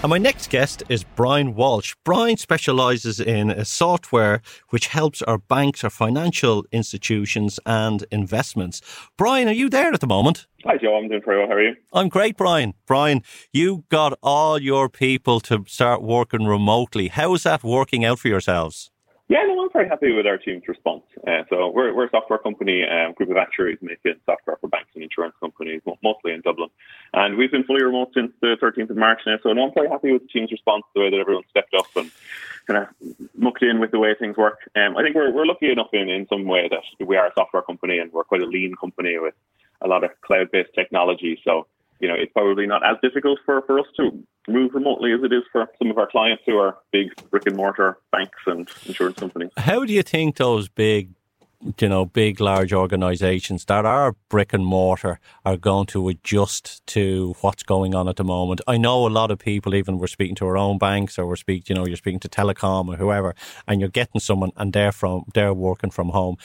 And 0.01 0.09
my 0.09 0.17
next 0.17 0.49
guest 0.49 0.81
is 0.87 1.03
Brian 1.03 1.55
Walsh. 1.55 1.93
Brian 2.05 2.37
specialises 2.37 3.19
in 3.19 3.51
a 3.51 3.65
software 3.65 4.41
which 4.69 4.87
helps 4.87 5.21
our 5.23 5.37
banks, 5.37 5.83
our 5.83 5.89
financial 5.89 6.65
institutions, 6.71 7.59
and 7.65 8.05
investments. 8.09 8.81
Brian, 9.17 9.49
are 9.49 9.53
you 9.53 9.69
there 9.69 9.91
at 9.91 9.99
the 9.99 10.07
moment? 10.07 10.47
Hi, 10.63 10.77
Joe. 10.77 10.95
I'm 10.95 11.09
doing 11.09 11.21
pretty 11.21 11.39
well. 11.39 11.49
How 11.49 11.55
are 11.55 11.61
you? 11.61 11.75
I'm 11.91 12.07
great, 12.07 12.37
Brian. 12.37 12.75
Brian, 12.87 13.23
you 13.51 13.83
got 13.89 14.17
all 14.23 14.57
your 14.57 14.87
people 14.87 15.41
to 15.41 15.65
start 15.67 16.01
working 16.01 16.45
remotely. 16.45 17.09
How 17.09 17.33
is 17.33 17.43
that 17.43 17.61
working 17.61 18.05
out 18.05 18.19
for 18.19 18.29
yourselves? 18.29 18.91
Yeah, 19.29 19.43
no, 19.43 19.61
I'm 19.61 19.69
very 19.71 19.87
happy 19.87 20.11
with 20.11 20.25
our 20.25 20.39
team's 20.39 20.67
response. 20.67 21.03
Uh, 21.25 21.43
so 21.51 21.69
we're, 21.69 21.93
we're 21.93 22.07
a 22.07 22.09
software 22.09 22.39
company, 22.39 22.83
um, 22.83 23.13
group 23.13 23.29
of 23.29 23.37
actuaries 23.37 23.77
making 23.79 24.15
software 24.25 24.57
for 24.59 24.67
banks 24.67 24.89
and 24.95 25.03
insurance 25.03 25.35
companies, 25.39 25.83
mostly 26.01 26.33
in 26.33 26.41
Dublin. 26.41 26.69
And 27.13 27.37
we've 27.37 27.51
been 27.51 27.63
fully 27.63 27.83
remote 27.83 28.09
since 28.15 28.31
the 28.41 28.57
13th 28.59 28.89
of 28.89 28.97
March 28.97 29.21
now. 29.27 29.37
So 29.43 29.53
no, 29.53 29.67
I'm 29.67 29.73
very 29.75 29.87
happy 29.87 30.11
with 30.11 30.23
the 30.23 30.29
team's 30.29 30.51
response, 30.51 30.83
the 30.95 31.01
way 31.01 31.11
that 31.11 31.19
everyone 31.19 31.43
stepped 31.51 31.75
up 31.75 31.85
and 31.95 32.09
kind 32.65 32.87
of 32.87 33.29
mucked 33.37 33.61
in 33.61 33.79
with 33.79 33.91
the 33.91 33.99
way 33.99 34.15
things 34.17 34.35
work. 34.35 34.67
Um, 34.75 34.97
I 34.97 35.03
think 35.03 35.15
we're, 35.15 35.31
we're 35.31 35.45
lucky 35.45 35.71
enough 35.71 35.89
in, 35.93 36.09
in 36.09 36.27
some 36.27 36.45
way 36.45 36.67
that 36.67 36.81
we 37.05 37.15
are 37.15 37.27
a 37.27 37.33
software 37.35 37.61
company 37.61 37.99
and 37.99 38.11
we're 38.11 38.23
quite 38.23 38.41
a 38.41 38.47
lean 38.47 38.73
company 38.81 39.19
with 39.19 39.35
a 39.81 39.87
lot 39.87 40.03
of 40.03 40.09
cloud-based 40.21 40.73
technology. 40.73 41.39
So, 41.43 41.67
you 41.99 42.07
know, 42.07 42.15
it's 42.17 42.31
probably 42.33 42.65
not 42.65 42.83
as 42.85 42.97
difficult 43.01 43.39
for, 43.45 43.61
for 43.63 43.79
us 43.79 43.85
to 43.97 44.11
move 44.47 44.73
remotely 44.73 45.11
as 45.13 45.19
it 45.23 45.33
is 45.33 45.43
for 45.51 45.67
some 45.77 45.91
of 45.91 45.97
our 45.97 46.07
clients 46.07 46.43
who 46.45 46.57
are 46.57 46.77
big 46.91 47.09
brick 47.29 47.43
and 47.45 47.55
mortar 47.55 47.97
banks 48.11 48.39
and 48.47 48.69
insurance 48.85 49.19
companies. 49.19 49.51
How 49.57 49.85
do 49.85 49.93
you 49.93 50.03
think 50.03 50.37
those 50.37 50.69
big 50.69 51.11
you 51.77 51.89
know, 51.89 52.05
big, 52.05 52.39
large 52.39 52.71
organisations 52.71 53.65
that 53.65 53.85
are 53.85 54.15
brick 54.29 54.53
and 54.53 54.65
mortar 54.65 55.19
are 55.45 55.57
going 55.57 55.85
to 55.87 56.07
adjust 56.07 56.85
to 56.87 57.35
what's 57.41 57.63
going 57.63 57.93
on 57.93 58.07
at 58.07 58.15
the 58.15 58.23
moment. 58.23 58.61
I 58.67 58.77
know 58.77 59.05
a 59.05 59.09
lot 59.09 59.29
of 59.29 59.39
people, 59.39 59.75
even 59.75 59.97
we're 59.97 60.07
speaking 60.07 60.35
to 60.35 60.45
our 60.45 60.57
own 60.57 60.77
banks 60.77 61.19
or 61.19 61.27
we're 61.27 61.35
speaking, 61.35 61.75
you 61.75 61.75
know, 61.75 61.85
you're 61.85 61.97
speaking 61.97 62.21
to 62.21 62.29
telecom 62.29 62.87
or 62.87 62.95
whoever, 62.95 63.35
and 63.67 63.81
you're 63.81 63.89
getting 63.89 64.21
someone 64.21 64.51
and 64.55 64.71
they're 64.71 64.93
from, 64.93 65.25
they're 65.33 65.53
working 65.53 65.91
from 65.91 66.09
home. 66.09 66.37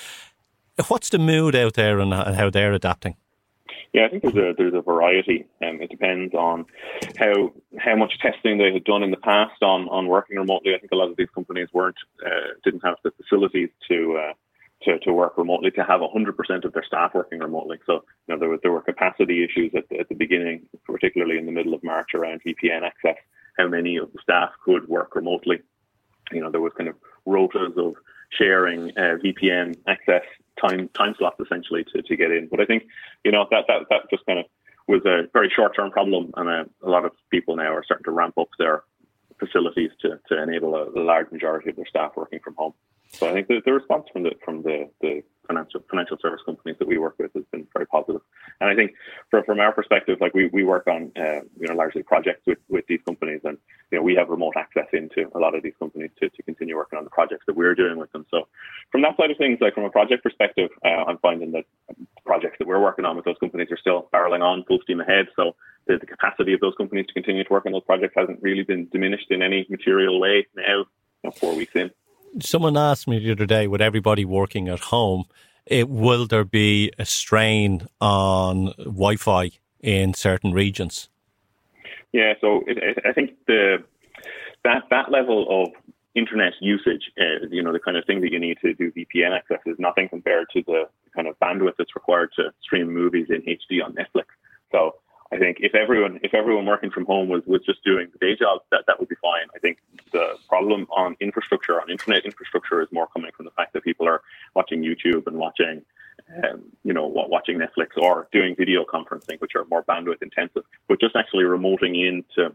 What's 0.89 1.11
the 1.11 1.21
mood 1.21 1.55
out 1.55 1.75
there 1.75 2.01
and 2.01 2.13
how 2.13 2.51
they're 2.51 2.73
adapting? 2.73 3.15
Yeah, 3.95 4.07
I 4.07 4.09
think 4.09 4.25
there's 4.25 4.35
a 4.35 4.55
there's 4.59 4.75
a 4.75 4.83
variety. 4.83 5.47
Um, 5.65 5.81
it 5.81 5.89
depends 5.89 6.35
on 6.35 6.67
how 7.17 7.53
how 7.79 7.95
much 7.95 8.19
testing 8.19 8.59
they 8.59 8.73
had 8.73 8.83
done 8.83 9.05
in 9.05 9.13
the 9.13 9.17
past 9.17 9.63
on 9.63 9.89
on 9.89 10.09
working 10.09 10.37
remotely. 10.37 10.75
I 10.75 10.79
think 10.79 10.91
a 10.91 10.97
lot 10.97 11.11
of 11.11 11.17
these 11.17 11.31
companies 11.33 11.69
weren't 11.73 11.97
uh, 12.27 12.59
didn't 12.65 12.85
have 12.85 12.97
the 13.05 13.13
facilities 13.13 13.71
to 13.89 14.19
uh, 14.19 14.33
to, 14.83 14.99
to 14.99 15.13
work 15.13 15.39
remotely, 15.39 15.71
to 15.71 15.85
have 15.85 16.01
100% 16.01 16.65
of 16.65 16.73
their 16.73 16.85
staff 16.85 17.15
working 17.15 17.39
remotely. 17.39 17.79
So, 17.87 18.05
you 18.27 18.35
know, 18.35 18.39
there, 18.39 18.49
was, 18.51 18.61
there 18.63 18.73
were 18.73 18.83
capacity 18.83 19.43
issues 19.43 19.73
at 19.75 19.89
the, 19.89 19.99
at 19.99 20.09
the 20.11 20.15
beginning, 20.15 20.67
particularly 20.85 21.39
in 21.39 21.47
the 21.47 21.53
middle 21.53 21.73
of 21.73 21.83
March 21.83 22.15
around 22.15 22.43
VPN 22.45 22.83
access, 22.83 23.17
how 23.57 23.67
many 23.69 23.97
of 23.97 24.13
the 24.13 24.19
staff 24.23 24.51
could 24.63 24.87
work 24.89 25.15
remotely. 25.15 25.63
You 26.33 26.41
know, 26.41 26.51
there 26.51 26.61
was 26.61 26.73
kind 26.77 26.91
of 26.91 26.97
rotas 27.27 27.79
of 27.79 27.95
sharing 28.39 28.91
uh, 28.91 29.19
VPN 29.23 29.77
access 29.87 30.23
time 30.61 30.89
time 30.89 31.15
slots 31.19 31.41
essentially 31.41 31.85
to, 31.93 32.03
to 32.03 32.17
get 32.17 32.31
in. 32.31 32.49
But 32.51 32.61
I 32.61 32.65
think, 32.65 32.85
you 33.25 33.33
know, 33.33 33.47
that, 33.51 33.65
that, 33.69 33.87
that 33.91 34.11
just 34.11 34.25
kind 34.27 34.39
of 34.39 34.47
was 34.87 35.03
a 35.07 35.29
very 35.33 35.51
short 35.55 35.75
term 35.75 35.91
problem. 35.91 36.33
And 36.37 36.49
a, 36.49 36.67
a 36.83 36.89
lot 36.89 37.05
of 37.05 37.13
people 37.31 37.57
now 37.57 37.73
are 37.73 37.85
starting 37.85 38.05
to 38.05 38.11
ramp 38.11 38.35
up 38.39 38.49
their 38.59 38.83
facilities 39.39 39.91
to, 40.03 40.21
to 40.29 40.43
enable 40.43 40.75
a, 40.75 40.89
a 40.91 41.03
large 41.03 41.31
majority 41.33 41.71
of 41.71 41.77
their 41.77 41.87
staff 41.87 42.13
working 42.17 42.41
from 42.41 42.55
home. 42.55 42.75
So 43.15 43.29
I 43.29 43.33
think 43.33 43.49
the, 43.49 43.61
the 43.65 43.73
response 43.73 44.07
from 44.13 44.25
the 44.25 44.33
from 44.45 44.63
the, 44.63 44.91
the 45.01 45.23
financial 45.47 45.81
financial 45.91 46.17
service 46.21 46.41
companies 46.45 46.77
that 46.79 46.89
we 46.89 46.99
work 46.99 47.17
with 47.19 47.33
has 47.35 47.45
been 47.53 47.67
very 47.73 47.87
positive. 47.87 48.21
And 48.61 48.71
I 48.71 48.75
think 48.75 48.93
from 49.31 49.45
from 49.45 49.61
our 49.61 49.73
perspective, 49.73 50.19
like 50.21 50.35
we, 50.35 50.49
we 50.53 50.65
work 50.65 50.87
on 50.87 51.13
uh, 51.17 51.41
you 51.59 51.69
know 51.69 51.75
largely 51.75 52.03
projects 52.03 52.43
with, 52.47 52.59
with 52.69 52.87
these 52.87 53.01
companies, 53.07 53.41
and 53.45 53.59
you 53.91 53.99
know 53.99 54.03
we 54.03 54.15
have 54.17 54.29
remote 54.29 54.55
access 54.57 54.87
into 54.93 55.31
a 55.35 55.39
lot 55.39 55.55
of 55.55 55.63
these 55.63 55.75
companies 55.79 56.11
to, 56.21 56.29
to 56.29 56.43
continue 56.43 56.77
working 56.77 56.99
on 56.99 57.05
the 57.05 57.11
projects 57.11 57.45
that 57.47 57.57
we're 57.57 57.75
doing 57.75 57.99
with 57.99 58.11
them. 58.13 58.27
So 58.31 58.49
from 58.91 59.03
that 59.03 59.17
side 59.17 59.31
of 59.31 59.39
things, 59.39 59.59
like 59.61 59.75
from 59.75 59.85
a 59.85 59.91
project 59.91 60.23
perspective, 60.23 60.71
uh, 60.85 61.05
I'm 61.07 61.19
finding 61.19 61.53
that 61.53 61.65
projects 62.25 62.57
that 62.59 62.69
we're 62.69 62.83
working 62.83 63.05
on 63.05 63.17
with 63.17 63.25
those 63.25 63.39
companies 63.39 63.69
are 63.71 63.79
still 63.79 64.09
barreling 64.13 64.43
on 64.43 64.65
full 64.65 64.81
steam 64.83 65.01
ahead. 65.01 65.27
So 65.37 65.57
the, 65.87 65.99
the 65.99 66.07
capacity 66.07 66.55
of 66.55 66.61
those 66.61 66.75
companies 66.77 67.07
to 67.07 67.13
continue 67.13 67.45
to 67.45 67.53
work 67.53 67.67
on 67.67 67.73
those 67.73 67.85
projects 67.85 68.15
hasn't 68.17 68.43
really 68.43 68.65
been 68.65 68.89
diminished 68.89 69.31
in 69.31 69.43
any 69.43 69.67
material 69.69 70.19
way 70.21 70.47
now, 70.57 70.79
you 70.79 70.87
know, 71.25 71.31
four 71.31 71.55
weeks 71.55 71.73
in 71.75 71.91
someone 72.41 72.77
asked 72.77 73.09
me 73.09 73.19
the 73.19 73.33
other 73.33 73.47
day, 73.47 73.67
with 73.67 73.81
everybody 73.81 74.25
working 74.25 74.69
at 74.69 74.81
home, 74.81 75.25
it, 75.67 75.89
will 75.89 76.27
there 76.27 76.45
be 76.45 76.93
a 76.99 77.05
strain 77.05 77.87
on 78.01 78.73
Wi-Fi 78.79 79.51
in 79.81 80.15
certain 80.15 80.53
regions? 80.53 81.09
Yeah, 82.13 82.35
so 82.41 82.63
it, 82.67 82.79
it, 82.79 82.99
I 83.05 83.13
think 83.13 83.31
the 83.47 83.79
that 84.63 84.85
that 84.91 85.11
level 85.11 85.47
of 85.51 85.73
internet 86.15 86.53
usage, 86.61 87.11
uh, 87.21 87.47
you 87.51 87.63
know, 87.63 87.73
the 87.73 87.81
kind 87.81 87.97
of 87.97 88.05
thing 88.05 88.21
that 88.21 88.31
you 88.31 88.39
need 88.39 88.59
to 88.63 88.73
do 88.75 88.93
VPN 88.93 89.37
access 89.37 89.59
is 89.67 89.77
nothing 89.79 90.09
compared 90.09 90.47
to 90.53 90.63
the 90.67 90.85
kind 91.15 91.27
of 91.27 91.39
bandwidth 91.41 91.75
that's 91.77 91.95
required 91.95 92.31
to 92.37 92.51
stream 92.63 92.93
movies 92.93 93.27
in 93.31 93.43
HD 93.43 93.85
on 93.85 93.95
Netflix. 93.95 94.27
So 94.71 94.95
I 95.33 95.39
think 95.39 95.59
if 95.61 95.75
everyone 95.75 96.21
if 96.23 96.35
everyone 96.35 96.67
working 96.67 96.91
from 96.91 97.07
home 97.07 97.29
was, 97.29 97.43
was 97.47 97.63
just 97.65 97.83
doing 97.85 98.09
the 98.13 98.19
day 98.19 98.37
job, 98.37 98.61
that, 98.71 98.85
that 98.87 99.01
would 99.01 99.09
be 99.09 99.17
fine. 99.17 99.49
I 99.55 99.59
think 99.59 99.79
the 100.13 100.37
problem 100.49 100.87
on 100.91 101.17
infrastructure, 101.21 101.81
on 101.81 101.91
internet 101.91 102.25
infrastructure, 102.25 102.83
is 102.83 102.89
more 102.93 103.09
coming 103.09 103.33
from 103.37 103.47
the 103.47 103.51
fact 103.53 103.73
that 103.73 103.83
people 103.83 104.07
are 104.07 104.23
watching 104.55 104.83
YouTube 104.83 105.27
and 105.27 105.37
watching, 105.37 105.83
um, 106.45 106.63
you 106.85 106.93
know, 106.93 107.07
watching 107.07 107.59
Netflix 107.59 107.97
or 107.97 108.29
doing 108.33 108.55
video 108.55 108.85
conferencing, 108.85 109.41
which 109.41 109.53
are 109.57 109.65
more 109.71 109.83
bandwidth 109.83 110.23
intensive. 110.23 110.65
But 110.89 111.01
just 111.01 111.17
actually 111.17 111.45
remoting 111.45 111.97
in 111.97 112.25
to 112.37 112.55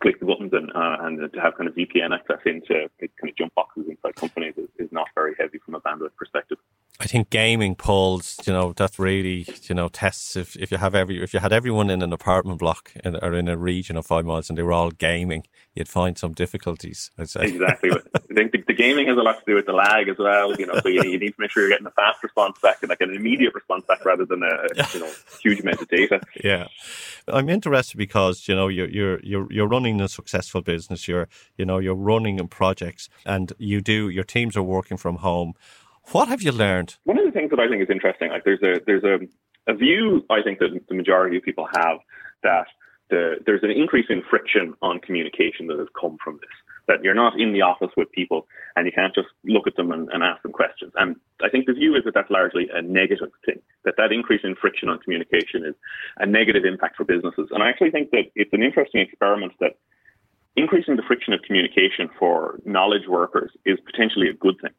click 0.00 0.20
the 0.20 0.26
buttons 0.26 0.52
and 0.52 0.70
uh, 0.74 0.96
and 1.00 1.32
to 1.32 1.40
have 1.40 1.56
kind 1.56 1.68
of 1.68 1.74
VPN 1.74 2.14
access 2.14 2.40
into 2.46 2.88
kind 2.98 3.30
of 3.30 3.36
jump 3.36 3.54
boxes 3.54 3.86
inside 3.88 4.14
companies 4.16 4.54
is, 4.56 4.68
is 4.78 4.92
not 4.92 5.08
very 5.14 5.34
heavy 5.38 5.58
from 5.58 5.74
a 5.74 5.80
bandwidth 5.80 6.14
perspective. 6.16 6.58
I 7.00 7.06
think 7.06 7.30
gaming 7.30 7.76
pulls, 7.76 8.40
you 8.44 8.52
know, 8.52 8.72
that 8.72 8.98
really, 8.98 9.46
you 9.68 9.74
know, 9.74 9.88
tests 9.88 10.34
if, 10.34 10.56
if 10.56 10.72
you 10.72 10.78
have 10.78 10.96
every 10.96 11.22
if 11.22 11.32
you 11.32 11.38
had 11.38 11.52
everyone 11.52 11.90
in 11.90 12.02
an 12.02 12.12
apartment 12.12 12.58
block 12.58 12.90
in, 13.04 13.14
or 13.16 13.34
in 13.34 13.46
a 13.46 13.56
region 13.56 13.96
of 13.96 14.04
five 14.04 14.24
miles 14.24 14.48
and 14.48 14.58
they 14.58 14.64
were 14.64 14.72
all 14.72 14.90
gaming, 14.90 15.44
you'd 15.76 15.88
find 15.88 16.18
some 16.18 16.32
difficulties. 16.32 17.12
I'd 17.16 17.30
say 17.30 17.42
exactly. 17.44 17.90
I 18.16 18.34
think 18.34 18.50
the, 18.50 18.64
the, 18.66 18.74
gaming 18.74 19.06
has 19.06 19.16
a 19.16 19.22
lot 19.22 19.38
to 19.38 19.44
do 19.46 19.54
with 19.54 19.66
the 19.66 19.72
lag 19.72 20.08
as 20.08 20.18
well. 20.18 20.56
You 20.56 20.66
know, 20.66 20.80
so 20.82 20.88
you, 20.88 21.04
you, 21.04 21.20
need 21.20 21.30
to 21.30 21.40
make 21.40 21.52
sure 21.52 21.62
you're 21.62 21.70
getting 21.70 21.86
a 21.86 21.92
fast 21.92 22.20
response 22.24 22.58
back 22.60 22.78
and 22.82 22.88
like 22.88 23.00
an 23.00 23.14
immediate 23.14 23.54
response 23.54 23.84
back 23.86 24.04
rather 24.04 24.24
than 24.24 24.42
a 24.42 24.66
you 24.92 25.00
know 25.00 25.12
huge 25.40 25.60
amount 25.60 25.80
of 25.80 25.88
data. 25.88 26.20
Yeah, 26.44 26.68
I'm 27.26 27.48
interested 27.48 27.96
because 27.96 28.48
you 28.48 28.54
know 28.54 28.68
you're 28.68 28.88
you're 28.88 29.20
you're 29.20 29.52
you're 29.52 29.66
running 29.66 29.87
a 30.00 30.08
successful 30.08 30.62
business. 30.62 31.08
You're 31.08 31.28
you 31.56 31.64
know 31.64 31.78
you're 31.78 31.94
running 31.94 32.38
in 32.38 32.48
projects 32.48 33.08
and 33.24 33.52
you 33.58 33.80
do 33.80 34.08
your 34.08 34.24
teams 34.24 34.56
are 34.56 34.62
working 34.62 34.96
from 34.96 35.16
home 35.16 35.54
what 36.12 36.28
have 36.28 36.42
you 36.42 36.52
learned? 36.52 36.96
One 37.04 37.18
of 37.18 37.26
the 37.26 37.32
things 37.32 37.50
that 37.50 37.60
I 37.60 37.68
think 37.68 37.82
is 37.82 37.90
interesting, 37.90 38.30
like 38.30 38.44
there's 38.44 38.62
a 38.62 38.80
there's 38.86 39.04
a, 39.04 39.18
a 39.70 39.74
view 39.74 40.24
I 40.30 40.42
think 40.42 40.58
that 40.60 40.70
the 40.88 40.94
majority 40.94 41.36
of 41.36 41.42
people 41.42 41.68
have 41.74 41.98
that 42.42 42.66
the, 43.10 43.36
there's 43.46 43.62
an 43.62 43.70
increase 43.70 44.06
in 44.08 44.22
friction 44.28 44.74
on 44.82 45.00
communication 45.00 45.66
that 45.68 45.78
has 45.78 45.88
come 45.98 46.16
from 46.22 46.38
this. 46.40 46.50
That 46.88 47.04
you're 47.04 47.14
not 47.14 47.38
in 47.38 47.52
the 47.52 47.62
office 47.62 47.90
with 47.96 48.10
people 48.12 48.46
and 48.74 48.86
you 48.86 48.92
can't 48.92 49.14
just 49.14 49.28
look 49.44 49.66
at 49.66 49.76
them 49.76 49.92
and, 49.92 50.08
and 50.12 50.22
ask 50.22 50.42
them 50.42 50.52
questions. 50.52 50.92
And 50.96 51.16
I 51.42 51.48
think 51.48 51.66
the 51.66 51.74
view 51.74 51.94
is 51.94 52.04
that 52.04 52.14
that's 52.14 52.30
largely 52.30 52.68
a 52.72 52.82
negative 52.82 53.30
thing. 53.44 53.60
That 53.84 53.94
that 53.98 54.10
increase 54.10 54.40
in 54.42 54.56
friction 54.56 54.88
on 54.88 54.98
communication 54.98 55.64
is 55.64 55.74
a 56.16 56.26
negative 56.26 56.64
impact 56.64 56.96
for 56.96 57.04
businesses. 57.04 57.48
And 57.52 57.62
I 57.62 57.68
actually 57.68 57.90
think 57.90 58.10
that 58.10 58.24
it's 58.34 58.52
an 58.52 58.62
interesting 58.62 59.02
experiment 59.02 59.52
that 59.60 59.76
increasing 60.56 60.96
the 60.96 61.02
friction 61.02 61.32
of 61.34 61.42
communication 61.42 62.08
for 62.18 62.58
knowledge 62.64 63.06
workers 63.06 63.52
is 63.64 63.78
potentially 63.86 64.28
a 64.28 64.34
good 64.34 64.56
thing 64.60 64.72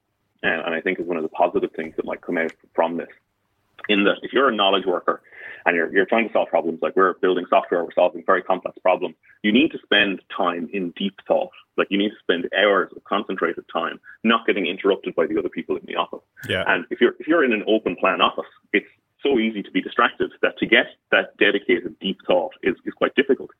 uh, 0.43 0.47
and 0.65 0.75
I 0.75 0.81
think 0.81 0.99
is 0.99 1.05
one 1.05 1.17
of 1.17 1.23
the 1.23 1.29
positive 1.29 1.71
things 1.75 1.95
that 1.95 2.05
might 2.05 2.21
come 2.21 2.37
out 2.37 2.53
from 2.73 2.97
this. 2.97 3.09
In 3.87 4.03
that, 4.03 4.17
if 4.21 4.33
you're 4.33 4.49
a 4.49 4.55
knowledge 4.55 4.85
worker 4.85 5.21
and 5.65 5.75
you're, 5.75 5.91
you're 5.91 6.05
trying 6.05 6.27
to 6.27 6.33
solve 6.33 6.49
problems, 6.49 6.79
like 6.81 6.95
we're 6.95 7.13
building 7.15 7.45
software, 7.49 7.83
we're 7.83 7.93
solving 7.93 8.23
very 8.25 8.43
complex 8.43 8.77
problems, 8.79 9.15
you 9.43 9.51
need 9.51 9.71
to 9.71 9.79
spend 9.83 10.21
time 10.35 10.69
in 10.73 10.91
deep 10.91 11.15
thought. 11.27 11.51
Like 11.77 11.87
you 11.89 11.97
need 11.97 12.09
to 12.09 12.19
spend 12.19 12.49
hours 12.57 12.91
of 12.95 13.03
concentrated 13.05 13.63
time, 13.71 13.99
not 14.23 14.45
getting 14.45 14.65
interrupted 14.65 15.15
by 15.15 15.27
the 15.27 15.39
other 15.39 15.49
people 15.49 15.77
in 15.77 15.85
the 15.85 15.95
office. 15.95 16.25
Yeah. 16.47 16.63
And 16.67 16.85
if 16.89 16.99
you're 16.99 17.13
if 17.19 17.27
you're 17.27 17.43
in 17.43 17.53
an 17.53 17.63
open 17.67 17.95
plan 17.95 18.21
office, 18.21 18.49
it's 18.73 18.87
so 19.23 19.39
easy 19.39 19.63
to 19.63 19.71
be 19.71 19.81
distracted 19.81 20.31
that 20.41 20.57
to 20.57 20.65
get 20.65 20.87
that 21.11 21.35
dedicated 21.37 21.97
deep 21.99 22.19
thought 22.25 22.53
is, 22.63 22.75
is 22.85 22.93
quite 22.93 23.15
difficult. 23.15 23.51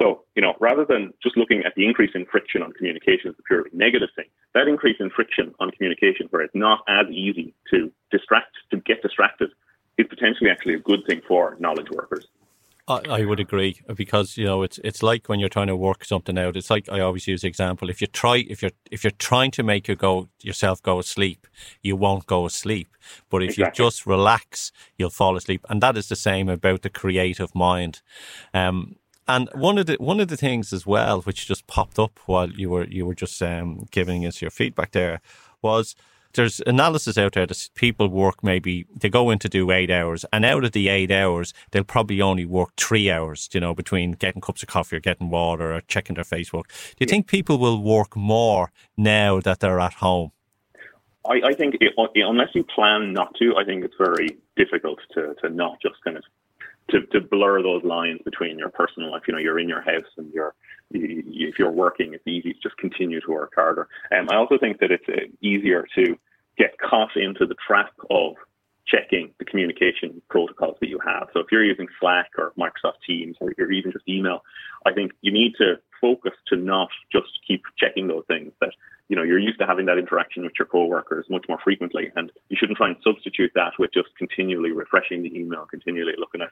So, 0.00 0.22
you 0.34 0.42
know, 0.42 0.54
rather 0.58 0.84
than 0.84 1.12
just 1.22 1.36
looking 1.36 1.64
at 1.64 1.74
the 1.74 1.86
increase 1.86 2.12
in 2.14 2.24
friction 2.26 2.62
on 2.62 2.72
communication 2.72 3.28
as 3.28 3.34
a 3.38 3.42
purely 3.42 3.70
negative 3.72 4.08
thing, 4.16 4.26
that 4.54 4.66
increase 4.66 4.96
in 5.00 5.10
friction 5.10 5.54
on 5.60 5.70
communication 5.70 6.28
where 6.30 6.42
it's 6.42 6.54
not 6.54 6.80
as 6.88 7.06
easy 7.10 7.54
to 7.70 7.92
distract, 8.10 8.56
to 8.70 8.78
get 8.78 9.02
distracted, 9.02 9.50
is 9.98 10.06
potentially 10.08 10.50
actually 10.50 10.74
a 10.74 10.78
good 10.78 11.00
thing 11.06 11.20
for 11.28 11.56
knowledge 11.60 11.90
workers. 11.90 12.26
I, 12.88 13.00
I, 13.08 13.24
would 13.24 13.38
agree 13.38 13.80
because 13.94 14.36
you 14.36 14.44
know 14.44 14.62
it's 14.62 14.78
it's 14.82 15.02
like 15.02 15.28
when 15.28 15.38
you're 15.38 15.48
trying 15.48 15.68
to 15.68 15.76
work 15.76 16.04
something 16.04 16.36
out. 16.36 16.56
It's 16.56 16.70
like 16.70 16.88
I 16.88 17.00
always 17.00 17.28
use 17.28 17.42
the 17.42 17.48
example: 17.48 17.88
if 17.88 18.00
you 18.00 18.08
try 18.08 18.38
if 18.48 18.60
you're 18.60 18.72
if 18.90 19.04
you're 19.04 19.12
trying 19.12 19.52
to 19.52 19.62
make 19.62 19.86
you 19.86 19.94
go 19.94 20.28
yourself 20.40 20.82
go 20.82 20.98
asleep, 20.98 21.46
you 21.82 21.94
won't 21.94 22.26
go 22.26 22.44
asleep. 22.44 22.88
But 23.30 23.42
if 23.42 23.50
exactly. 23.50 23.84
you 23.84 23.90
just 23.90 24.06
relax, 24.06 24.72
you'll 24.98 25.10
fall 25.10 25.36
asleep, 25.36 25.64
and 25.68 25.80
that 25.80 25.96
is 25.96 26.08
the 26.08 26.16
same 26.16 26.48
about 26.48 26.82
the 26.82 26.90
creative 26.90 27.54
mind. 27.54 28.02
Um, 28.52 28.96
and 29.28 29.48
one 29.54 29.78
of 29.78 29.86
the 29.86 29.94
one 29.94 30.18
of 30.18 30.26
the 30.26 30.36
things 30.36 30.72
as 30.72 30.84
well, 30.84 31.20
which 31.22 31.46
just 31.46 31.68
popped 31.68 32.00
up 32.00 32.18
while 32.26 32.50
you 32.50 32.68
were 32.70 32.86
you 32.86 33.06
were 33.06 33.14
just 33.14 33.40
um, 33.42 33.86
giving 33.92 34.26
us 34.26 34.42
your 34.42 34.50
feedback 34.50 34.90
there, 34.90 35.20
was 35.62 35.94
there's 36.34 36.60
analysis 36.66 37.18
out 37.18 37.34
there 37.34 37.46
that 37.46 37.68
people 37.74 38.08
work 38.08 38.42
maybe 38.42 38.86
they 38.94 39.08
go 39.08 39.30
in 39.30 39.38
to 39.40 39.48
do 39.48 39.70
eight 39.70 39.90
hours, 39.90 40.24
and 40.32 40.44
out 40.44 40.64
of 40.64 40.72
the 40.72 40.88
eight 40.88 41.10
hours, 41.10 41.52
they'll 41.70 41.84
probably 41.84 42.20
only 42.20 42.44
work 42.44 42.70
three 42.76 43.10
hours. 43.10 43.48
You 43.52 43.60
know, 43.60 43.74
between 43.74 44.12
getting 44.12 44.40
cups 44.40 44.62
of 44.62 44.68
coffee 44.68 44.96
or 44.96 45.00
getting 45.00 45.30
water 45.30 45.74
or 45.74 45.80
checking 45.82 46.14
their 46.14 46.24
Facebook. 46.24 46.64
Do 46.96 46.96
you 47.00 47.06
think 47.06 47.26
people 47.26 47.58
will 47.58 47.82
work 47.82 48.16
more 48.16 48.70
now 48.96 49.40
that 49.40 49.60
they're 49.60 49.80
at 49.80 49.94
home? 49.94 50.32
I, 51.24 51.40
I 51.44 51.54
think 51.54 51.76
it, 51.80 51.92
unless 52.16 52.48
you 52.54 52.64
plan 52.64 53.12
not 53.12 53.34
to, 53.36 53.54
I 53.56 53.64
think 53.64 53.84
it's 53.84 53.94
very 53.96 54.38
difficult 54.56 54.98
to, 55.14 55.34
to 55.40 55.50
not 55.50 55.80
just 55.80 56.02
kind 56.02 56.16
of 56.16 56.24
to, 56.92 57.06
to 57.06 57.20
blur 57.20 57.62
those 57.62 57.82
lines 57.84 58.20
between 58.24 58.58
your 58.58 58.70
personal 58.70 59.10
life. 59.10 59.22
You 59.26 59.34
know, 59.34 59.40
you're 59.40 59.58
in 59.58 59.68
your 59.68 59.82
house 59.82 60.06
and 60.16 60.32
you're 60.32 60.54
you, 60.90 61.48
if 61.48 61.58
you're 61.58 61.70
working, 61.70 62.14
it's 62.14 62.26
easy 62.26 62.52
to 62.52 62.60
just 62.60 62.76
continue 62.76 63.20
to 63.20 63.30
work 63.30 63.52
harder. 63.54 63.88
Um, 64.16 64.28
I 64.30 64.36
also 64.36 64.58
think 64.58 64.78
that 64.80 64.90
it's 64.90 65.08
uh, 65.08 65.26
easier 65.40 65.86
to 65.96 66.16
get 66.58 66.78
caught 66.78 67.16
into 67.16 67.46
the 67.46 67.56
trap 67.66 67.92
of 68.10 68.34
checking 68.86 69.32
the 69.38 69.44
communication 69.44 70.20
protocols 70.28 70.76
that 70.80 70.88
you 70.88 70.98
have. 71.04 71.28
So 71.32 71.40
if 71.40 71.46
you're 71.50 71.64
using 71.64 71.86
Slack 72.00 72.30
or 72.36 72.52
Microsoft 72.58 73.00
Teams 73.06 73.36
or 73.40 73.54
you're 73.56 73.72
even 73.72 73.92
just 73.92 74.08
email, 74.08 74.42
I 74.84 74.92
think 74.92 75.12
you 75.22 75.32
need 75.32 75.54
to 75.58 75.76
focus 76.00 76.32
to 76.48 76.56
not 76.56 76.88
just 77.10 77.28
keep 77.46 77.62
checking 77.78 78.08
those 78.08 78.24
things 78.26 78.52
that 78.60 78.72
you 79.08 79.16
know 79.16 79.22
you're 79.22 79.38
used 79.38 79.58
to 79.60 79.66
having 79.66 79.86
that 79.86 79.98
interaction 79.98 80.42
with 80.42 80.52
your 80.58 80.66
coworkers 80.66 81.26
much 81.30 81.44
more 81.48 81.58
frequently 81.62 82.10
and 82.16 82.32
you 82.48 82.56
shouldn't 82.58 82.76
try 82.76 82.88
and 82.88 82.96
substitute 83.04 83.52
that 83.54 83.72
with 83.78 83.92
just 83.92 84.08
continually 84.18 84.72
refreshing 84.72 85.22
the 85.22 85.34
email 85.38 85.66
continually 85.70 86.14
looking 86.18 86.40
at 86.40 86.50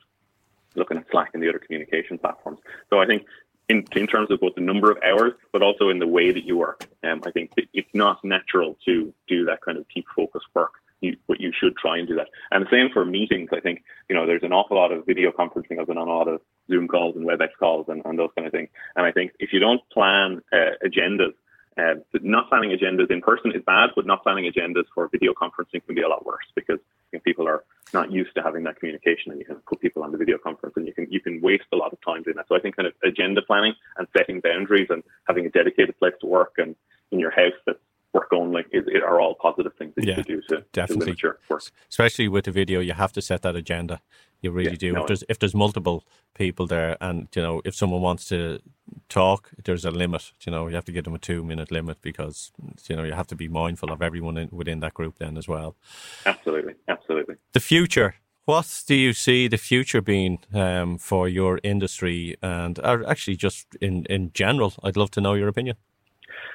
looking 0.75 0.97
at 0.97 1.05
Slack 1.11 1.31
and 1.35 1.43
the 1.43 1.49
other 1.49 1.59
communication 1.59 2.19
platforms. 2.19 2.59
So 2.91 3.01
I 3.01 3.07
think 3.07 3.27
in, 3.69 3.85
in 3.95 4.07
terms 4.07 4.31
of 4.31 4.41
both 4.41 4.55
the 4.57 4.61
number 4.61 4.91
of 4.91 4.99
hours, 5.03 5.33
but 5.53 5.63
also 5.63 5.89
in 5.91 5.99
the 5.99 6.07
way 6.07 6.33
that 6.33 6.45
you 6.45 6.57
work, 6.57 6.87
um, 7.05 7.23
I 7.25 7.31
think 7.31 7.53
it's 7.73 7.95
not 7.95 8.25
natural 8.25 8.77
to 8.85 9.15
do 9.29 9.45
that 9.45 9.61
kind 9.63 9.79
of 9.79 9.87
deep 9.95 10.07
focus 10.15 10.43
work. 10.55 10.73
You, 11.01 11.17
but 11.27 11.41
you 11.41 11.51
should 11.59 11.77
try 11.79 11.97
and 11.97 12.07
do 12.07 12.15
that. 12.17 12.29
And 12.51 12.67
the 12.67 12.71
same 12.71 12.91
for 12.93 13.07
meetings. 13.07 13.49
I 13.55 13.61
think, 13.61 13.83
you 14.11 14.15
know, 14.15 14.27
there's 14.27 14.43
an 14.43 14.53
awful 14.53 14.77
lot 14.77 14.93
of 14.93 15.07
video 15.07 15.31
conferencing. 15.31 15.81
I've 15.81 15.87
been 15.87 15.97
on 15.97 16.09
a 16.09 16.13
lot 16.13 16.29
of 16.29 16.43
Zoom 16.71 16.89
calls 16.89 17.17
and 17.17 17.27
WebEx 17.27 17.49
calls 17.59 17.87
and, 17.89 18.03
and 18.05 18.19
those 18.19 18.29
kind 18.37 18.47
of 18.47 18.53
things. 18.53 18.69
And 18.97 19.07
I 19.07 19.13
think 19.13 19.33
if 19.39 19.51
you 19.55 19.61
don't 19.61 19.81
plan 19.91 20.43
uh, 20.53 20.73
agendas 20.85 21.33
uh, 21.79 21.95
not 22.21 22.49
planning 22.49 22.77
agendas 22.77 23.11
in 23.11 23.21
person 23.21 23.53
is 23.53 23.63
bad, 23.65 23.91
but 23.95 24.07
not 24.07 24.23
planning 24.23 24.51
agendas 24.51 24.85
for 24.95 25.09
video 25.09 25.33
conferencing 25.33 25.85
can 25.87 25.95
be 25.95 26.03
a 26.03 26.09
lot 26.09 26.27
worse 26.27 26.45
because 26.55 26.79
people 27.19 27.49
are 27.49 27.65
not 27.93 28.13
used 28.13 28.33
to 28.37 28.43
having 28.43 28.63
that 28.65 28.79
communication, 28.79 29.33
and 29.33 29.41
you 29.41 29.45
can 29.45 29.57
put 29.69 29.81
people 29.81 30.05
on 30.05 30.13
the 30.13 30.19
video 30.19 30.39
conference, 30.39 30.75
and 30.77 30.87
you 30.87 30.93
can 30.93 31.09
you 31.11 31.21
can 31.21 31.41
waste 31.41 31.65
a 31.73 31.77
lot 31.77 31.93
of 31.93 32.01
time 32.03 32.23
doing 32.23 32.37
that. 32.37 32.47
So 32.49 32.55
I 32.55 32.61
think 32.61 32.77
kind 32.77 32.87
of 32.87 32.95
agenda 33.03 33.43
planning 33.43 33.75
and 33.97 34.07
setting 34.17 34.41
boundaries 34.41 34.87
and 34.91 35.03
having 35.27 35.47
a 35.47 35.51
dedicated 35.51 35.99
place 35.99 36.15
to 36.21 36.27
work 36.27 36.55
and 36.59 36.77
in 37.11 37.19
your 37.19 37.33
house 37.33 37.59
that's 37.67 37.81
work 38.13 38.29
only 38.33 38.65
is, 38.73 38.85
are 39.05 39.21
all 39.21 39.35
positive 39.35 39.75
things 39.75 39.95
that 39.97 40.05
yeah, 40.05 40.19
you 40.19 40.25
can 40.25 40.35
do 40.35 40.43
to, 40.49 40.65
definitely. 40.73 40.97
to 40.97 41.05
limit 41.07 41.23
your 41.23 41.39
work. 41.49 41.63
Especially 41.89 42.29
with 42.29 42.45
the 42.45 42.51
video, 42.51 42.81
you 42.81 42.93
have 42.93 43.13
to 43.13 43.23
set 43.23 43.43
that 43.43 43.57
agenda. 43.57 44.01
You 44.43 44.51
really 44.51 44.71
yeah, 44.71 44.77
do. 44.77 44.93
No, 44.93 45.01
if 45.03 45.07
there's 45.07 45.25
if 45.29 45.39
there's 45.39 45.55
multiple 45.55 46.05
people 46.35 46.67
there, 46.67 46.97
and 47.01 47.29
you 47.35 47.43
know, 47.43 47.61
if 47.65 47.75
someone 47.75 48.01
wants 48.01 48.25
to 48.27 48.61
talk, 49.09 49.51
there's 49.65 49.85
a 49.85 49.91
limit. 49.91 50.33
You 50.47 50.53
know, 50.53 50.67
you 50.67 50.75
have 50.75 50.87
to 50.87 50.93
give 50.93 51.05
them 51.05 51.15
a 51.15 51.19
two 51.19 51.45
minute 51.45 51.71
limit 51.71 51.99
because 52.01 52.51
you 52.89 52.97
know 52.97 53.05
you 53.05 53.13
have 53.13 53.27
to 53.29 53.37
be 53.37 53.49
mindful 53.49 53.93
of 53.93 54.01
everyone 54.01 54.39
in, 54.39 54.49
within 54.51 54.81
that 54.81 54.95
group 54.95 55.19
then 55.19 55.37
as 55.37 55.47
well. 55.47 55.77
Absolutely, 56.25 56.75
absolutely. 56.89 57.37
The 57.53 57.61
future. 57.61 58.15
What 58.47 58.83
do 58.87 58.95
you 58.95 59.13
see 59.13 59.47
the 59.47 59.59
future 59.59 60.01
being 60.01 60.39
um, 60.55 60.99
for 60.99 61.29
your 61.29 61.61
industry, 61.63 62.37
and 62.43 62.79
or 62.79 63.09
actually 63.09 63.37
just 63.37 63.67
in 63.81 64.07
in 64.07 64.31
general? 64.33 64.73
I'd 64.83 64.97
love 64.97 65.11
to 65.13 65.21
know 65.21 65.35
your 65.35 65.49
opinion. 65.49 65.77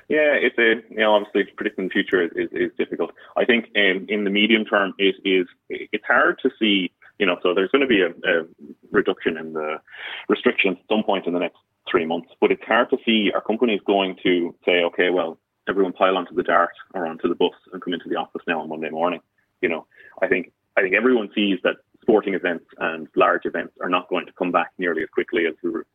Yeah, 0.08 0.34
it's 0.38 0.58
a 0.58 0.84
you 0.94 1.00
know 1.00 1.16
obviously 1.16 1.52
predicting 1.56 1.86
the 1.86 1.92
future 1.92 2.22
is, 2.24 2.32
is, 2.36 2.50
is 2.52 2.72
difficult. 2.78 3.12
I 3.36 3.46
think 3.46 3.66
um, 3.76 4.06
in 4.08 4.24
the 4.24 4.30
medium 4.30 4.64
term 4.66 4.94
it 5.00 5.16
is 5.26 5.48
it's 5.70 6.06
hard 6.06 6.40
to 6.44 6.52
see 6.60 6.92
you 7.18 7.26
know 7.26 7.38
so 7.42 7.54
there's 7.54 7.72
going 7.72 7.82
to 7.82 7.88
be 7.88 8.02
a, 8.02 8.10
a 8.10 8.46
reduction 8.92 9.38
in 9.38 9.54
the 9.54 9.78
restrictions 10.30 10.78
at 10.80 10.96
some 10.96 11.04
point 11.04 11.26
in 11.26 11.34
the 11.34 11.40
next 11.40 11.58
three 11.90 12.06
months, 12.06 12.30
but 12.40 12.52
it's 12.52 12.64
hard 12.66 12.90
to 12.92 12.98
see 13.06 13.32
our 13.34 13.42
companies 13.42 13.82
going 13.86 14.16
to 14.22 14.54
say 14.64 14.84
okay 14.84 15.10
well 15.10 15.40
everyone 15.68 15.94
pile 15.94 16.18
onto 16.18 16.36
the 16.36 16.44
dart 16.44 16.76
or 16.94 17.08
onto 17.08 17.28
the 17.28 17.36
bus 17.36 17.54
and 17.74 17.82
come 17.82 17.94
into 17.94 18.08
the 18.08 18.16
office 18.16 18.44
now 18.48 18.62
on 18.62 18.70
Monday 18.70 18.90
morning. 18.90 19.22
You 19.62 19.70
know 19.70 19.88
I 20.22 20.28
think 20.28 20.52
I 20.78 20.82
think 20.82 20.94
everyone 20.94 21.32
sees 21.34 21.58
that 21.64 21.78
sporting 22.04 22.36
events 22.36 22.66
and 22.78 23.08
large 23.16 23.46
events 23.46 23.74
are 23.82 23.90
not 23.90 24.08
going 24.10 24.28
to 24.28 24.34
come 24.34 24.52
back 24.52 24.72
nearly 24.78 25.02
as 25.02 25.10
quickly 25.10 25.48
as 25.48 25.56
we 25.64 25.72
were 25.72 25.88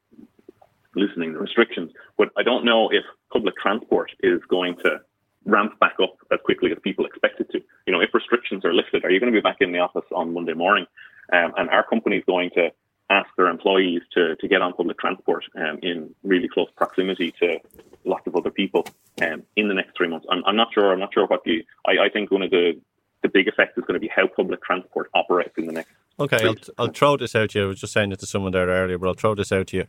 loosening 0.94 1.32
the 1.32 1.38
restrictions. 1.38 1.92
But 2.16 2.30
I 2.36 2.42
don't 2.42 2.64
know 2.64 2.88
if 2.90 3.04
public 3.32 3.56
transport 3.56 4.10
is 4.22 4.40
going 4.48 4.76
to 4.84 5.00
ramp 5.44 5.78
back 5.80 5.94
up 6.02 6.16
as 6.32 6.38
quickly 6.44 6.70
as 6.70 6.78
people 6.82 7.06
expect 7.06 7.40
it 7.40 7.50
to. 7.52 7.60
You 7.86 7.92
know, 7.92 8.00
if 8.00 8.12
restrictions 8.12 8.64
are 8.64 8.74
lifted, 8.74 9.04
are 9.04 9.10
you 9.10 9.20
going 9.20 9.32
to 9.32 9.36
be 9.36 9.42
back 9.42 9.58
in 9.60 9.72
the 9.72 9.78
office 9.78 10.04
on 10.14 10.34
Monday 10.34 10.54
morning? 10.54 10.86
Um, 11.32 11.52
and 11.56 11.70
our 11.70 11.84
company 11.84 12.16
is 12.16 12.24
going 12.26 12.50
to 12.56 12.70
ask 13.08 13.28
their 13.36 13.46
employees 13.46 14.02
to, 14.14 14.36
to 14.36 14.48
get 14.48 14.62
on 14.62 14.72
public 14.72 14.98
transport 14.98 15.44
um, 15.56 15.78
in 15.82 16.14
really 16.22 16.48
close 16.48 16.68
proximity 16.76 17.32
to 17.40 17.58
lots 18.04 18.26
of 18.26 18.36
other 18.36 18.50
people 18.50 18.86
um, 19.22 19.42
in 19.56 19.68
the 19.68 19.74
next 19.74 19.96
three 19.96 20.08
months. 20.08 20.26
I'm, 20.30 20.44
I'm, 20.44 20.56
not 20.56 20.68
sure. 20.72 20.92
I'm 20.92 21.00
not 21.00 21.12
sure 21.12 21.26
what 21.26 21.42
the. 21.44 21.64
I, 21.86 22.06
I 22.06 22.08
think 22.08 22.30
one 22.30 22.42
of 22.42 22.50
the 22.50 22.80
the 23.22 23.28
big 23.28 23.48
effect 23.48 23.76
is 23.76 23.84
going 23.84 23.94
to 23.94 24.00
be 24.00 24.08
how 24.08 24.26
public 24.26 24.62
transport 24.62 25.10
operates 25.14 25.52
in 25.58 25.66
the 25.66 25.72
next. 25.72 25.90
Okay, 26.18 26.42
I'll, 26.42 26.54
I'll 26.78 26.92
throw 26.92 27.16
this 27.16 27.34
out 27.34 27.50
to 27.50 27.58
you. 27.58 27.64
I 27.66 27.68
was 27.68 27.80
just 27.80 27.92
saying 27.92 28.12
it 28.12 28.20
to 28.20 28.26
someone 28.26 28.52
there 28.52 28.66
earlier, 28.66 28.96
but 28.98 29.08
I'll 29.08 29.14
throw 29.14 29.34
this 29.34 29.52
out 29.52 29.66
to 29.68 29.76
you 29.78 29.86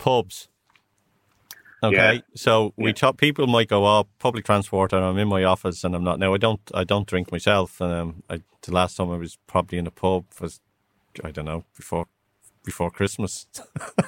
pubs. 0.00 0.48
Okay, 1.82 2.14
yeah. 2.14 2.20
so 2.34 2.74
we 2.76 2.90
yeah. 2.90 2.92
talk. 2.94 3.16
People 3.16 3.46
might 3.46 3.68
go, 3.68 3.86
"Oh, 3.86 4.06
public 4.18 4.44
transport," 4.44 4.92
and 4.92 5.04
I'm 5.04 5.18
in 5.18 5.28
my 5.28 5.44
office, 5.44 5.84
and 5.84 5.94
I'm 5.94 6.04
not. 6.04 6.18
Now, 6.18 6.34
I 6.34 6.38
don't. 6.38 6.60
I 6.74 6.84
don't 6.84 7.06
drink 7.06 7.30
myself. 7.32 7.80
And 7.80 7.92
um, 7.92 8.22
I, 8.28 8.42
the 8.62 8.72
last 8.72 8.96
time 8.96 9.10
I 9.10 9.16
was 9.16 9.38
probably 9.46 9.78
in 9.78 9.86
a 9.86 9.90
pub 9.90 10.24
was, 10.40 10.60
I 11.24 11.30
don't 11.30 11.46
know, 11.46 11.64
before 11.76 12.06
before 12.64 12.90
Christmas. 12.90 13.46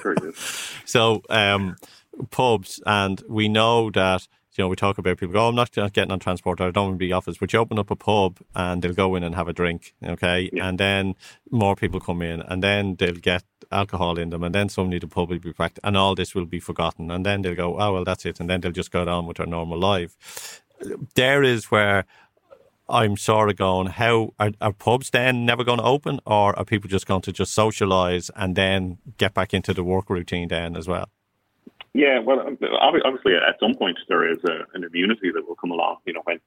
so, 0.85 1.23
um, 1.29 1.75
pubs, 2.29 2.79
and 2.85 3.23
we 3.27 3.47
know 3.47 3.89
that 3.91 4.27
you 4.55 4.63
know, 4.63 4.67
we 4.67 4.75
talk 4.75 4.97
about 4.97 5.17
people 5.17 5.33
go, 5.33 5.45
oh, 5.45 5.49
I'm 5.49 5.55
not 5.55 5.71
getting 5.71 6.11
on 6.11 6.19
transport, 6.19 6.61
or 6.61 6.67
I 6.67 6.71
don't 6.71 6.85
want 6.85 6.95
to 6.95 7.05
be 7.05 7.11
office, 7.11 7.37
but 7.37 7.51
you 7.53 7.59
open 7.59 7.79
up 7.79 7.89
a 7.89 7.95
pub 7.95 8.39
and 8.55 8.81
they'll 8.81 8.93
go 8.93 9.15
in 9.15 9.23
and 9.23 9.35
have 9.35 9.47
a 9.47 9.53
drink, 9.53 9.95
okay? 10.05 10.49
Yeah. 10.53 10.67
And 10.67 10.79
then 10.79 11.15
more 11.49 11.75
people 11.75 11.99
come 11.99 12.21
in 12.21 12.41
and 12.41 12.61
then 12.61 12.95
they'll 12.95 13.15
get 13.15 13.43
alcohol 13.71 14.19
in 14.19 14.29
them 14.29 14.43
and 14.43 14.53
then 14.53 14.69
suddenly 14.69 14.99
the 14.99 15.07
pub 15.07 15.29
will 15.29 15.39
be 15.39 15.53
packed 15.53 15.79
and 15.83 15.97
all 15.97 16.13
this 16.13 16.35
will 16.35 16.45
be 16.45 16.59
forgotten. 16.59 17.09
And 17.09 17.25
then 17.25 17.41
they'll 17.41 17.55
go, 17.55 17.79
oh, 17.79 17.93
well, 17.93 18.03
that's 18.03 18.25
it. 18.25 18.39
And 18.39 18.49
then 18.49 18.61
they'll 18.61 18.71
just 18.71 18.91
go 18.91 19.07
on 19.07 19.25
with 19.25 19.37
their 19.37 19.47
normal 19.47 19.79
life. 19.79 20.61
There 21.15 21.41
is 21.43 21.71
where 21.71 22.05
I'm 22.89 23.17
sort 23.17 23.49
of 23.49 23.55
going, 23.55 23.87
how 23.87 24.33
are, 24.39 24.51
are 24.61 24.73
pubs 24.73 25.09
then 25.09 25.45
never 25.45 25.63
going 25.63 25.79
to 25.79 25.85
open 25.85 26.19
or 26.25 26.57
are 26.57 26.65
people 26.65 26.89
just 26.89 27.07
going 27.07 27.21
to 27.21 27.31
just 27.31 27.53
socialize 27.53 28.29
and 28.35 28.55
then 28.55 28.99
get 29.17 29.33
back 29.33 29.53
into 29.53 29.73
the 29.73 29.83
work 29.83 30.09
routine 30.09 30.49
then 30.49 30.75
as 30.75 30.87
well? 30.87 31.09
Yeah, 31.93 32.19
well, 32.19 32.39
obviously, 32.81 33.33
at 33.35 33.59
some 33.59 33.75
point 33.75 33.99
there 34.07 34.31
is 34.31 34.39
a, 34.43 34.65
an 34.73 34.83
immunity 34.83 35.29
that 35.31 35.47
will 35.47 35.55
come 35.55 35.69
along. 35.69 35.97
You 36.05 36.13
know, 36.13 36.21
when 36.23 36.39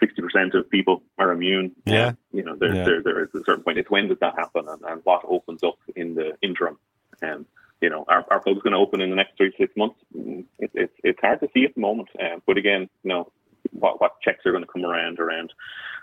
sixty 0.00 0.22
percent 0.22 0.54
of 0.54 0.70
people 0.70 1.02
are 1.18 1.32
immune, 1.32 1.72
yeah, 1.84 2.12
you 2.32 2.42
know, 2.42 2.56
there, 2.56 2.74
yeah. 2.74 2.84
there, 2.84 3.02
there 3.02 3.22
is 3.22 3.28
a 3.34 3.44
certain 3.44 3.62
point. 3.62 3.76
It's 3.76 3.90
when 3.90 4.08
does 4.08 4.18
that 4.20 4.34
happen, 4.38 4.66
and, 4.66 4.82
and 4.82 5.02
what 5.04 5.22
opens 5.28 5.62
up 5.62 5.78
in 5.94 6.14
the 6.14 6.32
interim. 6.42 6.78
And 7.20 7.30
um, 7.30 7.46
you 7.82 7.90
know, 7.90 8.06
our 8.08 8.24
our 8.30 8.40
pub's 8.40 8.62
going 8.62 8.72
to 8.72 8.78
open 8.78 9.02
in 9.02 9.10
the 9.10 9.16
next 9.16 9.36
three 9.36 9.50
to 9.50 9.56
six 9.58 9.76
months. 9.76 9.96
Mm, 10.16 10.44
it, 10.58 10.70
it, 10.72 10.90
it's 11.04 11.20
hard 11.20 11.40
to 11.40 11.48
see 11.52 11.64
at 11.64 11.74
the 11.74 11.80
moment, 11.80 12.08
um, 12.18 12.42
but 12.46 12.56
again, 12.56 12.88
you 13.02 13.10
know, 13.10 13.30
what 13.72 14.00
what 14.00 14.20
checks 14.22 14.46
are 14.46 14.52
going 14.52 14.64
to 14.64 14.72
come 14.72 14.86
around 14.86 15.18
around 15.18 15.52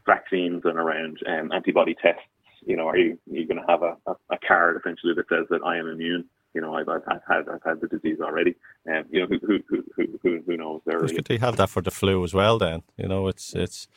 vaccines 0.05 0.61
and 0.65 0.77
around 0.77 1.17
um, 1.27 1.51
antibody 1.51 1.95
tests. 1.95 2.21
You 2.63 2.77
know, 2.77 2.89
are 2.89 2.97
you 2.97 3.17
are 3.31 3.35
you 3.35 3.47
going 3.47 3.59
to 3.59 3.67
have 3.67 3.81
a, 3.81 3.97
a, 4.05 4.15
a 4.29 4.37
card 4.47 4.77
essentially 4.79 5.13
that 5.15 5.29
says 5.29 5.47
that 5.49 5.63
I 5.65 5.77
am 5.77 5.87
immune? 5.87 6.25
You 6.53 6.61
know, 6.61 6.75
I've, 6.75 6.87
I've, 6.87 7.21
had 7.27 7.49
I've 7.49 7.63
had 7.65 7.81
the 7.81 7.87
disease 7.87 8.19
already, 8.21 8.55
and 8.85 8.97
um, 8.97 9.05
you 9.11 9.21
know, 9.21 9.27
who 9.27 9.39
who 9.45 9.83
who 9.95 10.19
who, 10.21 10.41
who 10.45 10.57
knows? 10.57 10.81
There, 10.85 10.99
could 10.99 11.25
they 11.25 11.37
have 11.37 11.57
that 11.57 11.69
for 11.69 11.81
the 11.81 11.91
flu 11.91 12.23
as 12.23 12.33
well? 12.33 12.57
Then 12.57 12.83
you 12.97 13.07
know, 13.07 13.27
it's 13.27 13.53
it's. 13.53 13.87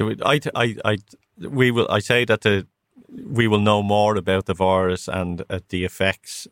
I 0.00 0.40
I 0.54 0.76
I 0.84 0.98
we 1.38 1.70
will. 1.70 1.90
I 1.90 1.98
say 1.98 2.24
that 2.24 2.42
the 2.42 2.66
we 3.08 3.48
will 3.48 3.60
know 3.60 3.82
more 3.82 4.16
about 4.16 4.46
the 4.46 4.54
virus 4.54 5.08
and 5.08 5.42
uh, 5.48 5.60
the 5.68 5.84
effects 5.84 6.46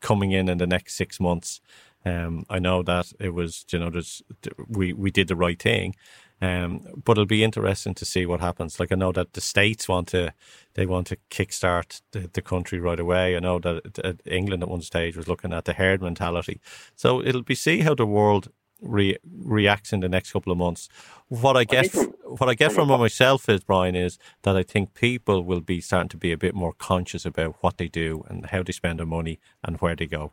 coming 0.00 0.32
in 0.32 0.48
in 0.48 0.58
the 0.58 0.66
next 0.66 0.94
six 0.94 1.18
months. 1.20 1.60
Um, 2.04 2.44
I 2.48 2.58
know 2.58 2.82
that 2.82 3.12
it 3.18 3.34
was, 3.34 3.64
you 3.70 3.78
know, 3.78 3.90
there's, 3.90 4.22
we 4.68 4.92
we 4.92 5.10
did 5.10 5.28
the 5.28 5.36
right 5.36 5.60
thing, 5.60 5.96
um, 6.40 6.86
but 7.04 7.12
it'll 7.12 7.26
be 7.26 7.42
interesting 7.42 7.94
to 7.94 8.04
see 8.04 8.24
what 8.26 8.40
happens. 8.40 8.78
Like 8.78 8.92
I 8.92 8.94
know 8.94 9.12
that 9.12 9.32
the 9.32 9.40
states 9.40 9.88
want 9.88 10.08
to, 10.08 10.32
they 10.74 10.86
want 10.86 11.08
to 11.08 11.16
kickstart 11.30 12.00
the, 12.12 12.30
the 12.32 12.42
country 12.42 12.78
right 12.78 13.00
away. 13.00 13.36
I 13.36 13.40
know 13.40 13.58
that 13.58 14.20
England 14.24 14.62
at 14.62 14.68
one 14.68 14.82
stage 14.82 15.16
was 15.16 15.28
looking 15.28 15.52
at 15.52 15.64
the 15.64 15.72
herd 15.72 16.00
mentality. 16.00 16.60
So 16.94 17.22
it'll 17.22 17.42
be 17.42 17.54
see 17.54 17.80
how 17.80 17.94
the 17.94 18.06
world 18.06 18.50
re- 18.80 19.18
reacts 19.42 19.92
in 19.92 20.00
the 20.00 20.08
next 20.08 20.32
couple 20.32 20.52
of 20.52 20.58
months. 20.58 20.88
What 21.28 21.56
I 21.56 21.64
get, 21.64 21.96
I 21.96 22.04
what 22.24 22.48
I 22.48 22.54
get 22.54 22.72
from 22.72 22.88
myself 22.88 23.48
is 23.48 23.64
Brian 23.64 23.96
is 23.96 24.18
that 24.42 24.56
I 24.56 24.62
think 24.62 24.94
people 24.94 25.42
will 25.42 25.60
be 25.60 25.80
starting 25.80 26.08
to 26.10 26.16
be 26.16 26.32
a 26.32 26.38
bit 26.38 26.54
more 26.54 26.72
conscious 26.72 27.26
about 27.26 27.56
what 27.60 27.78
they 27.78 27.88
do 27.88 28.24
and 28.28 28.46
how 28.46 28.62
they 28.62 28.72
spend 28.72 28.98
their 28.98 29.06
money 29.06 29.40
and 29.64 29.76
where 29.78 29.96
they 29.96 30.06
go. 30.06 30.32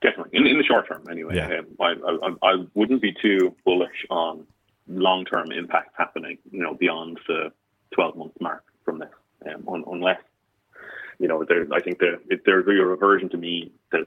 Definitely, 0.00 0.38
in, 0.38 0.46
in 0.46 0.58
the 0.58 0.64
short 0.64 0.88
term, 0.88 1.04
anyway. 1.10 1.36
Yeah. 1.36 1.58
Um, 1.58 1.66
I, 1.80 2.46
I, 2.46 2.50
I 2.50 2.64
wouldn't 2.74 3.02
be 3.02 3.14
too 3.22 3.54
bullish 3.64 4.04
on 4.10 4.46
long 4.88 5.24
term 5.24 5.52
impact 5.52 5.94
happening, 5.96 6.38
you 6.50 6.62
know, 6.62 6.74
beyond 6.74 7.18
the 7.26 7.52
12 7.94 8.16
month 8.16 8.32
mark 8.40 8.64
from 8.84 8.98
this, 8.98 9.10
um, 9.46 9.68
un- 9.68 9.84
unless, 9.86 10.20
you 11.18 11.28
know, 11.28 11.44
there, 11.44 11.66
I 11.72 11.80
think 11.80 11.98
there, 11.98 12.18
there's 12.44 12.66
a 12.66 12.70
reversion 12.70 13.28
to 13.30 13.36
me 13.36 13.72
that 13.92 14.06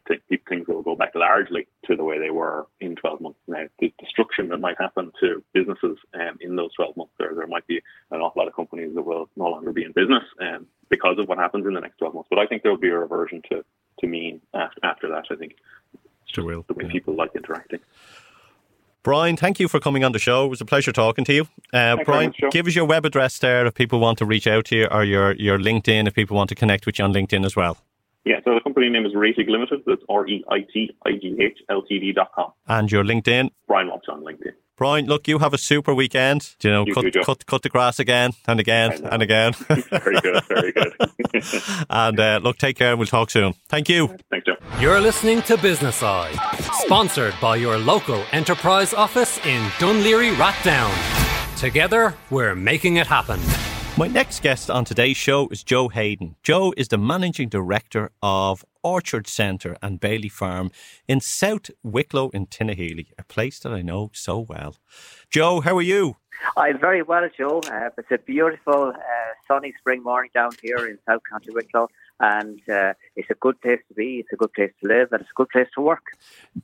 things 0.49 0.67
will 0.67 0.81
go 0.81 0.95
back 0.95 1.15
largely 1.15 1.67
to 1.85 1.95
the 1.95 2.03
way 2.03 2.19
they 2.19 2.29
were 2.29 2.67
in 2.81 2.95
12 2.95 3.21
months. 3.21 3.39
Now, 3.47 3.67
the 3.79 3.93
destruction 3.99 4.49
that 4.49 4.59
might 4.59 4.77
happen 4.77 5.11
to 5.21 5.43
businesses 5.53 5.97
um, 6.13 6.37
in 6.41 6.55
those 6.55 6.73
12 6.73 6.97
months, 6.97 7.13
there, 7.17 7.33
there 7.35 7.47
might 7.47 7.65
be 7.67 7.81
an 8.11 8.19
awful 8.19 8.41
lot 8.41 8.47
of 8.47 8.55
companies 8.55 8.95
that 8.95 9.03
will 9.03 9.29
no 9.37 9.45
longer 9.45 9.71
be 9.71 9.83
in 9.83 9.93
business 9.93 10.23
um, 10.41 10.67
because 10.89 11.17
of 11.19 11.27
what 11.27 11.37
happens 11.37 11.65
in 11.65 11.73
the 11.73 11.81
next 11.81 11.97
12 11.99 12.13
months. 12.15 12.27
But 12.29 12.39
I 12.39 12.47
think 12.47 12.63
there 12.63 12.71
will 12.71 12.79
be 12.79 12.89
a 12.89 12.97
reversion 12.97 13.41
to, 13.49 13.63
to 13.99 14.07
mean 14.07 14.41
after, 14.53 14.79
after 14.83 15.09
that, 15.09 15.25
I 15.31 15.35
think. 15.35 15.55
Sure 16.25 16.43
will. 16.43 16.65
The 16.67 16.73
way 16.73 16.85
yeah. 16.85 16.91
people 16.91 17.15
like 17.15 17.35
interacting. 17.35 17.79
Brian, 19.05 19.37
thank 19.37 19.59
you 19.59 19.67
for 19.67 19.79
coming 19.79 20.03
on 20.03 20.13
the 20.13 20.19
show. 20.19 20.45
It 20.45 20.47
was 20.47 20.61
a 20.61 20.65
pleasure 20.65 20.91
talking 20.91 21.23
to 21.25 21.33
you. 21.33 21.47
Uh, 21.71 21.97
Brian, 22.03 22.33
much, 22.41 22.51
give 22.51 22.65
us 22.65 22.73
your 22.73 22.85
web 22.85 23.05
address 23.05 23.37
there 23.37 23.63
if 23.67 23.75
people 23.75 23.99
want 23.99 24.17
to 24.17 24.25
reach 24.25 24.47
out 24.47 24.65
to 24.65 24.75
you, 24.75 24.87
or 24.89 25.03
your, 25.03 25.33
your 25.33 25.59
LinkedIn 25.59 26.07
if 26.07 26.15
people 26.15 26.35
want 26.35 26.49
to 26.49 26.55
connect 26.55 26.87
with 26.87 26.97
you 26.97 27.05
on 27.05 27.13
LinkedIn 27.13 27.45
as 27.45 27.55
well. 27.55 27.77
Yeah, 28.25 28.37
so 28.43 28.55
the 28.55 28.61
company 28.61 28.89
name 28.89 29.05
is 29.05 29.13
Reitigh 29.13 29.47
Limited. 29.47 29.83
That's 29.85 30.01
R 30.09 30.27
E 30.27 30.43
I 30.49 30.61
T 30.73 30.89
I 31.05 31.11
G 31.21 31.37
H 31.39 31.59
L 31.69 31.83
T 31.83 31.99
D 31.99 32.13
dot 32.13 32.31
com. 32.33 32.51
And 32.67 32.91
your 32.91 33.03
LinkedIn? 33.03 33.51
Brian 33.67 33.89
Walsh 33.89 34.05
on 34.09 34.23
LinkedIn. 34.23 34.53
Brian, 34.77 35.05
look, 35.05 35.27
you 35.27 35.39
have 35.39 35.53
a 35.53 35.57
super 35.57 35.93
weekend. 35.93 36.53
You 36.61 36.69
know, 36.69 36.85
You 36.85 36.93
cut, 36.93 37.01
too, 37.01 37.11
Joe. 37.11 37.23
cut, 37.23 37.45
cut 37.45 37.61
the 37.61 37.69
grass 37.69 37.97
again 37.99 38.31
and 38.47 38.59
again 38.59 38.91
and 39.05 39.21
again. 39.21 39.53
very 39.89 40.19
good, 40.21 40.43
very 40.49 40.71
good. 40.73 40.93
and 41.89 42.19
uh, 42.19 42.39
look, 42.43 42.57
take 42.57 42.77
care 42.77 42.89
and 42.91 42.99
we'll 42.99 43.07
talk 43.07 43.29
soon. 43.29 43.53
Thank 43.69 43.87
you. 43.89 44.15
Thanks, 44.29 44.45
Joe. 44.45 44.55
You're 44.79 44.99
listening 44.99 45.41
to 45.43 45.57
Business 45.57 46.03
Eye, 46.03 46.31
sponsored 46.85 47.33
by 47.41 47.55
your 47.55 47.77
local 47.77 48.23
enterprise 48.33 48.93
office 48.93 49.37
in 49.45 49.61
Dún 49.79 50.03
Laoghaire 50.03 50.33
Rathdown. 50.35 51.57
Together, 51.57 52.13
we're 52.29 52.55
making 52.55 52.97
it 52.97 53.07
happen. 53.07 53.39
My 53.97 54.07
next 54.07 54.43
guest 54.43 54.69
on 54.69 54.83
today's 54.83 55.15
show 55.15 55.47
is 55.47 55.63
Joe 55.63 55.87
Hayden. 55.87 56.35
Joe 56.43 56.73
is 56.75 56.89
the 56.89 56.97
managing 56.97 57.47
director 57.47 58.11
of 58.21 58.65
Orchard 58.83 59.25
Centre 59.25 59.77
and 59.81 60.01
Bailey 60.01 60.27
Farm 60.27 60.69
in 61.07 61.21
South 61.21 61.71
Wicklow 61.81 62.27
in 62.31 62.47
Tinahely, 62.47 63.07
a 63.17 63.23
place 63.23 63.57
that 63.59 63.71
I 63.71 63.81
know 63.81 64.11
so 64.13 64.37
well. 64.37 64.75
Joe, 65.29 65.61
how 65.61 65.77
are 65.77 65.81
you? 65.81 66.17
I'm 66.57 66.77
very 66.77 67.03
well, 67.03 67.29
Joe. 67.37 67.61
Uh, 67.71 67.89
it's 67.97 68.11
a 68.11 68.17
beautiful, 68.17 68.91
uh, 68.93 69.25
sunny 69.47 69.73
spring 69.79 70.03
morning 70.03 70.31
down 70.33 70.51
here 70.61 70.85
in 70.85 70.97
South 71.07 71.21
County 71.29 71.51
Wicklow, 71.51 71.87
and 72.19 72.59
uh, 72.69 72.93
it's 73.15 73.29
a 73.29 73.35
good 73.35 73.59
place 73.61 73.79
to 73.87 73.93
be. 73.93 74.19
It's 74.19 74.33
a 74.33 74.35
good 74.35 74.53
place 74.53 74.71
to 74.81 74.87
live, 74.87 75.11
and 75.11 75.21
it's 75.21 75.29
a 75.29 75.35
good 75.35 75.49
place 75.49 75.67
to 75.75 75.81
work. 75.81 76.03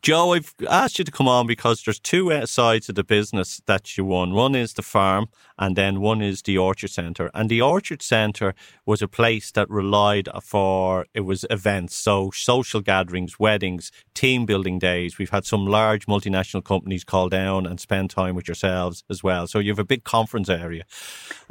Joe, 0.02 0.34
I've 0.34 0.54
asked 0.70 1.00
you 1.00 1.06
to 1.06 1.12
come 1.12 1.28
on 1.28 1.48
because 1.48 1.84
there's 1.84 2.00
two 2.00 2.32
uh, 2.32 2.46
sides 2.46 2.90
of 2.90 2.96
the 2.96 3.04
business 3.04 3.62
that 3.66 3.98
you 3.98 4.06
run. 4.10 4.34
One 4.34 4.56
is 4.56 4.74
the 4.74 4.82
farm, 4.82 5.28
and 5.62 5.76
then 5.76 6.02
one 6.02 6.24
is 6.24 6.42
the 6.42 6.58
Orchard 6.58 6.90
Centre. 6.90 7.30
And 7.36 7.48
the 7.48 7.62
Orchard 7.62 8.02
Centre 8.02 8.56
was 8.84 9.04
a 9.04 9.08
place 9.08 9.52
that 9.52 9.70
relied 9.70 10.28
for 10.42 11.06
it 11.14 11.20
was 11.20 11.46
events, 11.52 11.96
so 11.96 12.32
social 12.32 12.82
gatherings, 12.82 13.40
weddings, 13.40 13.92
team 14.16 14.48
building 14.48 14.80
days. 14.80 15.20
We've 15.20 15.30
had 15.30 15.46
some 15.46 15.68
large 15.68 16.08
multinational 16.08 16.66
companies 16.66 17.04
call 17.04 17.30
down 17.30 17.68
and 17.68 17.80
spend 17.80 18.10
time 18.10 18.34
with 18.34 18.48
yourselves 18.48 19.04
as 19.08 19.22
well. 19.24 19.46
So 19.46 19.60
you 19.60 19.70
have 19.70 19.78
a 19.78 19.86
big 19.86 20.04
conference 20.04 20.50
area, 20.50 20.84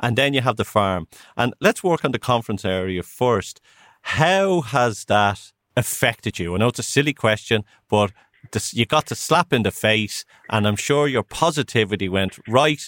and 0.01 0.19
then 0.19 0.35
you 0.35 0.41
have 0.41 0.57
the 0.57 0.65
farm. 0.65 1.07
And 1.37 1.55
let's 1.61 1.85
work 1.85 2.05
on 2.05 2.11
the 2.11 2.19
conference 2.19 2.65
area 2.65 3.05
first. 3.05 3.61
How 4.03 4.63
has 4.63 5.05
that 5.05 5.53
affected 5.77 6.41
you? 6.41 6.57
I 6.57 6.59
know 6.59 6.69
it's 6.69 6.81
a 6.81 6.83
silly 6.83 7.15
question, 7.15 7.65
but 7.89 8.11
you 8.73 8.87
got 8.87 9.07
the 9.07 9.15
slap 9.15 9.53
in 9.53 9.63
the 9.63 9.71
face, 9.71 10.25
and 10.49 10.67
I'm 10.67 10.75
sure 10.75 11.07
your 11.07 11.23
positivity 11.23 12.09
went 12.09 12.41
right. 12.49 12.83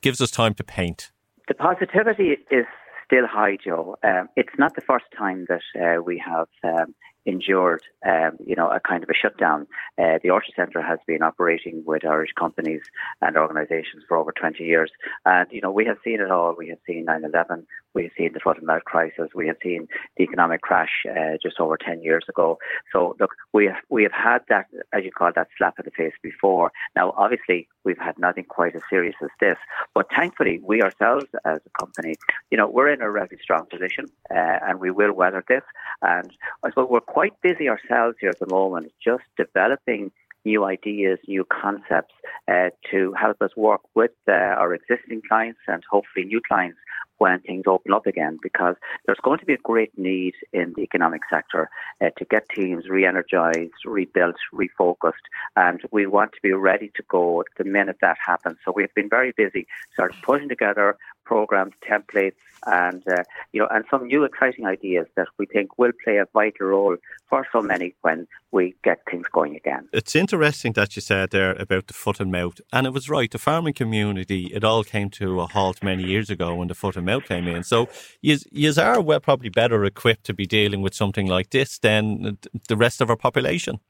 Gives 0.00 0.20
us 0.20 0.30
time 0.30 0.54
to 0.54 0.64
paint. 0.64 1.10
The 1.48 1.54
positivity 1.54 2.36
is 2.50 2.66
still 3.06 3.26
high, 3.26 3.58
Joe. 3.62 3.96
Um, 4.02 4.28
it's 4.36 4.56
not 4.58 4.74
the 4.74 4.80
first 4.80 5.06
time 5.16 5.46
that 5.48 5.62
uh, 5.78 6.02
we 6.02 6.22
have 6.24 6.48
um, 6.64 6.94
endured, 7.26 7.82
um, 8.06 8.32
you 8.44 8.56
know, 8.56 8.68
a 8.68 8.80
kind 8.80 9.02
of 9.02 9.10
a 9.10 9.14
shutdown. 9.14 9.66
Uh, 9.98 10.18
the 10.22 10.30
Orchard 10.30 10.54
Centre 10.56 10.82
has 10.82 10.98
been 11.06 11.22
operating 11.22 11.82
with 11.86 12.04
Irish 12.04 12.32
companies 12.38 12.82
and 13.20 13.36
organisations 13.36 14.02
for 14.08 14.16
over 14.16 14.32
20 14.32 14.64
years. 14.64 14.90
And, 15.24 15.46
you 15.50 15.60
know, 15.60 15.70
we 15.70 15.84
have 15.86 15.98
seen 16.04 16.20
it 16.20 16.30
all. 16.30 16.54
We 16.56 16.68
have 16.68 16.78
seen 16.86 17.06
9-11. 17.06 17.64
We 17.94 18.04
have 18.04 18.12
seen 18.16 18.32
the 18.32 18.54
mouth 18.62 18.84
crisis. 18.84 19.30
We 19.34 19.46
have 19.48 19.56
seen 19.62 19.88
the 20.16 20.24
economic 20.24 20.62
crash 20.62 21.04
uh, 21.08 21.36
just 21.42 21.60
over 21.60 21.76
10 21.76 22.02
years 22.02 22.24
ago. 22.28 22.58
So, 22.92 23.16
look, 23.20 23.30
we 23.52 23.66
have, 23.66 23.76
we 23.88 24.02
have 24.04 24.12
had 24.12 24.40
that, 24.48 24.66
as 24.92 25.04
you 25.04 25.10
call 25.10 25.30
that 25.34 25.48
slap 25.58 25.78
in 25.78 25.84
the 25.84 25.90
face 25.90 26.14
before. 26.22 26.72
Now, 26.96 27.12
obviously, 27.16 27.68
we've 27.84 27.98
had 27.98 28.18
nothing 28.18 28.44
quite 28.44 28.74
as 28.74 28.82
serious 28.88 29.14
as 29.22 29.28
this. 29.40 29.58
But 29.94 30.06
thankfully, 30.14 30.60
we 30.62 30.82
ourselves 30.82 31.26
as 31.44 31.60
a 31.66 31.78
company, 31.78 32.14
you 32.50 32.58
know, 32.58 32.68
we're 32.68 32.92
in 32.92 33.02
a 33.02 33.10
relatively 33.10 33.42
strong 33.42 33.66
position 33.66 34.06
uh, 34.30 34.58
and 34.66 34.80
we 34.80 34.90
will 34.90 35.12
weather 35.12 35.44
this. 35.48 35.62
And 36.00 36.30
I 36.64 36.70
suppose 36.70 36.88
we're 36.90 37.00
quite 37.00 37.34
busy 37.42 37.68
ourselves 37.68 38.16
here 38.20 38.30
at 38.30 38.38
the 38.38 38.46
moment, 38.46 38.92
just 39.02 39.24
developing 39.36 40.12
new 40.44 40.64
ideas, 40.64 41.18
new 41.26 41.44
concepts 41.44 42.14
uh, 42.48 42.70
to 42.90 43.12
help 43.20 43.40
us 43.40 43.50
work 43.56 43.80
with 43.94 44.12
uh, 44.28 44.32
our 44.32 44.74
existing 44.74 45.22
clients 45.28 45.60
and 45.68 45.82
hopefully 45.90 46.24
new 46.26 46.40
clients 46.46 46.78
when 47.18 47.38
things 47.40 47.62
open 47.68 47.92
up 47.92 48.06
again 48.06 48.36
because 48.42 48.74
there's 49.06 49.20
going 49.22 49.38
to 49.38 49.46
be 49.46 49.52
a 49.52 49.58
great 49.58 49.96
need 49.96 50.34
in 50.52 50.72
the 50.74 50.82
economic 50.82 51.20
sector 51.30 51.70
uh, 52.00 52.10
to 52.18 52.24
get 52.24 52.48
teams 52.48 52.88
re-energized, 52.88 53.70
rebuilt, 53.84 54.34
refocused 54.52 55.26
and 55.54 55.80
we 55.92 56.04
want 56.04 56.32
to 56.32 56.40
be 56.42 56.52
ready 56.52 56.90
to 56.96 57.02
go 57.08 57.44
the 57.58 57.64
minute 57.64 57.96
that 58.00 58.16
happens. 58.26 58.58
So 58.64 58.72
we've 58.74 58.92
been 58.94 59.08
very 59.08 59.32
busy 59.36 59.68
sort 59.96 60.12
of 60.12 60.20
putting 60.22 60.48
together 60.48 60.96
programs, 61.24 61.74
templates, 61.88 62.34
and 62.66 63.02
uh, 63.08 63.22
you 63.52 63.60
know, 63.60 63.68
and 63.70 63.84
some 63.90 64.06
new 64.06 64.24
exciting 64.24 64.66
ideas 64.66 65.06
that 65.16 65.28
we 65.38 65.46
think 65.46 65.78
will 65.78 65.92
play 66.04 66.18
a 66.18 66.26
vital 66.32 66.68
role 66.68 66.96
for 67.28 67.46
so 67.52 67.60
many 67.60 67.94
when 68.02 68.26
we 68.52 68.74
get 68.84 69.00
things 69.10 69.26
going 69.32 69.56
again. 69.56 69.88
It's 69.92 70.14
interesting 70.14 70.72
that 70.74 70.94
you 70.94 71.02
said 71.02 71.30
there 71.30 71.52
about 71.52 71.86
the 71.86 71.94
foot 71.94 72.20
and 72.20 72.30
mouth, 72.30 72.60
and 72.72 72.86
it 72.86 72.92
was 72.92 73.08
right. 73.08 73.30
The 73.30 73.38
farming 73.38 73.74
community, 73.74 74.50
it 74.54 74.64
all 74.64 74.84
came 74.84 75.10
to 75.10 75.40
a 75.40 75.46
halt 75.46 75.82
many 75.82 76.04
years 76.04 76.30
ago 76.30 76.54
when 76.54 76.68
the 76.68 76.74
foot 76.74 76.96
and 76.96 77.06
mouth 77.06 77.24
came 77.24 77.48
in. 77.48 77.64
So 77.64 77.88
you 78.20 78.72
are 78.78 79.00
well 79.00 79.20
probably 79.20 79.48
better 79.48 79.84
equipped 79.84 80.24
to 80.24 80.34
be 80.34 80.46
dealing 80.46 80.82
with 80.82 80.94
something 80.94 81.26
like 81.26 81.50
this 81.50 81.78
than 81.78 82.38
the 82.68 82.76
rest 82.76 83.00
of 83.00 83.10
our 83.10 83.16
population. 83.16 83.80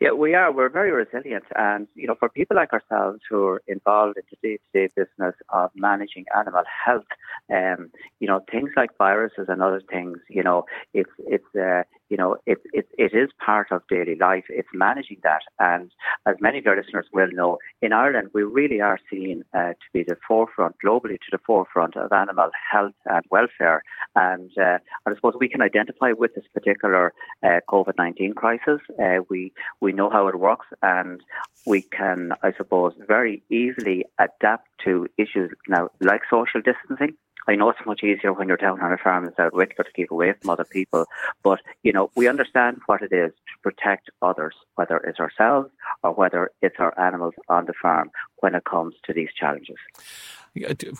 Yeah, 0.00 0.12
we 0.12 0.34
are. 0.34 0.52
We're 0.52 0.68
very 0.68 0.90
resilient. 0.90 1.44
And, 1.54 1.88
you 1.94 2.06
know, 2.06 2.16
for 2.18 2.28
people 2.28 2.56
like 2.56 2.72
ourselves 2.72 3.20
who 3.28 3.46
are 3.46 3.62
involved 3.66 4.18
in 4.18 4.24
the 4.30 4.48
day 4.48 4.58
to 4.58 4.86
day 4.86 4.92
business 4.94 5.34
of 5.48 5.70
managing 5.74 6.24
animal 6.36 6.64
health, 6.84 7.04
um, 7.52 7.90
you 8.20 8.28
know, 8.28 8.40
things 8.50 8.70
like 8.76 8.90
viruses 8.98 9.46
and 9.48 9.62
other 9.62 9.82
things, 9.90 10.18
you 10.28 10.42
know, 10.42 10.64
it's, 10.92 11.10
it's, 11.18 11.44
uh, 11.56 11.82
you 12.08 12.16
know, 12.16 12.36
it, 12.46 12.58
it, 12.72 12.88
it 12.98 13.12
is 13.14 13.30
part 13.44 13.68
of 13.70 13.82
daily 13.88 14.16
life. 14.16 14.44
It's 14.48 14.68
managing 14.72 15.18
that. 15.22 15.42
And 15.58 15.90
as 16.26 16.36
many 16.40 16.58
of 16.58 16.64
your 16.64 16.76
listeners 16.76 17.06
will 17.12 17.28
know, 17.32 17.58
in 17.82 17.92
Ireland, 17.92 18.30
we 18.32 18.42
really 18.42 18.80
are 18.80 18.98
seen 19.10 19.44
uh, 19.54 19.70
to 19.70 19.86
be 19.92 20.02
the 20.02 20.16
forefront, 20.26 20.76
globally 20.84 21.18
to 21.18 21.30
the 21.32 21.38
forefront 21.46 21.96
of 21.96 22.12
animal 22.12 22.50
health 22.70 22.94
and 23.06 23.24
welfare. 23.30 23.82
And, 24.14 24.50
uh, 24.58 24.78
I 25.06 25.14
suppose 25.14 25.34
we 25.38 25.48
can 25.48 25.62
identify 25.62 26.12
with 26.12 26.34
this 26.34 26.44
particular 26.52 27.12
uh, 27.42 27.60
COVID 27.68 27.94
19 27.98 28.34
crisis. 28.34 28.80
Uh, 29.02 29.18
we, 29.28 29.52
we 29.80 29.92
know 29.92 30.10
how 30.10 30.28
it 30.28 30.38
works 30.38 30.66
and 30.82 31.20
we 31.66 31.82
can, 31.82 32.32
I 32.42 32.52
suppose, 32.56 32.94
very 33.06 33.42
easily 33.50 34.04
adapt 34.18 34.68
to 34.84 35.08
issues 35.18 35.50
now 35.68 35.90
like 36.00 36.22
social 36.30 36.60
distancing. 36.60 37.16
I 37.48 37.54
know 37.54 37.70
it's 37.70 37.78
much 37.86 38.02
easier 38.02 38.32
when 38.32 38.48
you're 38.48 38.56
down 38.56 38.80
on 38.80 38.92
a 38.92 38.98
farm 38.98 39.24
in 39.24 39.34
South 39.36 39.52
Wicklow 39.52 39.84
to 39.84 39.92
keep 39.92 40.10
away 40.10 40.32
from 40.40 40.50
other 40.50 40.64
people, 40.64 41.06
but 41.42 41.60
you 41.82 41.92
know 41.92 42.10
we 42.16 42.28
understand 42.28 42.80
what 42.86 43.02
it 43.02 43.12
is 43.12 43.32
to 43.32 43.62
protect 43.62 44.10
others, 44.22 44.54
whether 44.74 44.96
it's 44.98 45.20
ourselves 45.20 45.70
or 46.02 46.12
whether 46.12 46.50
it's 46.62 46.76
our 46.78 46.98
animals 46.98 47.34
on 47.48 47.66
the 47.66 47.74
farm 47.80 48.10
when 48.38 48.54
it 48.54 48.64
comes 48.64 48.94
to 49.04 49.12
these 49.12 49.28
challenges. 49.38 49.76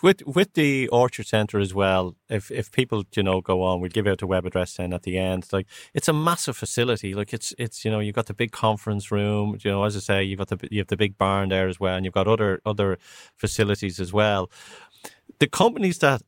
With 0.03 0.21
with 0.27 0.53
the 0.53 0.87
Orchard 0.89 1.25
Centre 1.25 1.59
as 1.59 1.73
well, 1.73 2.15
if 2.29 2.51
if 2.51 2.71
people 2.71 3.03
you 3.15 3.23
know 3.23 3.41
go 3.41 3.63
on, 3.63 3.81
we'll 3.81 3.89
give 3.89 4.07
out 4.07 4.21
a 4.21 4.27
web 4.27 4.45
address 4.45 4.75
then 4.75 4.93
at 4.93 5.03
the 5.03 5.17
end. 5.17 5.47
Like 5.51 5.67
it's 5.93 6.07
a 6.07 6.13
massive 6.13 6.55
facility. 6.55 7.15
Like 7.15 7.33
it's 7.33 7.53
it's 7.57 7.83
you 7.83 7.89
know 7.89 7.99
you've 7.99 8.15
got 8.15 8.27
the 8.27 8.35
big 8.35 8.51
conference 8.51 9.11
room. 9.11 9.57
You 9.63 9.71
know 9.71 9.83
as 9.83 9.97
I 9.97 9.99
say, 9.99 10.23
you've 10.23 10.37
got 10.37 10.49
the 10.49 10.59
you 10.69 10.79
have 10.79 10.87
the 10.87 10.97
big 10.97 11.17
barn 11.17 11.49
there 11.49 11.67
as 11.67 11.79
well, 11.79 11.95
and 11.95 12.05
you've 12.05 12.13
got 12.13 12.27
other 12.27 12.61
other 12.65 12.99
facilities 13.35 13.99
as 13.99 14.13
well. 14.13 14.51
The 15.39 15.47
companies 15.47 15.97
that 15.99 16.21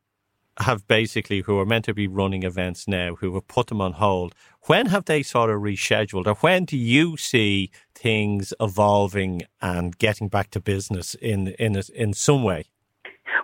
have 0.61 0.87
basically 0.87 1.41
who 1.41 1.59
are 1.59 1.65
meant 1.65 1.85
to 1.85 1.93
be 1.93 2.07
running 2.07 2.43
events 2.43 2.87
now 2.87 3.15
who 3.15 3.33
have 3.35 3.47
put 3.47 3.67
them 3.67 3.81
on 3.81 3.93
hold 3.93 4.35
when 4.63 4.87
have 4.87 5.05
they 5.05 5.23
sort 5.23 5.49
of 5.49 5.61
rescheduled? 5.61 6.27
Or 6.27 6.35
when 6.35 6.65
do 6.65 6.77
you 6.77 7.17
see 7.17 7.71
things 7.95 8.53
evolving 8.59 9.43
and 9.61 9.97
getting 9.97 10.27
back 10.27 10.51
to 10.51 10.59
business 10.59 11.15
in 11.15 11.49
in 11.59 11.81
in 11.95 12.13
some 12.13 12.43
way 12.43 12.65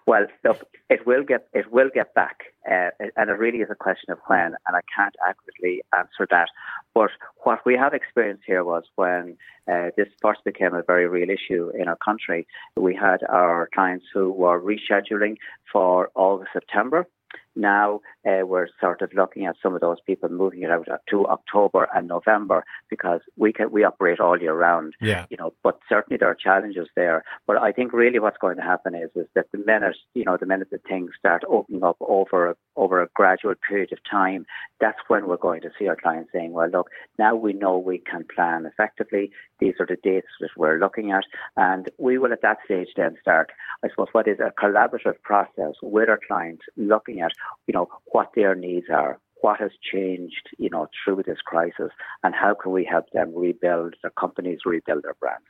well 0.06 0.26
look 0.44 0.64
it 0.90 1.06
will 1.08 1.24
get 1.24 1.48
it 1.54 1.72
will 1.72 1.90
get 1.94 2.14
back 2.14 2.38
uh, 2.70 2.90
and 3.16 3.30
it 3.30 3.38
really 3.38 3.60
is 3.60 3.70
a 3.70 3.76
question 3.76 4.12
of 4.12 4.20
when 4.28 4.56
and 4.68 4.76
I 4.76 4.82
can't 4.96 5.16
accurately 5.28 5.82
answer 5.96 6.28
that. 6.32 6.48
But 6.94 7.12
what 7.44 7.60
we 7.66 7.76
have 7.76 7.94
experienced 7.94 8.44
here 8.46 8.64
was 8.64 8.84
when 8.96 9.38
uh, 9.72 9.90
this 9.98 10.08
first 10.22 10.44
became 10.44 10.74
a 10.74 10.84
very 10.84 11.08
real 11.08 11.30
issue 11.30 11.72
in 11.80 11.88
our 11.88 11.98
country. 11.98 12.48
We 12.78 12.96
had 12.96 13.24
our 13.30 13.70
clients 13.74 14.06
who 14.14 14.32
were 14.32 14.62
rescheduling 14.62 15.38
for 15.72 16.10
August 16.16 16.52
September 16.54 17.08
Now 17.56 18.02
uh, 18.26 18.46
we're 18.46 18.68
sort 18.80 19.02
of 19.02 19.14
looking 19.14 19.46
at 19.46 19.56
some 19.62 19.76
of 19.76 19.82
those 19.82 19.98
people 20.06 20.30
moving 20.30 20.64
it 20.64 20.72
out 20.72 20.88
to 21.10 21.28
October 21.28 21.88
and 21.94 22.08
November 22.08 22.64
because 22.90 23.22
we 23.38 23.54
can 23.54 23.72
we 23.72 23.84
operate 23.84 24.20
all 24.20 24.40
year 24.40 24.54
round. 24.54 24.94
Yeah. 25.02 25.26
You 25.30 25.38
know, 25.38 25.54
but 25.64 25.80
certainly 25.88 26.18
there 26.18 26.30
are 26.30 26.36
challenges 26.36 26.88
there. 26.96 27.24
But 27.48 27.62
I 27.62 27.72
think 27.72 27.94
really 27.94 28.20
what's 28.20 28.38
going 28.38 28.58
to 28.58 28.64
happen 28.64 28.96
is 28.96 29.10
is 29.16 29.28
that 29.36 29.48
the 29.52 29.60
minute 29.60 29.98
you 30.14 30.26
know 30.26 30.38
the 30.40 30.46
minute 30.46 30.70
that 30.72 30.88
things 30.88 31.12
start 31.18 31.44
opening 31.48 31.84
up 31.84 31.98
over 32.02 32.52
a, 32.52 32.56
over 32.76 33.02
a 33.02 33.10
gradual 33.14 33.56
period 33.68 33.92
of 33.92 34.00
time, 34.10 34.46
that's 34.80 35.00
when 35.08 35.28
we're 35.28 35.38
going 35.38 35.62
to 35.62 35.72
see 35.78 35.88
our 35.88 35.96
clients 35.96 36.32
saying, 36.34 36.52
well, 36.54 36.70
look, 36.70 36.90
now 37.18 37.36
we 37.36 37.54
know 37.54 37.78
we 37.78 38.00
can 38.00 38.26
plan 38.34 38.66
effectively. 38.66 39.32
These 39.60 39.76
are 39.80 39.86
the 39.86 39.98
dates 40.04 40.28
that 40.42 40.50
we're 40.58 40.80
looking 40.80 41.12
at, 41.12 41.24
and 41.56 41.90
we 41.98 42.18
will 42.18 42.34
at 42.34 42.42
that 42.42 42.58
stage 42.66 42.90
then 42.96 43.16
start, 43.22 43.52
I 43.84 43.90
suppose, 43.90 44.08
what 44.12 44.28
is 44.28 44.40
a 44.40 44.52
collaborative 44.62 45.22
process 45.24 45.74
with 45.82 46.10
our 46.10 46.20
clients, 46.28 46.64
looking 46.76 47.22
at 47.22 47.32
you 47.68 47.74
know 47.74 47.88
what 48.12 48.32
their 48.36 48.56
needs 48.56 48.88
are, 48.92 49.20
what 49.42 49.60
has 49.60 49.72
changed, 49.92 50.50
you 50.58 50.70
know, 50.70 50.88
through 51.04 51.24
this 51.26 51.40
crisis, 51.46 51.92
and 52.24 52.34
how 52.34 52.54
can 52.54 52.72
we 52.72 52.84
help 52.84 53.10
them 53.12 53.34
rebuild 53.36 53.96
their 54.02 54.12
companies, 54.12 54.60
rebuild 54.66 55.04
their 55.04 55.16
brands. 55.16 55.46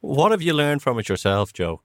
What 0.00 0.30
have 0.32 0.42
you 0.42 0.52
learned 0.52 0.82
from 0.82 0.98
it 0.98 1.08
yourself, 1.08 1.52
Joe? 1.52 1.80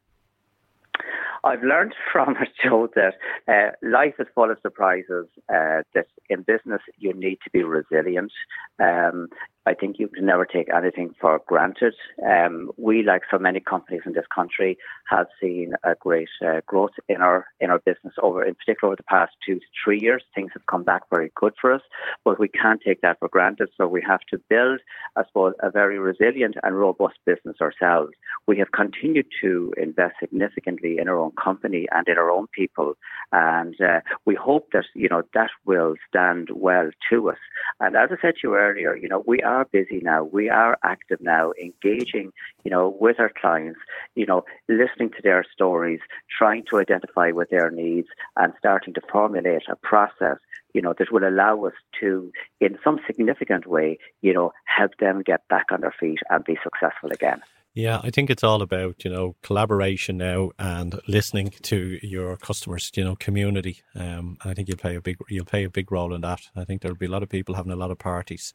I've 1.43 1.63
learned 1.63 1.93
from 2.11 2.35
it, 2.37 2.49
Joe, 2.61 2.89
that 2.95 3.15
uh, 3.47 3.71
life 3.81 4.15
is 4.19 4.27
full 4.35 4.51
of 4.51 4.57
surprises. 4.61 5.27
Uh, 5.47 5.83
that 5.93 6.07
in 6.29 6.43
business 6.43 6.81
you 6.97 7.13
need 7.13 7.37
to 7.43 7.49
be 7.51 7.63
resilient. 7.63 8.31
Um, 8.79 9.29
I 9.69 9.75
think 9.75 9.99
you 9.99 10.07
can 10.07 10.25
never 10.25 10.45
take 10.45 10.67
anything 10.75 11.13
for 11.21 11.39
granted. 11.45 11.93
Um, 12.27 12.71
we, 12.77 13.03
like 13.03 13.21
so 13.29 13.37
many 13.37 13.59
companies 13.59 14.01
in 14.03 14.13
this 14.13 14.25
country, 14.33 14.79
have 15.07 15.27
seen 15.39 15.73
a 15.83 15.93
great 15.93 16.29
uh, 16.43 16.61
growth 16.65 16.95
in 17.07 17.17
our 17.21 17.45
in 17.59 17.69
our 17.69 17.77
business 17.77 18.15
over, 18.23 18.43
in 18.43 18.55
particular, 18.55 18.89
over 18.89 18.95
the 18.95 19.03
past 19.03 19.33
two 19.45 19.59
to 19.59 19.65
three 19.83 19.99
years. 19.99 20.23
Things 20.33 20.49
have 20.55 20.65
come 20.65 20.83
back 20.83 21.03
very 21.11 21.31
good 21.35 21.53
for 21.61 21.71
us, 21.71 21.83
but 22.25 22.39
we 22.39 22.47
can't 22.47 22.81
take 22.83 23.01
that 23.01 23.19
for 23.19 23.27
granted. 23.27 23.69
So 23.77 23.87
we 23.87 24.01
have 24.07 24.21
to 24.31 24.39
build, 24.49 24.79
I 25.15 25.23
suppose, 25.27 25.53
a 25.61 25.69
very 25.69 25.99
resilient 25.99 26.55
and 26.63 26.75
robust 26.75 27.19
business 27.27 27.57
ourselves. 27.61 28.13
We 28.47 28.57
have 28.57 28.71
continued 28.71 29.27
to 29.43 29.71
invest 29.77 30.15
significantly 30.19 30.97
in 30.99 31.07
our 31.07 31.19
own 31.19 31.33
company 31.33 31.85
and 31.91 32.07
in 32.07 32.17
our 32.17 32.31
own 32.31 32.47
people, 32.47 32.95
and 33.31 33.79
uh, 33.79 33.99
we 34.25 34.33
hope 34.33 34.69
that 34.73 34.85
you 34.95 35.09
know 35.09 35.21
that 35.35 35.51
will 35.63 35.93
stand 36.07 36.49
well 36.55 36.89
to 37.11 37.29
us. 37.29 37.37
And 37.79 37.95
as 37.95 38.09
I 38.11 38.19
said 38.19 38.33
to 38.35 38.41
you 38.47 38.55
earlier, 38.55 38.95
you 38.95 39.07
know 39.07 39.23
we 39.27 39.41
are 39.41 39.58
busy 39.65 39.99
now. 40.01 40.23
We 40.23 40.49
are 40.49 40.77
active 40.83 41.19
now, 41.21 41.53
engaging, 41.61 42.31
you 42.63 42.71
know, 42.71 42.95
with 42.99 43.19
our 43.19 43.31
clients, 43.39 43.79
you 44.15 44.25
know, 44.25 44.43
listening 44.67 45.11
to 45.11 45.21
their 45.23 45.43
stories, 45.51 45.99
trying 46.37 46.63
to 46.69 46.79
identify 46.79 47.31
what 47.31 47.49
their 47.49 47.71
needs 47.71 48.07
and 48.35 48.53
starting 48.59 48.93
to 48.95 49.01
formulate 49.11 49.63
a 49.69 49.75
process, 49.75 50.37
you 50.73 50.81
know, 50.81 50.93
that 50.97 51.11
will 51.11 51.27
allow 51.27 51.65
us 51.65 51.73
to, 51.99 52.31
in 52.59 52.77
some 52.83 52.99
significant 53.07 53.65
way, 53.65 53.97
you 54.21 54.33
know, 54.33 54.51
help 54.65 54.91
them 54.99 55.21
get 55.23 55.47
back 55.47 55.67
on 55.71 55.81
their 55.81 55.95
feet 55.99 56.19
and 56.29 56.43
be 56.43 56.57
successful 56.63 57.11
again. 57.11 57.41
Yeah, 57.79 58.01
I 58.03 58.09
think 58.09 58.29
it's 58.29 58.43
all 58.43 58.61
about 58.61 59.05
you 59.05 59.09
know 59.09 59.37
collaboration 59.41 60.17
now 60.17 60.51
and 60.59 60.99
listening 61.07 61.53
to 61.61 61.97
your 62.05 62.35
customers, 62.35 62.91
you 62.95 63.05
know, 63.05 63.15
community. 63.15 63.83
Um, 63.95 64.37
I 64.43 64.53
think 64.53 64.67
you'll 64.67 64.77
play 64.77 64.97
a 64.97 65.01
big 65.01 65.17
you'll 65.29 65.45
play 65.45 65.63
a 65.63 65.69
big 65.69 65.89
role 65.89 66.13
in 66.13 66.19
that. 66.21 66.41
I 66.57 66.65
think 66.65 66.81
there'll 66.81 66.97
be 66.97 67.05
a 67.05 67.11
lot 67.11 67.23
of 67.23 67.29
people 67.29 67.55
having 67.55 67.71
a 67.71 67.77
lot 67.77 67.89
of 67.89 67.97
parties. 67.97 68.53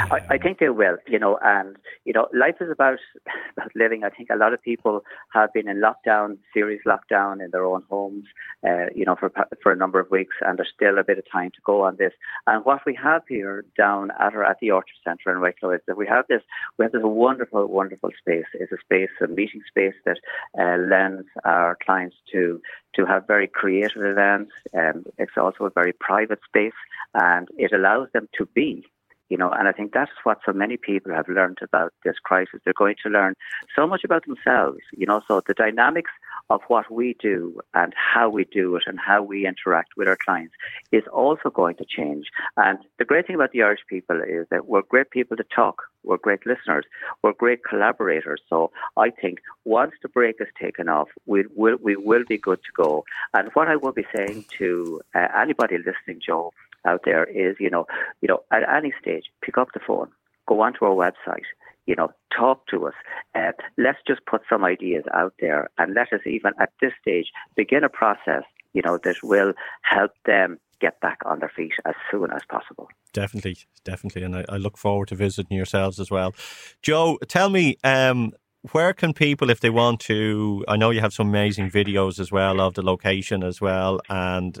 Um, 0.00 0.10
I, 0.10 0.34
I, 0.34 0.38
think 0.38 0.58
they 0.58 0.70
will, 0.70 0.96
you 1.06 1.20
know, 1.20 1.38
and 1.40 1.76
you 2.04 2.12
know, 2.12 2.26
life 2.34 2.56
is 2.60 2.68
about 2.68 2.98
about 3.56 3.70
living. 3.76 4.02
I 4.02 4.10
think 4.10 4.28
a 4.30 4.36
lot 4.36 4.52
of 4.52 4.60
people 4.60 5.04
have 5.32 5.52
been 5.52 5.68
in 5.68 5.80
lockdown, 5.80 6.38
serious 6.52 6.82
lockdown 6.84 7.44
in 7.44 7.50
their 7.52 7.64
own 7.64 7.84
homes, 7.88 8.24
uh, 8.66 8.86
you 8.92 9.04
know, 9.04 9.14
for 9.14 9.30
for 9.62 9.70
a 9.70 9.76
number 9.76 10.00
of 10.00 10.10
weeks, 10.10 10.34
and 10.40 10.58
there's 10.58 10.72
still 10.74 10.98
a 10.98 11.04
bit 11.04 11.18
of 11.18 11.24
time 11.30 11.52
to 11.52 11.60
go 11.64 11.82
on 11.82 11.94
this. 11.96 12.12
And 12.48 12.64
what 12.64 12.80
we 12.84 12.98
have 13.00 13.22
here 13.28 13.64
down 13.78 14.10
at 14.18 14.34
our, 14.34 14.42
at 14.42 14.58
the 14.60 14.72
Orchard 14.72 14.96
Centre 15.04 15.30
in 15.30 15.40
Wicklow 15.40 15.70
is 15.70 15.80
that 15.86 15.96
we 15.96 16.08
have 16.08 16.26
this 16.26 16.42
we 16.76 16.84
have 16.84 16.92
this 16.92 17.02
wonderful, 17.04 17.66
wonderful 17.66 18.10
space 18.18 18.46
is 18.64 18.72
a 18.72 18.80
space, 18.84 19.10
a 19.22 19.28
meeting 19.28 19.62
space 19.68 19.94
that 20.04 20.18
uh, 20.58 20.76
lends 20.78 21.26
our 21.44 21.76
clients 21.84 22.16
to 22.32 22.60
to 22.96 23.06
have 23.06 23.26
very 23.26 23.48
creative 23.48 24.02
events. 24.02 24.52
Um, 24.72 25.04
it's 25.18 25.36
also 25.36 25.64
a 25.64 25.70
very 25.70 25.92
private 25.92 26.40
space, 26.46 26.80
and 27.14 27.48
it 27.56 27.72
allows 27.72 28.08
them 28.12 28.28
to 28.38 28.46
be 28.46 28.84
you 29.30 29.38
know, 29.38 29.50
and 29.50 29.66
I 29.66 29.72
think 29.72 29.92
that's 29.92 30.10
what 30.24 30.38
so 30.44 30.52
many 30.52 30.76
people 30.76 31.12
have 31.12 31.28
learned 31.28 31.58
about 31.62 31.92
this 32.04 32.16
crisis. 32.22 32.60
They're 32.64 32.74
going 32.76 32.96
to 33.02 33.08
learn 33.08 33.34
so 33.74 33.86
much 33.86 34.04
about 34.04 34.24
themselves, 34.26 34.78
you 34.92 35.06
know, 35.06 35.22
so 35.26 35.40
the 35.46 35.54
dynamics 35.54 36.10
of 36.50 36.60
what 36.68 36.90
we 36.90 37.16
do 37.20 37.58
and 37.72 37.92
how 37.96 38.28
we 38.28 38.44
do 38.44 38.76
it 38.76 38.82
and 38.86 38.98
how 38.98 39.22
we 39.22 39.46
interact 39.46 39.96
with 39.96 40.08
our 40.08 40.18
clients 40.24 40.54
is 40.92 41.02
also 41.12 41.50
going 41.50 41.76
to 41.76 41.84
change. 41.84 42.26
And 42.56 42.78
the 42.98 43.04
great 43.04 43.26
thing 43.26 43.36
about 43.36 43.52
the 43.52 43.62
Irish 43.62 43.80
people 43.88 44.20
is 44.20 44.46
that 44.50 44.66
we're 44.66 44.82
great 44.82 45.10
people 45.10 45.36
to 45.36 45.44
talk. 45.44 45.82
We're 46.02 46.18
great 46.18 46.44
listeners. 46.44 46.84
We're 47.22 47.32
great 47.32 47.64
collaborators. 47.64 48.42
So 48.48 48.70
I 48.96 49.10
think 49.10 49.38
once 49.64 49.92
the 50.02 50.08
break 50.08 50.36
is 50.40 50.48
taken 50.60 50.88
off, 50.88 51.08
we 51.26 51.44
will, 51.54 51.78
we 51.82 51.96
will 51.96 52.24
be 52.28 52.38
good 52.38 52.60
to 52.62 52.72
go. 52.76 53.04
And 53.32 53.48
what 53.54 53.68
I 53.68 53.76
will 53.76 53.92
be 53.92 54.06
saying 54.14 54.44
to 54.58 55.00
uh, 55.14 55.28
anybody 55.36 55.78
listening, 55.78 56.20
Joe, 56.24 56.52
out 56.84 57.02
there 57.04 57.24
is, 57.24 57.56
you 57.58 57.70
know, 57.70 57.86
you 58.20 58.28
know, 58.28 58.42
at 58.50 58.68
any 58.68 58.92
stage, 59.00 59.24
pick 59.40 59.56
up 59.56 59.68
the 59.72 59.80
phone, 59.80 60.10
go 60.46 60.60
onto 60.60 60.84
our 60.84 60.90
website, 60.90 61.44
you 61.86 61.94
know, 61.94 62.10
talk 62.36 62.66
to 62.68 62.86
us. 62.86 62.94
Uh, 63.34 63.52
let's 63.78 63.98
just 64.06 64.24
put 64.26 64.42
some 64.48 64.64
ideas 64.64 65.04
out 65.14 65.34
there 65.40 65.70
and 65.78 65.94
let 65.94 66.12
us 66.12 66.20
even 66.26 66.52
at 66.60 66.70
this 66.80 66.92
stage 67.00 67.26
begin 67.56 67.84
a 67.84 67.88
process, 67.88 68.42
you 68.72 68.82
know, 68.84 68.98
that 69.04 69.16
will 69.22 69.52
help 69.82 70.12
them 70.24 70.58
get 70.80 71.00
back 71.00 71.18
on 71.24 71.38
their 71.38 71.52
feet 71.54 71.72
as 71.84 71.94
soon 72.10 72.30
as 72.32 72.42
possible. 72.48 72.88
Definitely, 73.12 73.58
definitely. 73.84 74.22
And 74.22 74.36
I, 74.36 74.44
I 74.48 74.56
look 74.56 74.76
forward 74.76 75.08
to 75.08 75.14
visiting 75.14 75.56
yourselves 75.56 76.00
as 76.00 76.10
well. 76.10 76.34
Joe, 76.82 77.18
tell 77.28 77.48
me, 77.48 77.76
um, 77.84 78.32
where 78.72 78.92
can 78.92 79.12
people, 79.12 79.50
if 79.50 79.60
they 79.60 79.70
want 79.70 80.00
to, 80.00 80.64
I 80.66 80.76
know 80.76 80.90
you 80.90 81.00
have 81.00 81.12
some 81.12 81.28
amazing 81.28 81.70
videos 81.70 82.18
as 82.18 82.32
well 82.32 82.60
of 82.60 82.74
the 82.74 82.82
location 82.82 83.44
as 83.44 83.60
well 83.60 84.00
and 84.08 84.58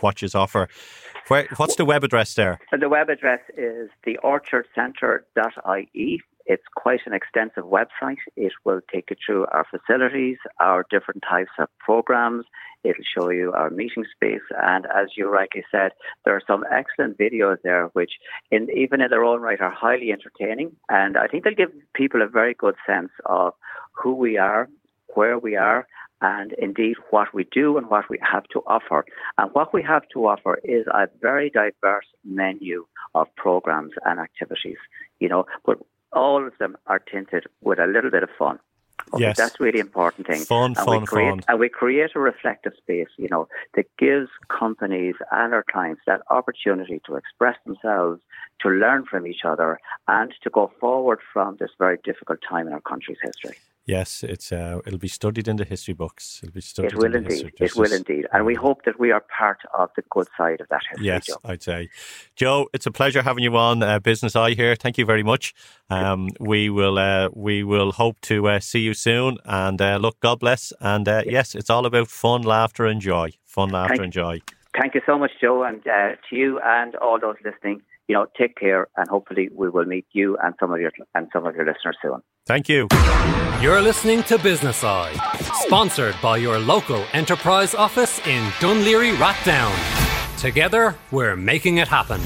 what 0.00 0.22
you 0.22 0.28
offer. 0.34 0.68
Where, 1.28 1.46
what's 1.56 1.76
the 1.76 1.84
web 1.84 2.02
address 2.02 2.34
there? 2.34 2.58
The 2.72 2.88
web 2.88 3.10
address 3.10 3.40
is 3.56 3.90
theorchardcentre.ie. 4.06 6.22
It's 6.46 6.62
quite 6.76 7.00
an 7.06 7.12
extensive 7.12 7.64
website. 7.64 8.18
It 8.36 8.52
will 8.64 8.80
take 8.92 9.10
you 9.10 9.16
through 9.24 9.46
our 9.46 9.66
facilities, 9.70 10.38
our 10.60 10.84
different 10.90 11.24
types 11.28 11.50
of 11.58 11.68
programs. 11.78 12.44
It'll 12.84 13.02
show 13.18 13.30
you 13.30 13.52
our 13.52 13.70
meeting 13.70 14.04
space. 14.14 14.46
And 14.56 14.86
as 14.86 15.08
you 15.16 15.28
rightly 15.28 15.64
said, 15.72 15.90
there 16.24 16.36
are 16.36 16.42
some 16.46 16.64
excellent 16.70 17.18
videos 17.18 17.56
there, 17.64 17.86
which 17.94 18.12
in, 18.52 18.68
even 18.76 19.00
in 19.00 19.10
their 19.10 19.24
own 19.24 19.40
right 19.40 19.60
are 19.60 19.70
highly 19.70 20.12
entertaining. 20.12 20.76
And 20.88 21.16
I 21.16 21.26
think 21.26 21.42
they'll 21.42 21.54
give 21.54 21.72
people 21.94 22.22
a 22.22 22.28
very 22.28 22.54
good 22.54 22.76
sense 22.86 23.10
of 23.24 23.54
who 23.92 24.14
we 24.14 24.38
are, 24.38 24.68
where 25.14 25.38
we 25.38 25.56
are, 25.56 25.86
and 26.20 26.52
indeed 26.58 26.96
what 27.10 27.34
we 27.34 27.44
do 27.50 27.76
and 27.76 27.90
what 27.90 28.08
we 28.08 28.18
have 28.22 28.44
to 28.52 28.60
offer. 28.66 29.04
And 29.36 29.50
what 29.52 29.74
we 29.74 29.82
have 29.82 30.02
to 30.12 30.26
offer 30.26 30.58
is 30.64 30.86
a 30.86 31.08
very 31.20 31.50
diverse 31.50 32.06
menu 32.24 32.86
of 33.14 33.26
programs 33.36 33.92
and 34.04 34.20
activities, 34.20 34.78
you 35.18 35.28
know, 35.28 35.44
but 35.64 35.78
all 36.12 36.46
of 36.46 36.56
them 36.58 36.76
are 36.86 36.98
tinted 36.98 37.44
with 37.60 37.78
a 37.78 37.86
little 37.86 38.10
bit 38.10 38.22
of 38.22 38.30
fun. 38.38 38.58
Okay, 39.12 39.22
yes. 39.22 39.36
That's 39.36 39.60
really 39.60 39.78
important 39.78 40.26
thing. 40.26 40.40
Fun, 40.44 40.74
and 40.76 40.76
fun, 40.76 41.00
we 41.00 41.06
create, 41.06 41.30
fun. 41.30 41.40
And 41.48 41.60
we 41.60 41.68
create 41.68 42.10
a 42.16 42.18
reflective 42.18 42.72
space, 42.76 43.08
you 43.16 43.28
know, 43.30 43.46
that 43.74 43.86
gives 43.98 44.28
companies 44.48 45.14
and 45.30 45.54
our 45.54 45.64
clients 45.70 46.02
that 46.06 46.22
opportunity 46.30 47.00
to 47.06 47.14
express 47.14 47.56
themselves, 47.64 48.20
to 48.60 48.68
learn 48.68 49.04
from 49.04 49.26
each 49.26 49.44
other, 49.44 49.78
and 50.08 50.32
to 50.42 50.50
go 50.50 50.72
forward 50.80 51.20
from 51.32 51.56
this 51.60 51.70
very 51.78 51.98
difficult 52.02 52.40
time 52.48 52.66
in 52.66 52.72
our 52.72 52.80
country's 52.80 53.18
history. 53.22 53.56
Yes, 53.86 54.24
it's 54.24 54.50
uh, 54.50 54.80
it'll 54.84 54.98
be 54.98 55.06
studied 55.06 55.46
in 55.46 55.56
the 55.56 55.64
history 55.64 55.94
books. 55.94 56.40
It'll 56.42 56.52
be 56.52 56.60
studied. 56.60 56.92
It 56.92 56.98
will 56.98 57.14
in 57.14 57.24
indeed. 57.24 57.52
It 57.60 57.76
will 57.76 57.92
indeed, 57.92 58.26
and 58.32 58.44
we 58.44 58.56
hope 58.56 58.84
that 58.84 58.98
we 58.98 59.12
are 59.12 59.22
part 59.38 59.60
of 59.72 59.90
the 59.94 60.02
good 60.10 60.26
side 60.36 60.60
of 60.60 60.68
that 60.70 60.80
history. 60.90 61.06
Yes, 61.06 61.26
Joe. 61.26 61.36
I'd 61.44 61.62
say, 61.62 61.88
Joe, 62.34 62.68
it's 62.72 62.86
a 62.86 62.90
pleasure 62.90 63.22
having 63.22 63.44
you 63.44 63.56
on 63.56 63.84
uh, 63.84 64.00
Business 64.00 64.34
Eye 64.34 64.54
here. 64.54 64.74
Thank 64.74 64.98
you 64.98 65.04
very 65.04 65.22
much. 65.22 65.54
Um, 65.88 66.30
we 66.40 66.68
will 66.68 66.98
uh, 66.98 67.28
we 67.32 67.62
will 67.62 67.92
hope 67.92 68.20
to 68.22 68.48
uh, 68.48 68.58
see 68.58 68.80
you 68.80 68.92
soon. 68.92 69.38
And 69.44 69.80
uh, 69.80 69.98
look, 69.98 70.18
God 70.18 70.40
bless. 70.40 70.72
And 70.80 71.06
uh, 71.06 71.22
yes, 71.24 71.54
it's 71.54 71.70
all 71.70 71.86
about 71.86 72.08
fun, 72.08 72.42
laughter, 72.42 72.86
and 72.86 73.00
joy. 73.00 73.34
Fun, 73.44 73.70
laughter, 73.70 73.94
Thank- 73.94 74.02
and 74.02 74.12
joy. 74.12 74.42
Thank 74.78 74.94
you 74.94 75.00
so 75.06 75.16
much, 75.16 75.30
Joe, 75.40 75.62
and 75.62 75.80
uh, 75.86 76.16
to 76.28 76.36
you 76.36 76.60
and 76.62 76.96
all 76.96 77.18
those 77.18 77.36
listening. 77.44 77.82
You 78.08 78.14
know, 78.14 78.26
take 78.38 78.56
care, 78.56 78.86
and 78.96 79.08
hopefully 79.08 79.48
we 79.52 79.68
will 79.68 79.84
meet 79.84 80.06
you 80.12 80.36
and 80.42 80.54
some 80.60 80.72
of 80.72 80.80
your 80.80 80.92
and 81.14 81.28
some 81.32 81.44
of 81.46 81.54
your 81.56 81.66
listeners 81.66 81.96
soon. 82.00 82.20
Thank 82.46 82.68
you. 82.68 82.88
You're 83.60 83.82
listening 83.82 84.22
to 84.24 84.38
Business 84.38 84.84
Eye, 84.84 85.12
sponsored 85.66 86.14
by 86.22 86.36
your 86.36 86.58
local 86.58 87.04
enterprise 87.12 87.74
office 87.74 88.18
in 88.26 88.44
Dún 88.60 88.84
Laoghaire 88.84 89.16
Rathdown. 89.16 90.38
Together, 90.38 90.94
we're 91.10 91.36
making 91.36 91.78
it 91.78 91.88
happen. 91.88 92.20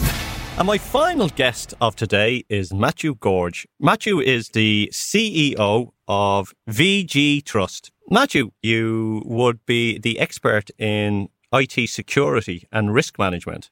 And 0.58 0.66
my 0.66 0.76
final 0.76 1.28
guest 1.30 1.72
of 1.80 1.96
today 1.96 2.44
is 2.50 2.74
Mathieu 2.74 3.14
Gorge. 3.14 3.66
Mathieu 3.78 4.20
is 4.20 4.50
the 4.50 4.90
CEO 4.92 5.92
of 6.06 6.52
VG 6.68 7.42
Trust. 7.44 7.90
Mathieu, 8.10 8.50
you 8.60 9.22
would 9.24 9.64
be 9.64 9.98
the 9.98 10.18
expert 10.18 10.70
in 10.76 11.28
IT 11.52 11.88
security 11.88 12.66
and 12.70 12.92
risk 12.92 13.18
management. 13.18 13.70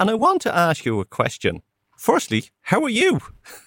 And 0.00 0.08
I 0.08 0.14
want 0.14 0.40
to 0.42 0.56
ask 0.56 0.86
you 0.86 0.98
a 1.00 1.04
question. 1.04 1.60
Firstly, 1.94 2.44
how 2.62 2.82
are 2.84 2.88
you? 2.88 3.20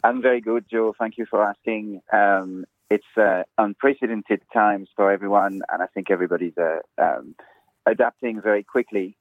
I'm 0.03 0.19
very 0.19 0.41
good, 0.41 0.65
Joe. 0.67 0.95
Thank 0.97 1.19
you 1.19 1.27
for 1.27 1.43
asking. 1.43 2.01
Um, 2.11 2.65
it's 2.89 3.05
uh, 3.15 3.43
unprecedented 3.59 4.41
times 4.51 4.89
for 4.95 5.11
everyone, 5.11 5.61
and 5.71 5.83
I 5.83 5.85
think 5.93 6.09
everybody's 6.09 6.57
uh, 6.57 6.79
um, 6.97 7.35
adapting 7.85 8.41
very 8.41 8.63
quickly. 8.63 9.15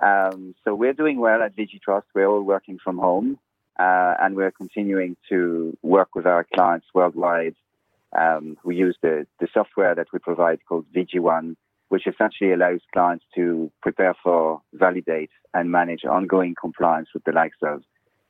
Um, 0.00 0.56
so 0.64 0.74
we're 0.74 0.92
doing 0.92 1.20
well 1.20 1.40
at 1.40 1.54
VigiTrust. 1.54 2.02
We're 2.16 2.26
all 2.26 2.42
working 2.42 2.80
from 2.82 2.98
home, 2.98 3.38
uh, 3.78 4.14
and 4.20 4.34
we're 4.34 4.50
continuing 4.50 5.16
to 5.28 5.78
work 5.82 6.16
with 6.16 6.26
our 6.26 6.44
clients 6.52 6.88
worldwide. 6.92 7.54
Um, 8.18 8.56
we 8.64 8.74
use 8.74 8.96
the, 9.02 9.28
the 9.38 9.46
software 9.54 9.94
that 9.94 10.08
we 10.12 10.18
provide 10.18 10.58
called 10.68 10.86
VigiOne, 10.92 11.54
which 11.88 12.06
essentially 12.06 12.52
allows 12.52 12.80
clients 12.92 13.24
to 13.34 13.70
prepare 13.82 14.14
for, 14.22 14.60
validate, 14.72 15.30
and 15.54 15.70
manage 15.70 16.04
ongoing 16.04 16.54
compliance 16.60 17.08
with 17.14 17.24
the 17.24 17.32
likes 17.32 17.58
of 17.62 17.82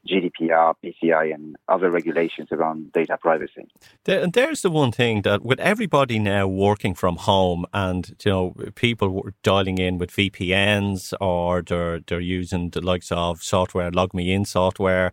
GDPR, 0.06 0.74
PCI, 0.84 1.34
and 1.34 1.56
other 1.68 1.90
regulations 1.90 2.48
around 2.52 2.92
data 2.92 3.18
privacy. 3.20 3.66
And 4.06 4.32
there's 4.32 4.62
the 4.62 4.70
one 4.70 4.92
thing 4.92 5.22
that 5.22 5.42
with 5.42 5.60
everybody 5.60 6.18
now 6.18 6.46
working 6.46 6.94
from 6.94 7.16
home, 7.16 7.66
and 7.72 8.14
you 8.24 8.30
know 8.30 8.54
people 8.74 9.28
dialing 9.42 9.78
in 9.78 9.98
with 9.98 10.10
VPNs 10.10 11.12
or 11.20 11.62
they're 11.62 12.00
they're 12.00 12.20
using 12.20 12.70
the 12.70 12.80
likes 12.80 13.10
of 13.10 13.42
software, 13.42 13.90
log 13.90 14.14
me 14.14 14.32
in 14.32 14.44
software. 14.44 15.12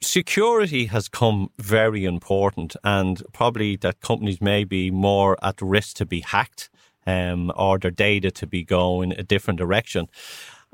Security 0.00 0.86
has 0.86 1.08
come 1.08 1.50
very 1.58 2.04
important, 2.04 2.76
and 2.82 3.22
probably 3.32 3.76
that 3.76 4.00
companies 4.00 4.40
may 4.40 4.64
be 4.64 4.90
more 4.90 5.36
at 5.42 5.62
risk 5.62 5.96
to 5.96 6.06
be 6.06 6.20
hacked. 6.20 6.68
Um, 7.06 7.52
or 7.54 7.78
their 7.78 7.90
data 7.90 8.30
to 8.30 8.46
be 8.46 8.64
going 8.64 9.12
a 9.12 9.22
different 9.22 9.58
direction. 9.58 10.08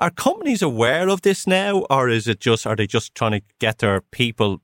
Are 0.00 0.10
companies 0.10 0.62
aware 0.62 1.10
of 1.10 1.20
this 1.20 1.46
now, 1.46 1.80
or 1.90 2.08
is 2.08 2.26
it 2.26 2.40
just 2.40 2.66
are 2.66 2.74
they 2.74 2.86
just 2.86 3.14
trying 3.14 3.32
to 3.32 3.42
get 3.58 3.78
their 3.78 4.00
people 4.00 4.62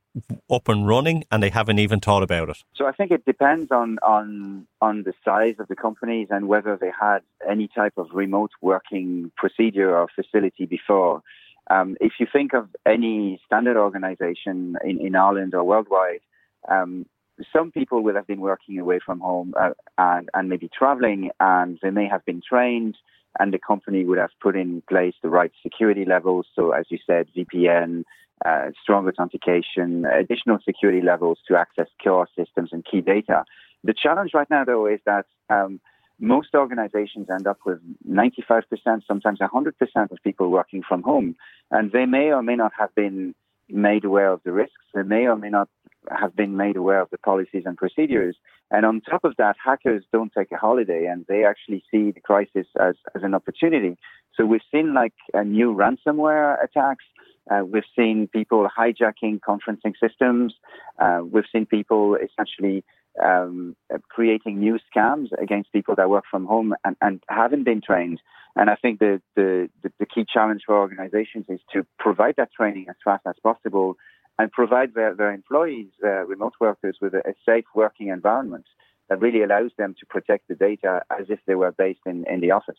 up 0.50 0.66
and 0.66 0.86
running 0.88 1.24
and 1.30 1.42
they 1.42 1.50
haven't 1.50 1.78
even 1.78 2.00
thought 2.00 2.22
about 2.22 2.48
it? 2.48 2.56
So 2.74 2.86
I 2.86 2.92
think 2.92 3.10
it 3.10 3.26
depends 3.26 3.70
on 3.70 3.98
on 4.02 4.66
on 4.80 5.02
the 5.02 5.12
size 5.22 5.56
of 5.58 5.68
the 5.68 5.76
companies 5.76 6.28
and 6.30 6.48
whether 6.48 6.78
they 6.80 6.90
had 6.98 7.18
any 7.46 7.68
type 7.68 7.92
of 7.98 8.06
remote 8.14 8.52
working 8.62 9.30
procedure 9.36 9.94
or 9.94 10.08
facility 10.08 10.64
before. 10.64 11.22
Um, 11.68 11.96
if 12.00 12.12
you 12.18 12.26
think 12.32 12.54
of 12.54 12.68
any 12.86 13.38
standard 13.44 13.76
organization 13.76 14.76
in, 14.82 15.00
in 15.00 15.16
Ireland 15.16 15.52
or 15.54 15.64
worldwide, 15.64 16.20
um, 16.66 17.04
some 17.52 17.70
people 17.70 18.02
will 18.02 18.14
have 18.14 18.26
been 18.26 18.40
working 18.40 18.78
away 18.78 18.98
from 19.04 19.20
home 19.20 19.54
uh, 19.58 19.70
and, 19.98 20.28
and 20.34 20.48
maybe 20.48 20.68
traveling, 20.76 21.30
and 21.40 21.78
they 21.82 21.90
may 21.90 22.08
have 22.08 22.24
been 22.24 22.42
trained 22.46 22.96
and 23.38 23.52
the 23.52 23.58
company 23.58 24.04
would 24.04 24.18
have 24.18 24.30
put 24.40 24.56
in 24.56 24.82
place 24.88 25.14
the 25.22 25.28
right 25.28 25.52
security 25.62 26.04
levels. 26.04 26.46
So, 26.54 26.70
as 26.70 26.86
you 26.88 26.98
said, 27.06 27.28
VPN, 27.36 28.04
uh, 28.44 28.70
strong 28.82 29.08
authentication, 29.08 30.04
additional 30.06 30.58
security 30.64 31.00
levels 31.00 31.38
to 31.48 31.56
access 31.56 31.88
core 32.02 32.28
systems 32.36 32.70
and 32.72 32.84
key 32.84 33.00
data. 33.00 33.44
The 33.84 33.94
challenge 33.94 34.32
right 34.34 34.48
now, 34.50 34.64
though, 34.64 34.86
is 34.86 35.00
that 35.06 35.26
um, 35.50 35.80
most 36.18 36.54
organizations 36.54 37.28
end 37.30 37.46
up 37.46 37.58
with 37.64 37.78
95%, 38.08 38.62
sometimes 39.06 39.38
100% 39.38 39.72
of 40.10 40.18
people 40.24 40.50
working 40.50 40.82
from 40.86 41.02
home. 41.02 41.36
And 41.70 41.92
they 41.92 42.06
may 42.06 42.32
or 42.32 42.42
may 42.42 42.56
not 42.56 42.72
have 42.78 42.94
been 42.94 43.34
made 43.68 44.04
aware 44.04 44.30
of 44.30 44.40
the 44.44 44.52
risks. 44.52 44.74
They 44.94 45.02
may 45.02 45.26
or 45.26 45.36
may 45.36 45.50
not 45.50 45.68
have 46.10 46.34
been 46.34 46.56
made 46.56 46.76
aware 46.76 47.00
of 47.00 47.10
the 47.10 47.18
policies 47.18 47.64
and 47.66 47.76
procedures. 47.76 48.36
And 48.70 48.84
on 48.84 49.00
top 49.00 49.24
of 49.24 49.34
that, 49.38 49.56
hackers 49.62 50.04
don't 50.12 50.32
take 50.36 50.50
a 50.52 50.56
holiday 50.56 51.06
and 51.06 51.24
they 51.28 51.44
actually 51.44 51.84
see 51.90 52.10
the 52.10 52.20
crisis 52.20 52.66
as, 52.80 52.94
as 53.14 53.22
an 53.22 53.34
opportunity. 53.34 53.96
So 54.34 54.44
we've 54.44 54.60
seen 54.72 54.94
like 54.94 55.14
new 55.44 55.74
ransomware 55.74 56.62
attacks. 56.62 57.04
Uh, 57.50 57.64
we've 57.64 57.84
seen 57.96 58.28
people 58.28 58.66
hijacking 58.76 59.40
conferencing 59.40 59.94
systems. 60.02 60.54
Uh, 60.98 61.20
we've 61.24 61.44
seen 61.52 61.64
people 61.64 62.16
essentially 62.16 62.84
um, 63.22 63.76
creating 64.08 64.58
new 64.58 64.78
scams 64.94 65.28
against 65.40 65.72
people 65.72 65.94
that 65.96 66.10
work 66.10 66.24
from 66.30 66.44
home 66.44 66.74
and, 66.84 66.96
and 67.00 67.22
haven't 67.28 67.64
been 67.64 67.80
trained. 67.80 68.20
And 68.56 68.70
I 68.70 68.74
think 68.76 68.98
the, 68.98 69.20
the, 69.34 69.68
the, 69.82 70.06
key 70.06 70.24
challenge 70.30 70.62
for 70.64 70.76
organizations 70.76 71.44
is 71.48 71.60
to 71.74 71.86
provide 71.98 72.36
that 72.36 72.52
training 72.52 72.86
as 72.88 72.96
fast 73.04 73.22
as 73.26 73.34
possible 73.42 73.96
and 74.38 74.52
provide 74.52 74.94
their, 74.94 75.14
their 75.14 75.32
employees, 75.32 75.88
their 76.00 76.26
remote 76.26 76.54
workers, 76.60 76.98
with 77.00 77.14
a, 77.14 77.18
a, 77.18 77.34
safe 77.46 77.64
working 77.74 78.08
environment 78.08 78.66
that 79.08 79.20
really 79.20 79.42
allows 79.42 79.70
them 79.78 79.94
to 79.98 80.06
protect 80.06 80.48
the 80.48 80.54
data 80.54 81.02
as 81.16 81.26
if 81.28 81.38
they 81.46 81.54
were 81.54 81.72
based 81.72 82.00
in, 82.06 82.24
in 82.28 82.40
the 82.40 82.50
office. 82.50 82.78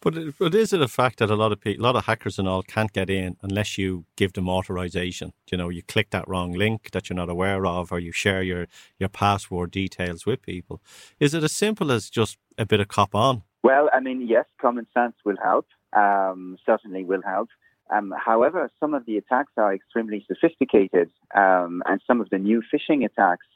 But, 0.00 0.14
but 0.38 0.54
is 0.54 0.72
it 0.72 0.80
a 0.80 0.88
fact 0.88 1.18
that 1.18 1.30
a 1.30 1.36
lot 1.36 1.52
of 1.52 1.60
people, 1.60 1.84
a 1.84 1.86
lot 1.86 1.96
of 1.96 2.06
hackers 2.06 2.38
and 2.38 2.48
all 2.48 2.62
can't 2.62 2.92
get 2.92 3.10
in 3.10 3.36
unless 3.42 3.76
you 3.76 4.06
give 4.16 4.32
them 4.32 4.48
authorization? 4.48 5.32
You 5.50 5.58
know, 5.58 5.68
you 5.68 5.82
click 5.82 6.10
that 6.10 6.26
wrong 6.26 6.52
link 6.52 6.90
that 6.92 7.10
you're 7.10 7.16
not 7.16 7.28
aware 7.28 7.66
of, 7.66 7.92
or 7.92 7.98
you 7.98 8.12
share 8.12 8.42
your, 8.42 8.66
your 8.98 9.10
password 9.10 9.72
details 9.72 10.24
with 10.24 10.40
people. 10.40 10.80
Is 11.18 11.34
it 11.34 11.44
as 11.44 11.52
simple 11.52 11.92
as 11.92 12.08
just 12.08 12.38
a 12.56 12.64
bit 12.64 12.80
of 12.80 12.88
cop 12.88 13.14
on? 13.14 13.42
Well, 13.62 13.90
I 13.92 14.00
mean, 14.00 14.26
yes, 14.26 14.46
common 14.58 14.86
sense 14.94 15.16
will 15.24 15.36
help. 15.42 15.66
Um, 15.94 16.56
certainly 16.64 17.04
will 17.04 17.22
help. 17.22 17.50
Um, 17.92 18.14
however, 18.16 18.70
some 18.78 18.94
of 18.94 19.04
the 19.06 19.16
attacks 19.16 19.52
are 19.56 19.74
extremely 19.74 20.24
sophisticated, 20.28 21.10
um, 21.34 21.82
and 21.86 22.00
some 22.06 22.20
of 22.20 22.30
the 22.30 22.38
new 22.38 22.62
phishing 22.72 23.04
attacks 23.04 23.46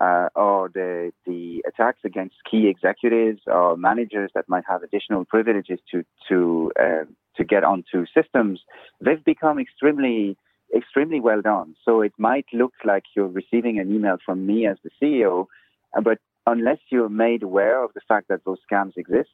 uh, 0.00 0.28
or 0.36 0.68
the, 0.68 1.12
the 1.26 1.62
attacks 1.66 2.00
against 2.04 2.36
key 2.48 2.68
executives 2.68 3.40
or 3.46 3.76
managers 3.76 4.30
that 4.34 4.48
might 4.48 4.64
have 4.68 4.82
additional 4.82 5.24
privileges 5.24 5.80
to 5.90 6.04
to 6.28 6.72
uh, 6.80 7.04
to 7.36 7.44
get 7.44 7.64
onto 7.64 8.04
systems, 8.14 8.60
they've 9.00 9.24
become 9.24 9.58
extremely 9.58 10.36
extremely 10.76 11.20
well 11.20 11.40
done. 11.40 11.74
So 11.84 12.02
it 12.02 12.12
might 12.18 12.46
look 12.52 12.74
like 12.84 13.04
you're 13.16 13.26
receiving 13.28 13.78
an 13.78 13.92
email 13.94 14.18
from 14.24 14.46
me 14.46 14.66
as 14.66 14.76
the 14.84 14.90
CEO, 15.00 15.46
but 16.02 16.18
unless 16.46 16.78
you're 16.90 17.08
made 17.08 17.42
aware 17.42 17.82
of 17.82 17.92
the 17.94 18.00
fact 18.06 18.28
that 18.28 18.44
those 18.44 18.58
scams 18.70 18.96
exist, 18.96 19.30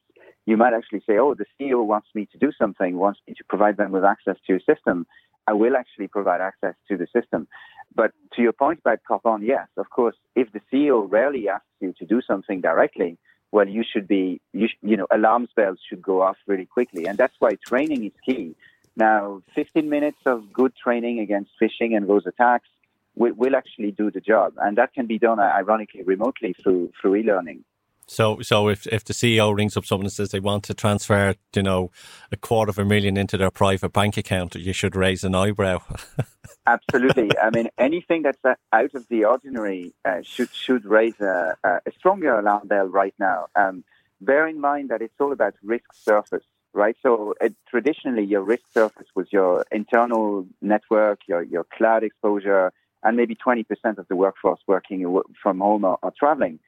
you 0.47 0.57
might 0.57 0.75
actually 0.75 1.03
say, 1.07 1.19
oh, 1.19 1.35
the 1.35 1.47
CEO 1.59 1.85
wants 1.85 2.09
me 2.15 2.27
to 2.33 2.39
do 2.39 2.53
something, 2.59 2.97
wants 2.97 3.21
me 3.27 3.35
to 3.35 3.45
provide 3.45 3.77
them 3.77 3.93
with 3.93 4.05
access 4.05 4.37
to 4.47 4.57
a 4.57 4.61
system. 4.61 5.07
I 5.47 5.53
will 5.53 5.77
actually 5.77 6.09
provide 6.09 6.41
access 6.41 6.75
to 6.89 6.97
the 6.97 7.07
system. 7.13 7.49
But 7.95 8.13
to 8.35 8.43
your 8.43 8.53
point 8.53 8.81
about 8.81 9.01
cop 9.07 9.25
on, 9.25 9.43
yes, 9.43 9.69
of 9.77 9.89
course, 9.91 10.17
if 10.35 10.53
the 10.53 10.61
CEO 10.73 11.11
rarely 11.11 11.49
asks 11.49 11.67
you 11.81 11.95
to 11.99 12.05
do 12.05 12.21
something 12.27 12.61
directly, 12.61 13.19
well, 13.53 13.69
you 13.69 13.85
should 13.91 14.09
be, 14.09 14.41
you, 14.53 14.69
sh- 14.69 14.83
you 14.83 14.97
know, 14.97 15.07
alarm 15.13 15.49
bells 15.55 15.79
should 15.89 16.03
go 16.03 16.23
off 16.23 16.37
really 16.47 16.67
quickly. 16.67 17.07
And 17.07 17.17
that's 17.17 17.35
why 17.39 17.53
training 17.67 18.05
is 18.05 18.13
key. 18.27 18.57
Now, 18.97 19.43
15 19.55 19.89
minutes 19.89 20.19
of 20.27 20.53
good 20.53 20.73
training 20.77 21.21
against 21.21 21.53
phishing 21.61 21.97
and 21.97 22.09
those 22.09 22.27
attacks 22.27 22.69
will, 23.15 23.33
will 23.35 23.55
actually 23.55 23.93
do 23.93 24.11
the 24.11 24.21
job. 24.21 24.55
And 24.59 24.77
that 24.79 24.93
can 24.93 25.07
be 25.07 25.19
done, 25.19 25.39
uh, 25.39 25.43
ironically, 25.43 26.03
remotely 26.03 26.55
through, 26.63 26.93
through 27.01 27.17
e-learning. 27.17 27.65
So, 28.07 28.41
so 28.43 28.69
if, 28.69 28.87
if 28.87 29.05
the 29.05 29.15
CEO 29.15 29.57
rings 29.57 29.77
up 29.77 29.87
someone 29.87 30.07
and 30.07 30.13
says 30.13 30.31
they 30.31 30.41
want 30.41 30.65
to 30.65 30.75
transfer, 30.75 31.35
you 31.55 31.63
know, 31.63 31.91
a 32.31 32.37
quarter 32.37 32.71
of 32.71 32.79
a 32.79 32.85
million 32.85 33.17
into 33.17 33.37
their 33.37 33.51
private 33.51 33.93
bank 33.93 34.17
account, 34.17 34.55
you 34.55 34.73
should 34.73 34.95
raise 34.95 35.25
an 35.25 35.35
eyebrow. 35.35 35.81
Absolutely. 36.67 37.31
I 37.39 37.51
mean, 37.51 37.69
anything 37.77 38.23
that's 38.23 38.43
uh, 38.45 38.55
out 38.73 38.95
of 38.95 39.07
the 39.09 39.25
ordinary 39.25 39.93
uh, 40.05 40.23
should 40.23 40.51
should 40.55 40.85
raise 40.87 41.21
a, 41.21 41.57
a, 41.63 41.93
stronger 41.99 42.39
alarm 42.39 42.69
bell 42.69 42.87
right 42.87 43.15
now. 43.19 43.49
Um, 43.55 43.85
bear 44.21 44.47
in 44.47 44.61
mind 44.61 44.89
that 44.89 45.03
it's 45.03 45.21
all 45.21 45.33
about 45.33 45.55
risk 45.63 45.93
surface, 45.93 46.45
right? 46.73 46.97
So 47.03 47.35
uh, 47.43 47.51
traditionally, 47.69 48.25
your 48.25 48.43
risk 48.43 48.65
surface 48.73 49.09
was 49.15 49.27
your 49.31 49.67
internal 49.71 50.47
network, 50.63 51.21
your 51.29 51.43
your 51.43 51.65
cloud 51.65 52.03
exposure, 52.03 52.73
and 53.03 53.17
maybe 53.17 53.37
20% 53.37 53.67
of 53.99 54.09
the 54.09 54.17
workforce 54.17 54.61
working 54.67 55.21
from 55.43 55.61
home 55.61 55.85
or, 55.85 55.99
or 56.03 56.13
traveling. 56.19 56.59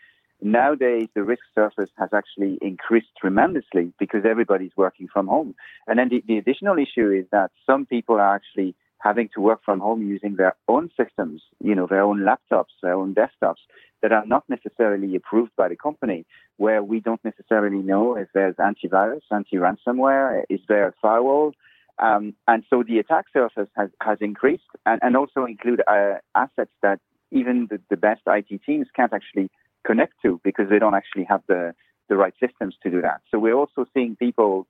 Nowadays, 0.43 1.09
the 1.15 1.23
risk 1.23 1.43
surface 1.55 1.91
has 1.99 2.11
actually 2.13 2.59
increased 2.61 3.09
tremendously 3.19 3.93
because 3.99 4.25
everybody's 4.29 4.73
working 4.77 5.09
from 5.11 5.27
home. 5.27 5.55
And 5.87 5.99
then 5.99 6.09
the, 6.11 6.23
the, 6.27 6.37
additional 6.37 6.77
issue 6.79 7.11
is 7.11 7.25
that 7.33 7.51
some 7.65 7.87
people 7.87 8.17
are 8.17 8.35
actually 8.35 8.75
having 8.99 9.29
to 9.35 9.41
work 9.41 9.61
from 9.65 9.81
home 9.81 10.03
using 10.03 10.37
their 10.37 10.55
own 10.69 10.91
systems, 10.97 11.43
you 11.63 11.75
know, 11.75 11.87
their 11.87 12.03
own 12.03 12.21
laptops, 12.21 12.75
their 12.83 12.95
own 12.95 13.15
desktops 13.15 13.61
that 14.03 14.13
are 14.13 14.27
not 14.27 14.45
necessarily 14.49 15.17
approved 15.17 15.53
by 15.57 15.69
the 15.69 15.77
company, 15.77 16.27
where 16.59 16.83
we 16.83 17.01
don't 17.01 17.25
necessarily 17.25 17.79
know 17.79 18.17
if 18.17 18.29
there's 18.35 18.57
antivirus, 18.57 19.23
anti-ransomware, 19.31 20.43
is 20.51 20.61
there 20.69 20.89
a 20.89 20.93
firewall, 21.01 21.53
um, 21.99 22.35
and 22.47 22.63
so 22.69 22.83
the 22.83 22.99
attack 22.99 23.27
surface 23.33 23.69
has, 23.77 23.89
has 24.01 24.19
increased 24.21 24.65
and, 24.85 25.01
and 25.03 25.17
also 25.17 25.45
include 25.45 25.83
uh, 25.87 26.15
assets 26.35 26.71
that 26.83 27.01
even 27.31 27.69
the, 27.71 27.81
the 27.89 27.97
best 27.97 28.21
IT 28.27 28.63
teams 28.65 28.87
can't 28.95 29.13
actually 29.13 29.51
connect 29.87 30.15
to 30.23 30.41
because 30.45 30.69
they 30.69 30.79
don't 30.79 30.95
actually 30.95 31.25
have 31.25 31.43
the, 31.47 31.75
the 32.09 32.17
right 32.17 32.35
systems 32.41 32.75
to 32.83 32.91
do 32.91 33.01
that. 33.03 33.21
So 33.31 33.39
we're 33.39 33.55
also 33.55 33.87
seeing 33.95 34.17
people 34.17 34.67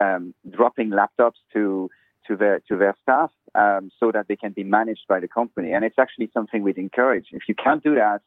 um, 0.00 0.34
dropping 0.48 0.90
laptops 0.90 1.40
to 1.54 1.90
to 2.26 2.36
their 2.36 2.60
to 2.68 2.76
their 2.76 2.94
staff 3.02 3.30
um, 3.54 3.90
so 3.98 4.12
that 4.12 4.28
they 4.28 4.36
can 4.36 4.52
be 4.52 4.64
managed 4.64 5.06
by 5.08 5.18
the 5.18 5.28
company. 5.28 5.72
And 5.72 5.84
it's 5.84 5.98
actually 5.98 6.30
something 6.32 6.62
we'd 6.62 6.78
encourage. 6.78 7.28
If 7.32 7.42
you 7.48 7.54
can't 7.54 7.82
do 7.82 7.94
that, 7.94 8.20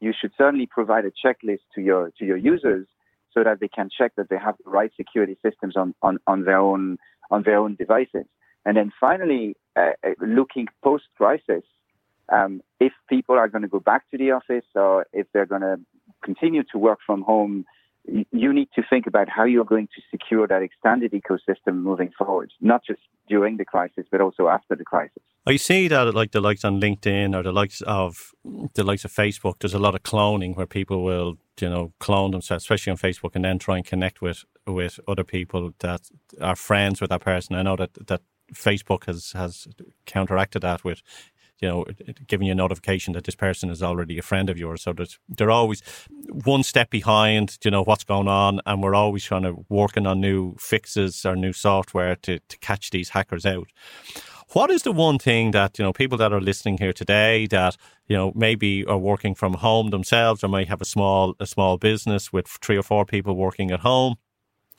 you 0.00 0.12
should 0.18 0.32
certainly 0.38 0.66
provide 0.66 1.04
a 1.04 1.10
checklist 1.10 1.64
to 1.74 1.80
your 1.80 2.10
to 2.18 2.24
your 2.24 2.36
users 2.36 2.86
so 3.34 3.44
that 3.44 3.60
they 3.60 3.68
can 3.68 3.88
check 3.96 4.12
that 4.16 4.28
they 4.30 4.38
have 4.38 4.54
the 4.64 4.70
right 4.70 4.90
security 4.96 5.36
systems 5.44 5.76
on, 5.76 5.94
on, 6.02 6.18
on 6.26 6.44
their 6.44 6.58
own 6.58 6.98
on 7.30 7.42
their 7.42 7.58
own 7.58 7.74
devices. 7.74 8.26
And 8.64 8.76
then 8.76 8.92
finally, 8.98 9.56
uh, 9.76 9.92
uh 10.04 10.10
looking 10.20 10.66
post 10.82 11.04
crisis, 11.16 11.64
um, 12.30 12.60
if 12.80 12.92
people 13.08 13.36
are 13.36 13.48
going 13.48 13.62
to 13.62 13.68
go 13.68 13.80
back 13.80 14.08
to 14.10 14.18
the 14.18 14.32
office 14.32 14.66
or 14.74 15.06
if 15.12 15.26
they're 15.32 15.46
going 15.46 15.62
to 15.62 15.78
continue 16.22 16.62
to 16.72 16.78
work 16.78 16.98
from 17.06 17.22
home 17.22 17.64
you 18.32 18.52
need 18.52 18.68
to 18.74 18.82
think 18.88 19.06
about 19.06 19.28
how 19.28 19.44
you're 19.44 19.64
going 19.64 19.88
to 19.88 20.02
secure 20.10 20.46
that 20.46 20.62
extended 20.62 21.12
ecosystem 21.12 21.82
moving 21.82 22.10
forward, 22.16 22.52
not 22.60 22.82
just 22.84 23.00
during 23.28 23.56
the 23.58 23.64
crisis, 23.64 24.06
but 24.10 24.20
also 24.20 24.48
after 24.48 24.74
the 24.74 24.84
crisis. 24.84 25.22
I 25.46 25.56
see 25.56 25.88
that 25.88 26.14
like 26.14 26.32
the 26.32 26.40
likes 26.40 26.64
on 26.64 26.80
LinkedIn 26.80 27.36
or 27.36 27.42
the 27.42 27.52
likes 27.52 27.80
of 27.82 28.32
the 28.74 28.84
likes 28.84 29.04
of 29.04 29.12
Facebook, 29.12 29.58
there's 29.60 29.74
a 29.74 29.78
lot 29.78 29.94
of 29.94 30.02
cloning 30.02 30.56
where 30.56 30.66
people 30.66 31.02
will, 31.02 31.38
you 31.60 31.68
know, 31.68 31.92
clone 32.00 32.30
themselves, 32.30 32.64
especially 32.64 32.90
on 32.92 32.96
Facebook, 32.96 33.34
and 33.34 33.44
then 33.44 33.58
try 33.58 33.76
and 33.76 33.86
connect 33.86 34.22
with 34.22 34.44
with 34.66 35.00
other 35.06 35.24
people 35.24 35.72
that 35.80 36.02
are 36.40 36.56
friends 36.56 37.00
with 37.00 37.10
that 37.10 37.20
person. 37.20 37.56
I 37.56 37.62
know 37.62 37.76
that 37.76 37.94
that 38.06 38.22
Facebook 38.54 39.04
has 39.04 39.32
has 39.32 39.68
counteracted 40.06 40.62
that 40.62 40.84
with 40.84 41.02
you 41.60 41.68
know, 41.68 41.84
giving 42.26 42.46
you 42.46 42.52
a 42.52 42.56
notification 42.56 43.12
that 43.14 43.24
this 43.24 43.34
person 43.34 43.70
is 43.70 43.82
already 43.82 44.18
a 44.18 44.22
friend 44.22 44.48
of 44.48 44.58
yours. 44.58 44.82
So 44.82 44.92
that 44.94 45.16
they're 45.28 45.50
always 45.50 45.82
one 46.44 46.62
step 46.62 46.90
behind, 46.90 47.58
you 47.64 47.70
know, 47.70 47.82
what's 47.82 48.04
going 48.04 48.28
on. 48.28 48.60
And 48.66 48.82
we're 48.82 48.94
always 48.94 49.24
trying 49.24 49.42
to 49.42 49.64
working 49.68 50.06
on 50.06 50.20
new 50.20 50.54
fixes 50.58 51.24
or 51.24 51.36
new 51.36 51.52
software 51.52 52.16
to, 52.16 52.38
to 52.38 52.58
catch 52.58 52.90
these 52.90 53.10
hackers 53.10 53.44
out. 53.44 53.68
What 54.52 54.70
is 54.70 54.82
the 54.82 54.92
one 54.92 55.18
thing 55.18 55.50
that, 55.50 55.78
you 55.78 55.84
know, 55.84 55.92
people 55.92 56.16
that 56.18 56.32
are 56.32 56.40
listening 56.40 56.78
here 56.78 56.94
today 56.94 57.46
that, 57.48 57.76
you 58.06 58.16
know, 58.16 58.32
maybe 58.34 58.82
are 58.86 58.96
working 58.96 59.34
from 59.34 59.54
home 59.54 59.90
themselves 59.90 60.42
or 60.42 60.48
might 60.48 60.68
have 60.68 60.80
a 60.80 60.86
small, 60.86 61.34
a 61.38 61.46
small 61.46 61.76
business 61.76 62.32
with 62.32 62.46
three 62.46 62.78
or 62.78 62.82
four 62.82 63.04
people 63.04 63.36
working 63.36 63.70
at 63.70 63.80
home? 63.80 64.14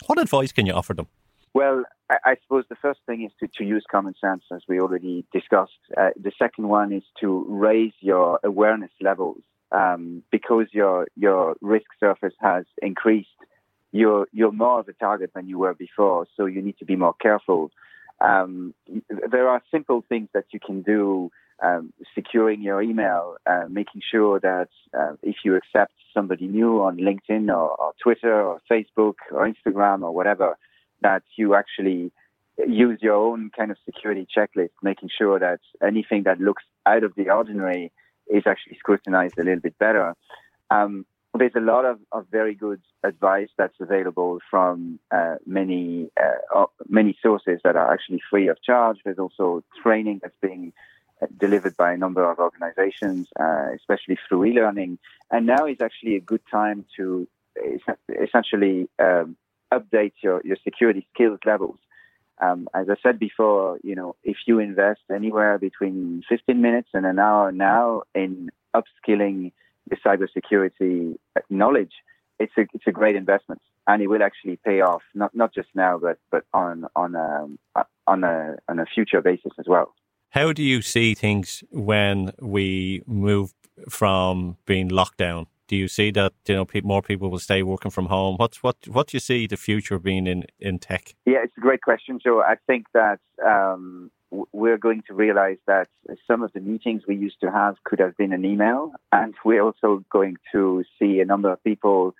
What 0.07 0.19
advice 0.19 0.51
can 0.51 0.65
you 0.65 0.73
offer 0.73 0.95
them? 0.95 1.07
Well, 1.53 1.83
I, 2.09 2.17
I 2.25 2.35
suppose 2.43 2.65
the 2.69 2.75
first 2.75 2.99
thing 3.05 3.23
is 3.23 3.31
to, 3.39 3.47
to 3.57 3.63
use 3.63 3.83
common 3.89 4.13
sense, 4.19 4.43
as 4.51 4.61
we 4.67 4.79
already 4.79 5.25
discussed. 5.33 5.79
Uh, 5.97 6.09
the 6.21 6.31
second 6.37 6.67
one 6.67 6.93
is 6.93 7.03
to 7.21 7.45
raise 7.47 7.93
your 7.99 8.39
awareness 8.43 8.91
levels 9.01 9.41
um, 9.71 10.23
because 10.31 10.67
your 10.71 11.07
your 11.15 11.55
risk 11.61 11.87
surface 11.99 12.33
has 12.39 12.65
increased. 12.81 13.29
You're 13.91 14.27
you're 14.31 14.51
more 14.51 14.79
of 14.79 14.87
a 14.87 14.93
target 14.93 15.31
than 15.33 15.47
you 15.47 15.57
were 15.59 15.73
before, 15.73 16.27
so 16.37 16.45
you 16.45 16.61
need 16.61 16.77
to 16.79 16.85
be 16.85 16.95
more 16.95 17.15
careful. 17.19 17.71
Um, 18.21 18.73
there 19.31 19.47
are 19.47 19.61
simple 19.71 20.03
things 20.07 20.29
that 20.33 20.45
you 20.51 20.59
can 20.59 20.81
do. 20.81 21.31
Um, 21.61 21.91
securing 22.15 22.61
your 22.61 22.81
email, 22.81 23.35
uh, 23.45 23.65
making 23.67 24.01
sure 24.09 24.39
that 24.39 24.69
uh, 24.97 25.15
if 25.21 25.35
you 25.43 25.57
accept 25.57 25.91
somebody 26.13 26.47
new 26.47 26.81
on 26.81 26.95
LinkedIn 26.95 27.49
or, 27.49 27.71
or 27.71 27.91
Twitter 28.01 28.33
or 28.41 28.61
Facebook 28.71 29.15
or 29.29 29.45
Instagram 29.45 30.03
or 30.03 30.13
whatever, 30.13 30.57
that 31.01 31.23
you 31.35 31.55
actually 31.55 32.11
use 32.67 32.99
your 33.01 33.15
own 33.15 33.51
kind 33.55 33.71
of 33.71 33.77
security 33.85 34.27
checklist, 34.35 34.71
making 34.81 35.09
sure 35.15 35.39
that 35.39 35.59
anything 35.81 36.23
that 36.23 36.39
looks 36.39 36.63
out 36.85 37.03
of 37.03 37.13
the 37.15 37.29
ordinary 37.29 37.91
is 38.27 38.43
actually 38.45 38.77
scrutinized 38.77 39.37
a 39.37 39.43
little 39.43 39.61
bit 39.61 39.77
better. 39.77 40.15
Um, 40.69 41.05
there's 41.33 41.55
a 41.55 41.61
lot 41.61 41.85
of, 41.85 41.99
of, 42.11 42.27
very 42.31 42.55
good 42.55 42.81
advice 43.03 43.49
that's 43.57 43.79
available 43.79 44.39
from 44.49 44.99
uh, 45.11 45.35
many 45.45 46.09
uh, 46.19 46.65
many 46.87 47.17
sources 47.21 47.59
that 47.63 47.75
are 47.75 47.93
actually 47.93 48.21
free 48.29 48.47
of 48.47 48.61
charge. 48.63 48.97
There's 49.05 49.19
also 49.19 49.63
training 49.81 50.19
that's 50.23 50.35
being 50.41 50.73
uh, 51.21 51.27
delivered 51.37 51.77
by 51.77 51.93
a 51.93 51.97
number 51.97 52.29
of 52.29 52.39
organizations, 52.39 53.27
uh, 53.39 53.67
especially 53.75 54.17
through 54.27 54.45
e-learning. 54.45 54.97
And 55.31 55.45
now 55.45 55.67
is 55.67 55.81
actually 55.81 56.15
a 56.15 56.19
good 56.19 56.41
time 56.51 56.85
to 56.97 57.27
essentially 58.09 58.89
um, 58.97 59.37
update 59.73 60.13
your, 60.21 60.41
your 60.43 60.57
security 60.63 61.07
skills 61.13 61.39
levels. 61.45 61.77
Um, 62.41 62.69
as 62.73 62.87
I 62.89 62.95
said 63.03 63.19
before, 63.19 63.79
you 63.83 63.95
know, 63.95 64.15
if 64.23 64.37
you 64.47 64.59
invest 64.59 65.01
anywhere 65.13 65.57
between 65.57 66.23
15 66.29 66.61
minutes 66.61 66.89
and 66.93 67.05
an 67.05 67.19
hour 67.19 67.51
now 67.51 68.03
in 68.15 68.49
upskilling 68.73 69.51
the 69.89 69.97
cybersecurity 69.97 71.17
uh, 71.35 71.41
knowledge, 71.49 71.91
it's 72.39 72.53
a 72.57 72.61
it's 72.73 72.87
a 72.87 72.91
great 72.91 73.17
investment, 73.17 73.61
and 73.85 74.01
it 74.01 74.07
will 74.07 74.23
actually 74.23 74.57
pay 74.65 74.79
off 74.79 75.01
not 75.13 75.35
not 75.35 75.53
just 75.53 75.67
now, 75.75 75.97
but 75.97 76.17
but 76.31 76.45
on 76.53 76.85
on 76.95 77.15
a 77.15 77.47
on 78.07 78.23
a 78.23 78.55
on 78.69 78.79
a 78.79 78.85
future 78.85 79.21
basis 79.21 79.51
as 79.59 79.65
well. 79.67 79.93
How 80.29 80.53
do 80.53 80.63
you 80.63 80.81
see 80.81 81.15
things 81.15 81.63
when 81.71 82.31
we 82.39 83.03
move 83.05 83.53
from 83.89 84.57
being 84.65 84.87
locked 84.87 85.17
down 85.17 85.47
do 85.69 85.75
you 85.75 85.87
see 85.87 86.11
that 86.11 86.33
you 86.47 86.55
know 86.55 86.65
more 86.83 87.01
people 87.01 87.29
will 87.29 87.39
stay 87.39 87.63
working 87.63 87.91
from 87.91 88.07
home? 88.07 88.35
What's 88.37 88.61
what 88.61 88.75
what 88.87 89.07
do 89.07 89.15
you 89.15 89.21
see 89.21 89.47
the 89.47 89.55
future 89.55 89.99
being 89.99 90.27
in 90.27 90.43
in 90.59 90.79
tech? 90.79 91.15
Yeah, 91.25 91.41
it's 91.43 91.57
a 91.57 91.61
great 91.61 91.81
question, 91.81 92.19
Joe. 92.21 92.41
I 92.41 92.55
think 92.67 92.87
that 92.93 93.19
um, 93.45 94.11
we're 94.51 94.79
going 94.79 95.03
to 95.07 95.13
realize 95.13 95.59
that 95.67 95.87
some 96.27 96.41
of 96.41 96.51
the 96.53 96.59
meetings 96.59 97.03
we 97.07 97.15
used 97.15 97.39
to 97.41 97.51
have 97.51 97.75
could 97.83 97.99
have 97.99 98.17
been 98.17 98.33
an 98.33 98.43
email, 98.43 98.91
and 99.11 99.35
we're 99.45 99.61
also 99.61 100.03
going 100.11 100.37
to 100.51 100.83
see 100.97 101.21
a 101.21 101.25
number 101.25 101.49
of 101.53 101.63
people. 101.63 102.15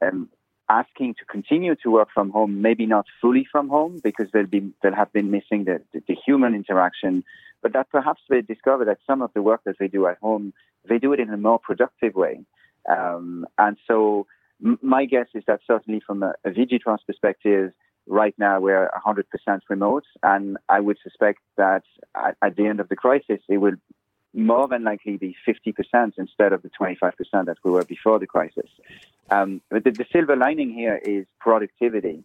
Um, 0.00 0.28
asking 0.70 1.14
to 1.14 1.24
continue 1.24 1.74
to 1.82 1.90
work 1.90 2.08
from 2.12 2.28
home, 2.30 2.60
maybe 2.60 2.84
not 2.84 3.06
fully 3.22 3.46
from 3.50 3.70
home 3.70 3.98
because 4.04 4.28
they'll 4.32 4.54
be 4.58 4.70
they'll 4.82 4.94
have 4.94 5.10
been 5.14 5.30
missing 5.30 5.64
the, 5.64 5.80
the, 5.94 6.02
the, 6.08 6.14
human 6.26 6.54
interaction, 6.54 7.24
but 7.62 7.72
that 7.72 7.88
perhaps 7.88 8.20
they 8.28 8.42
discover 8.42 8.84
that 8.84 8.98
some 9.06 9.22
of 9.22 9.30
the 9.32 9.40
work 9.40 9.62
that 9.64 9.76
they 9.80 9.88
do 9.88 10.06
at 10.06 10.18
home, 10.18 10.52
they 10.86 10.98
do 10.98 11.14
it 11.14 11.20
in 11.20 11.30
a 11.30 11.38
more 11.38 11.58
productive 11.58 12.14
way. 12.14 12.44
Um, 12.88 13.46
and 13.58 13.76
so 13.86 14.26
m- 14.64 14.78
my 14.82 15.04
guess 15.04 15.26
is 15.34 15.44
that 15.46 15.60
certainly 15.66 16.00
from 16.06 16.22
a, 16.22 16.34
a 16.44 16.50
VigiTrust 16.50 17.06
perspective, 17.06 17.72
right 18.06 18.34
now 18.38 18.60
we're 18.60 18.90
100% 19.06 19.24
remote. 19.68 20.04
And 20.22 20.56
I 20.68 20.80
would 20.80 20.98
suspect 21.02 21.40
that 21.56 21.82
at, 22.14 22.36
at, 22.42 22.56
the 22.56 22.66
end 22.66 22.80
of 22.80 22.88
the 22.88 22.96
crisis, 22.96 23.40
it 23.48 23.58
will 23.58 23.76
more 24.34 24.68
than 24.68 24.84
likely 24.84 25.16
be 25.16 25.36
50% 25.46 26.12
instead 26.18 26.52
of 26.52 26.62
the 26.62 26.70
25% 26.70 27.12
that 27.46 27.56
we 27.64 27.70
were 27.70 27.84
before 27.84 28.18
the 28.18 28.26
crisis. 28.26 28.68
Um, 29.30 29.60
but 29.70 29.84
the, 29.84 29.90
the, 29.90 30.06
silver 30.12 30.36
lining 30.36 30.70
here 30.70 30.96
is 30.96 31.26
productivity, 31.40 32.24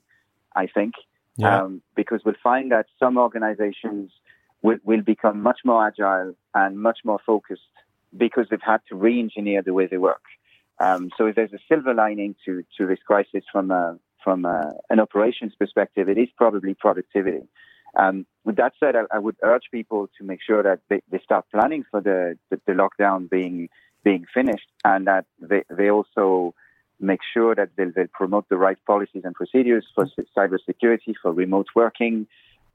I 0.56 0.68
think, 0.68 0.94
yeah. 1.38 1.64
um, 1.64 1.82
because 1.96 2.22
we'll 2.26 2.36
find 2.42 2.72
that 2.72 2.86
some 3.00 3.18
organizations 3.18 4.12
will, 4.62 4.78
will 4.84 5.02
become 5.02 5.42
much 5.42 5.60
more 5.66 5.88
agile 5.88 6.36
and 6.54 6.78
much 6.78 7.00
more 7.04 7.20
focused 7.26 7.62
because 8.16 8.48
they've 8.50 8.62
had 8.62 8.82
to 8.90 8.96
re-engineer 8.96 9.62
the 9.62 9.74
way 9.74 9.88
they 9.88 9.98
work. 9.98 10.22
Um, 10.80 11.12
so 11.18 11.28
if 11.28 11.36
there's 11.36 11.54
a 11.54 11.60
silver 11.68 11.94
lining 11.94 12.36
to, 12.46 12.64
to 12.78 12.88
this 12.88 13.00
crisis 13.06 13.44
from 13.52 13.72
a, 13.72 13.98
from 14.24 14.46
a, 14.46 14.74
an 14.90 15.00
operations 15.00 15.54
perspective, 15.58 16.10
it 16.10 16.18
is 16.18 16.30
probably 16.36 16.74
productivity. 16.74 17.48
Um, 17.96 18.26
with 18.44 18.56
that 18.56 18.74
said, 18.80 18.96
I, 18.96 19.04
I, 19.12 19.20
would 19.20 19.36
urge 19.44 19.66
people 19.72 20.10
to 20.18 20.24
make 20.24 20.40
sure 20.42 20.64
that 20.64 20.80
they, 20.90 21.02
they 21.12 21.20
start 21.20 21.46
planning 21.52 21.84
for 21.92 22.02
the, 22.02 22.38
the, 22.50 22.60
the, 22.66 22.72
lockdown 22.74 23.30
being 23.30 23.70
being 24.04 24.26
finished, 24.34 24.68
and 24.84 25.06
that 25.08 25.26
they, 25.40 25.64
they 25.70 25.90
also 25.92 26.56
make 27.00 27.20
sure 27.34 27.54
that 27.54 27.70
they'll, 27.78 27.92
they'll 27.96 28.08
promote 28.08 28.50
the 28.50 28.58
right 28.58 28.78
policies 28.86 29.22
and 29.24 29.36
procedures 29.36 29.86
for 29.94 30.08
cybersecurity, 30.36 31.14
for 31.22 31.32
remote 31.32 31.68
working, 31.76 32.28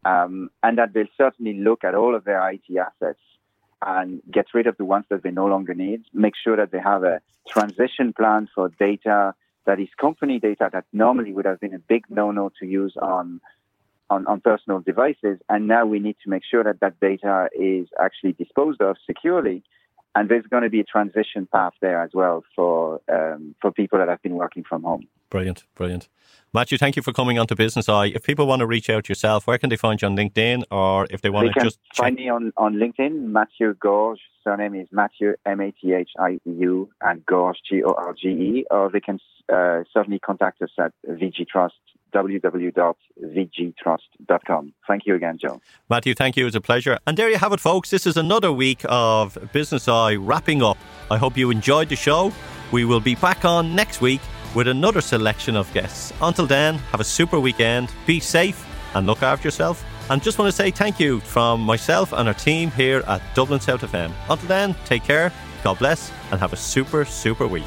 um, 0.04 0.50
and 0.62 0.78
that 0.78 0.92
they'll 0.94 1.06
certainly 1.16 1.58
look 1.58 1.82
at 1.82 1.94
all 1.94 2.14
of 2.14 2.24
their 2.24 2.48
IT 2.50 2.62
assets 2.70 3.20
and 3.84 4.20
get 4.30 4.46
rid 4.54 4.66
of 4.66 4.76
the 4.76 4.84
ones 4.84 5.04
that 5.10 5.22
they 5.22 5.30
no 5.30 5.46
longer 5.46 5.74
need. 5.74 6.04
Make 6.12 6.34
sure 6.42 6.56
that 6.56 6.72
they 6.72 6.80
have 6.80 7.04
a 7.04 7.20
transition 7.48 8.12
plan 8.12 8.48
for 8.54 8.70
data 8.78 9.34
that 9.66 9.78
is 9.78 9.88
company 10.00 10.38
data 10.38 10.70
that 10.72 10.84
normally 10.92 11.32
would 11.32 11.44
have 11.44 11.60
been 11.60 11.74
a 11.74 11.78
big 11.78 12.04
no-no 12.08 12.50
to 12.58 12.66
use 12.66 12.94
on, 13.00 13.40
on, 14.08 14.26
on 14.26 14.40
personal 14.40 14.80
devices. 14.80 15.38
And 15.48 15.68
now 15.68 15.84
we 15.84 15.98
need 15.98 16.16
to 16.24 16.30
make 16.30 16.42
sure 16.50 16.64
that 16.64 16.80
that 16.80 16.98
data 17.00 17.48
is 17.54 17.88
actually 18.00 18.32
disposed 18.32 18.80
of 18.80 18.96
securely 19.06 19.62
and 20.14 20.28
there's 20.28 20.46
going 20.46 20.62
to 20.62 20.70
be 20.70 20.80
a 20.80 20.84
transition 20.84 21.48
path 21.52 21.74
there 21.80 22.02
as 22.02 22.10
well 22.14 22.44
for 22.54 23.00
um, 23.12 23.54
for 23.60 23.70
people 23.70 23.98
that 23.98 24.08
have 24.08 24.22
been 24.22 24.34
working 24.34 24.64
from 24.64 24.82
home. 24.82 25.06
Brilliant, 25.30 25.64
brilliant. 25.74 26.08
Mathieu, 26.54 26.78
thank 26.78 26.96
you 26.96 27.02
for 27.02 27.12
coming 27.12 27.38
on 27.38 27.46
to 27.48 27.54
Business 27.54 27.88
Eye. 27.88 28.06
If 28.06 28.22
people 28.22 28.46
want 28.46 28.60
to 28.60 28.66
reach 28.66 28.88
out 28.88 29.08
yourself, 29.08 29.46
where 29.46 29.58
can 29.58 29.68
they 29.68 29.76
find 29.76 30.00
you 30.00 30.08
on 30.08 30.16
LinkedIn, 30.16 30.64
or 30.70 31.06
if 31.10 31.20
they 31.20 31.28
want 31.28 31.48
they 31.48 31.60
to 31.60 31.66
just 31.66 31.78
find 31.94 32.16
check? 32.16 32.24
me 32.24 32.30
on, 32.30 32.52
on 32.56 32.74
LinkedIn, 32.76 33.26
Mathieu 33.26 33.74
Gorge. 33.74 34.20
Surname 34.42 34.74
is 34.74 34.88
Mathieu 34.90 35.34
M 35.44 35.60
A 35.60 35.72
T 35.72 35.92
H 35.92 36.10
I 36.18 36.32
E 36.32 36.40
U 36.44 36.88
and 37.02 37.24
Gorge 37.26 37.58
G 37.68 37.82
O 37.84 37.92
R 37.92 38.14
G 38.14 38.28
E, 38.28 38.64
or 38.70 38.90
they 38.90 39.00
can 39.00 39.20
uh, 39.52 39.82
certainly 39.92 40.18
contact 40.18 40.62
us 40.62 40.70
at 40.78 40.92
VigiTrust 41.06 41.72
www.vigitrust.com. 42.14 44.72
Thank 44.86 45.06
you 45.06 45.14
again, 45.14 45.38
Joe. 45.38 45.60
Mathieu, 45.88 46.14
thank 46.14 46.36
you. 46.36 46.44
It 46.44 46.46
was 46.46 46.54
a 46.54 46.60
pleasure. 46.60 46.98
And 47.06 47.16
there 47.16 47.30
you 47.30 47.38
have 47.38 47.52
it, 47.52 47.60
folks. 47.60 47.90
This 47.90 48.06
is 48.06 48.16
another 48.16 48.52
week 48.52 48.80
of 48.84 49.38
Business 49.52 49.88
Eye 49.88 50.16
wrapping 50.16 50.62
up. 50.62 50.78
I 51.10 51.16
hope 51.16 51.36
you 51.36 51.50
enjoyed 51.50 51.88
the 51.88 51.96
show. 51.96 52.32
We 52.72 52.84
will 52.84 53.00
be 53.00 53.14
back 53.14 53.44
on 53.44 53.74
next 53.74 54.00
week 54.00 54.20
with 54.54 54.68
another 54.68 55.00
selection 55.00 55.56
of 55.56 55.72
guests. 55.72 56.12
Until 56.20 56.46
then, 56.46 56.76
have 56.92 57.00
a 57.00 57.04
super 57.04 57.40
weekend, 57.40 57.90
be 58.06 58.20
safe, 58.20 58.64
and 58.94 59.06
look 59.06 59.22
after 59.22 59.46
yourself. 59.46 59.84
And 60.10 60.22
just 60.22 60.38
want 60.38 60.50
to 60.50 60.56
say 60.56 60.70
thank 60.70 60.98
you 60.98 61.20
from 61.20 61.60
myself 61.60 62.12
and 62.12 62.28
our 62.28 62.34
team 62.34 62.70
here 62.70 63.02
at 63.06 63.22
Dublin 63.34 63.60
South 63.60 63.82
FM. 63.82 64.12
Until 64.28 64.48
then, 64.48 64.74
take 64.84 65.04
care, 65.04 65.32
God 65.62 65.78
bless, 65.78 66.10
and 66.30 66.40
have 66.40 66.52
a 66.52 66.56
super, 66.56 67.04
super 67.04 67.46
week. 67.46 67.64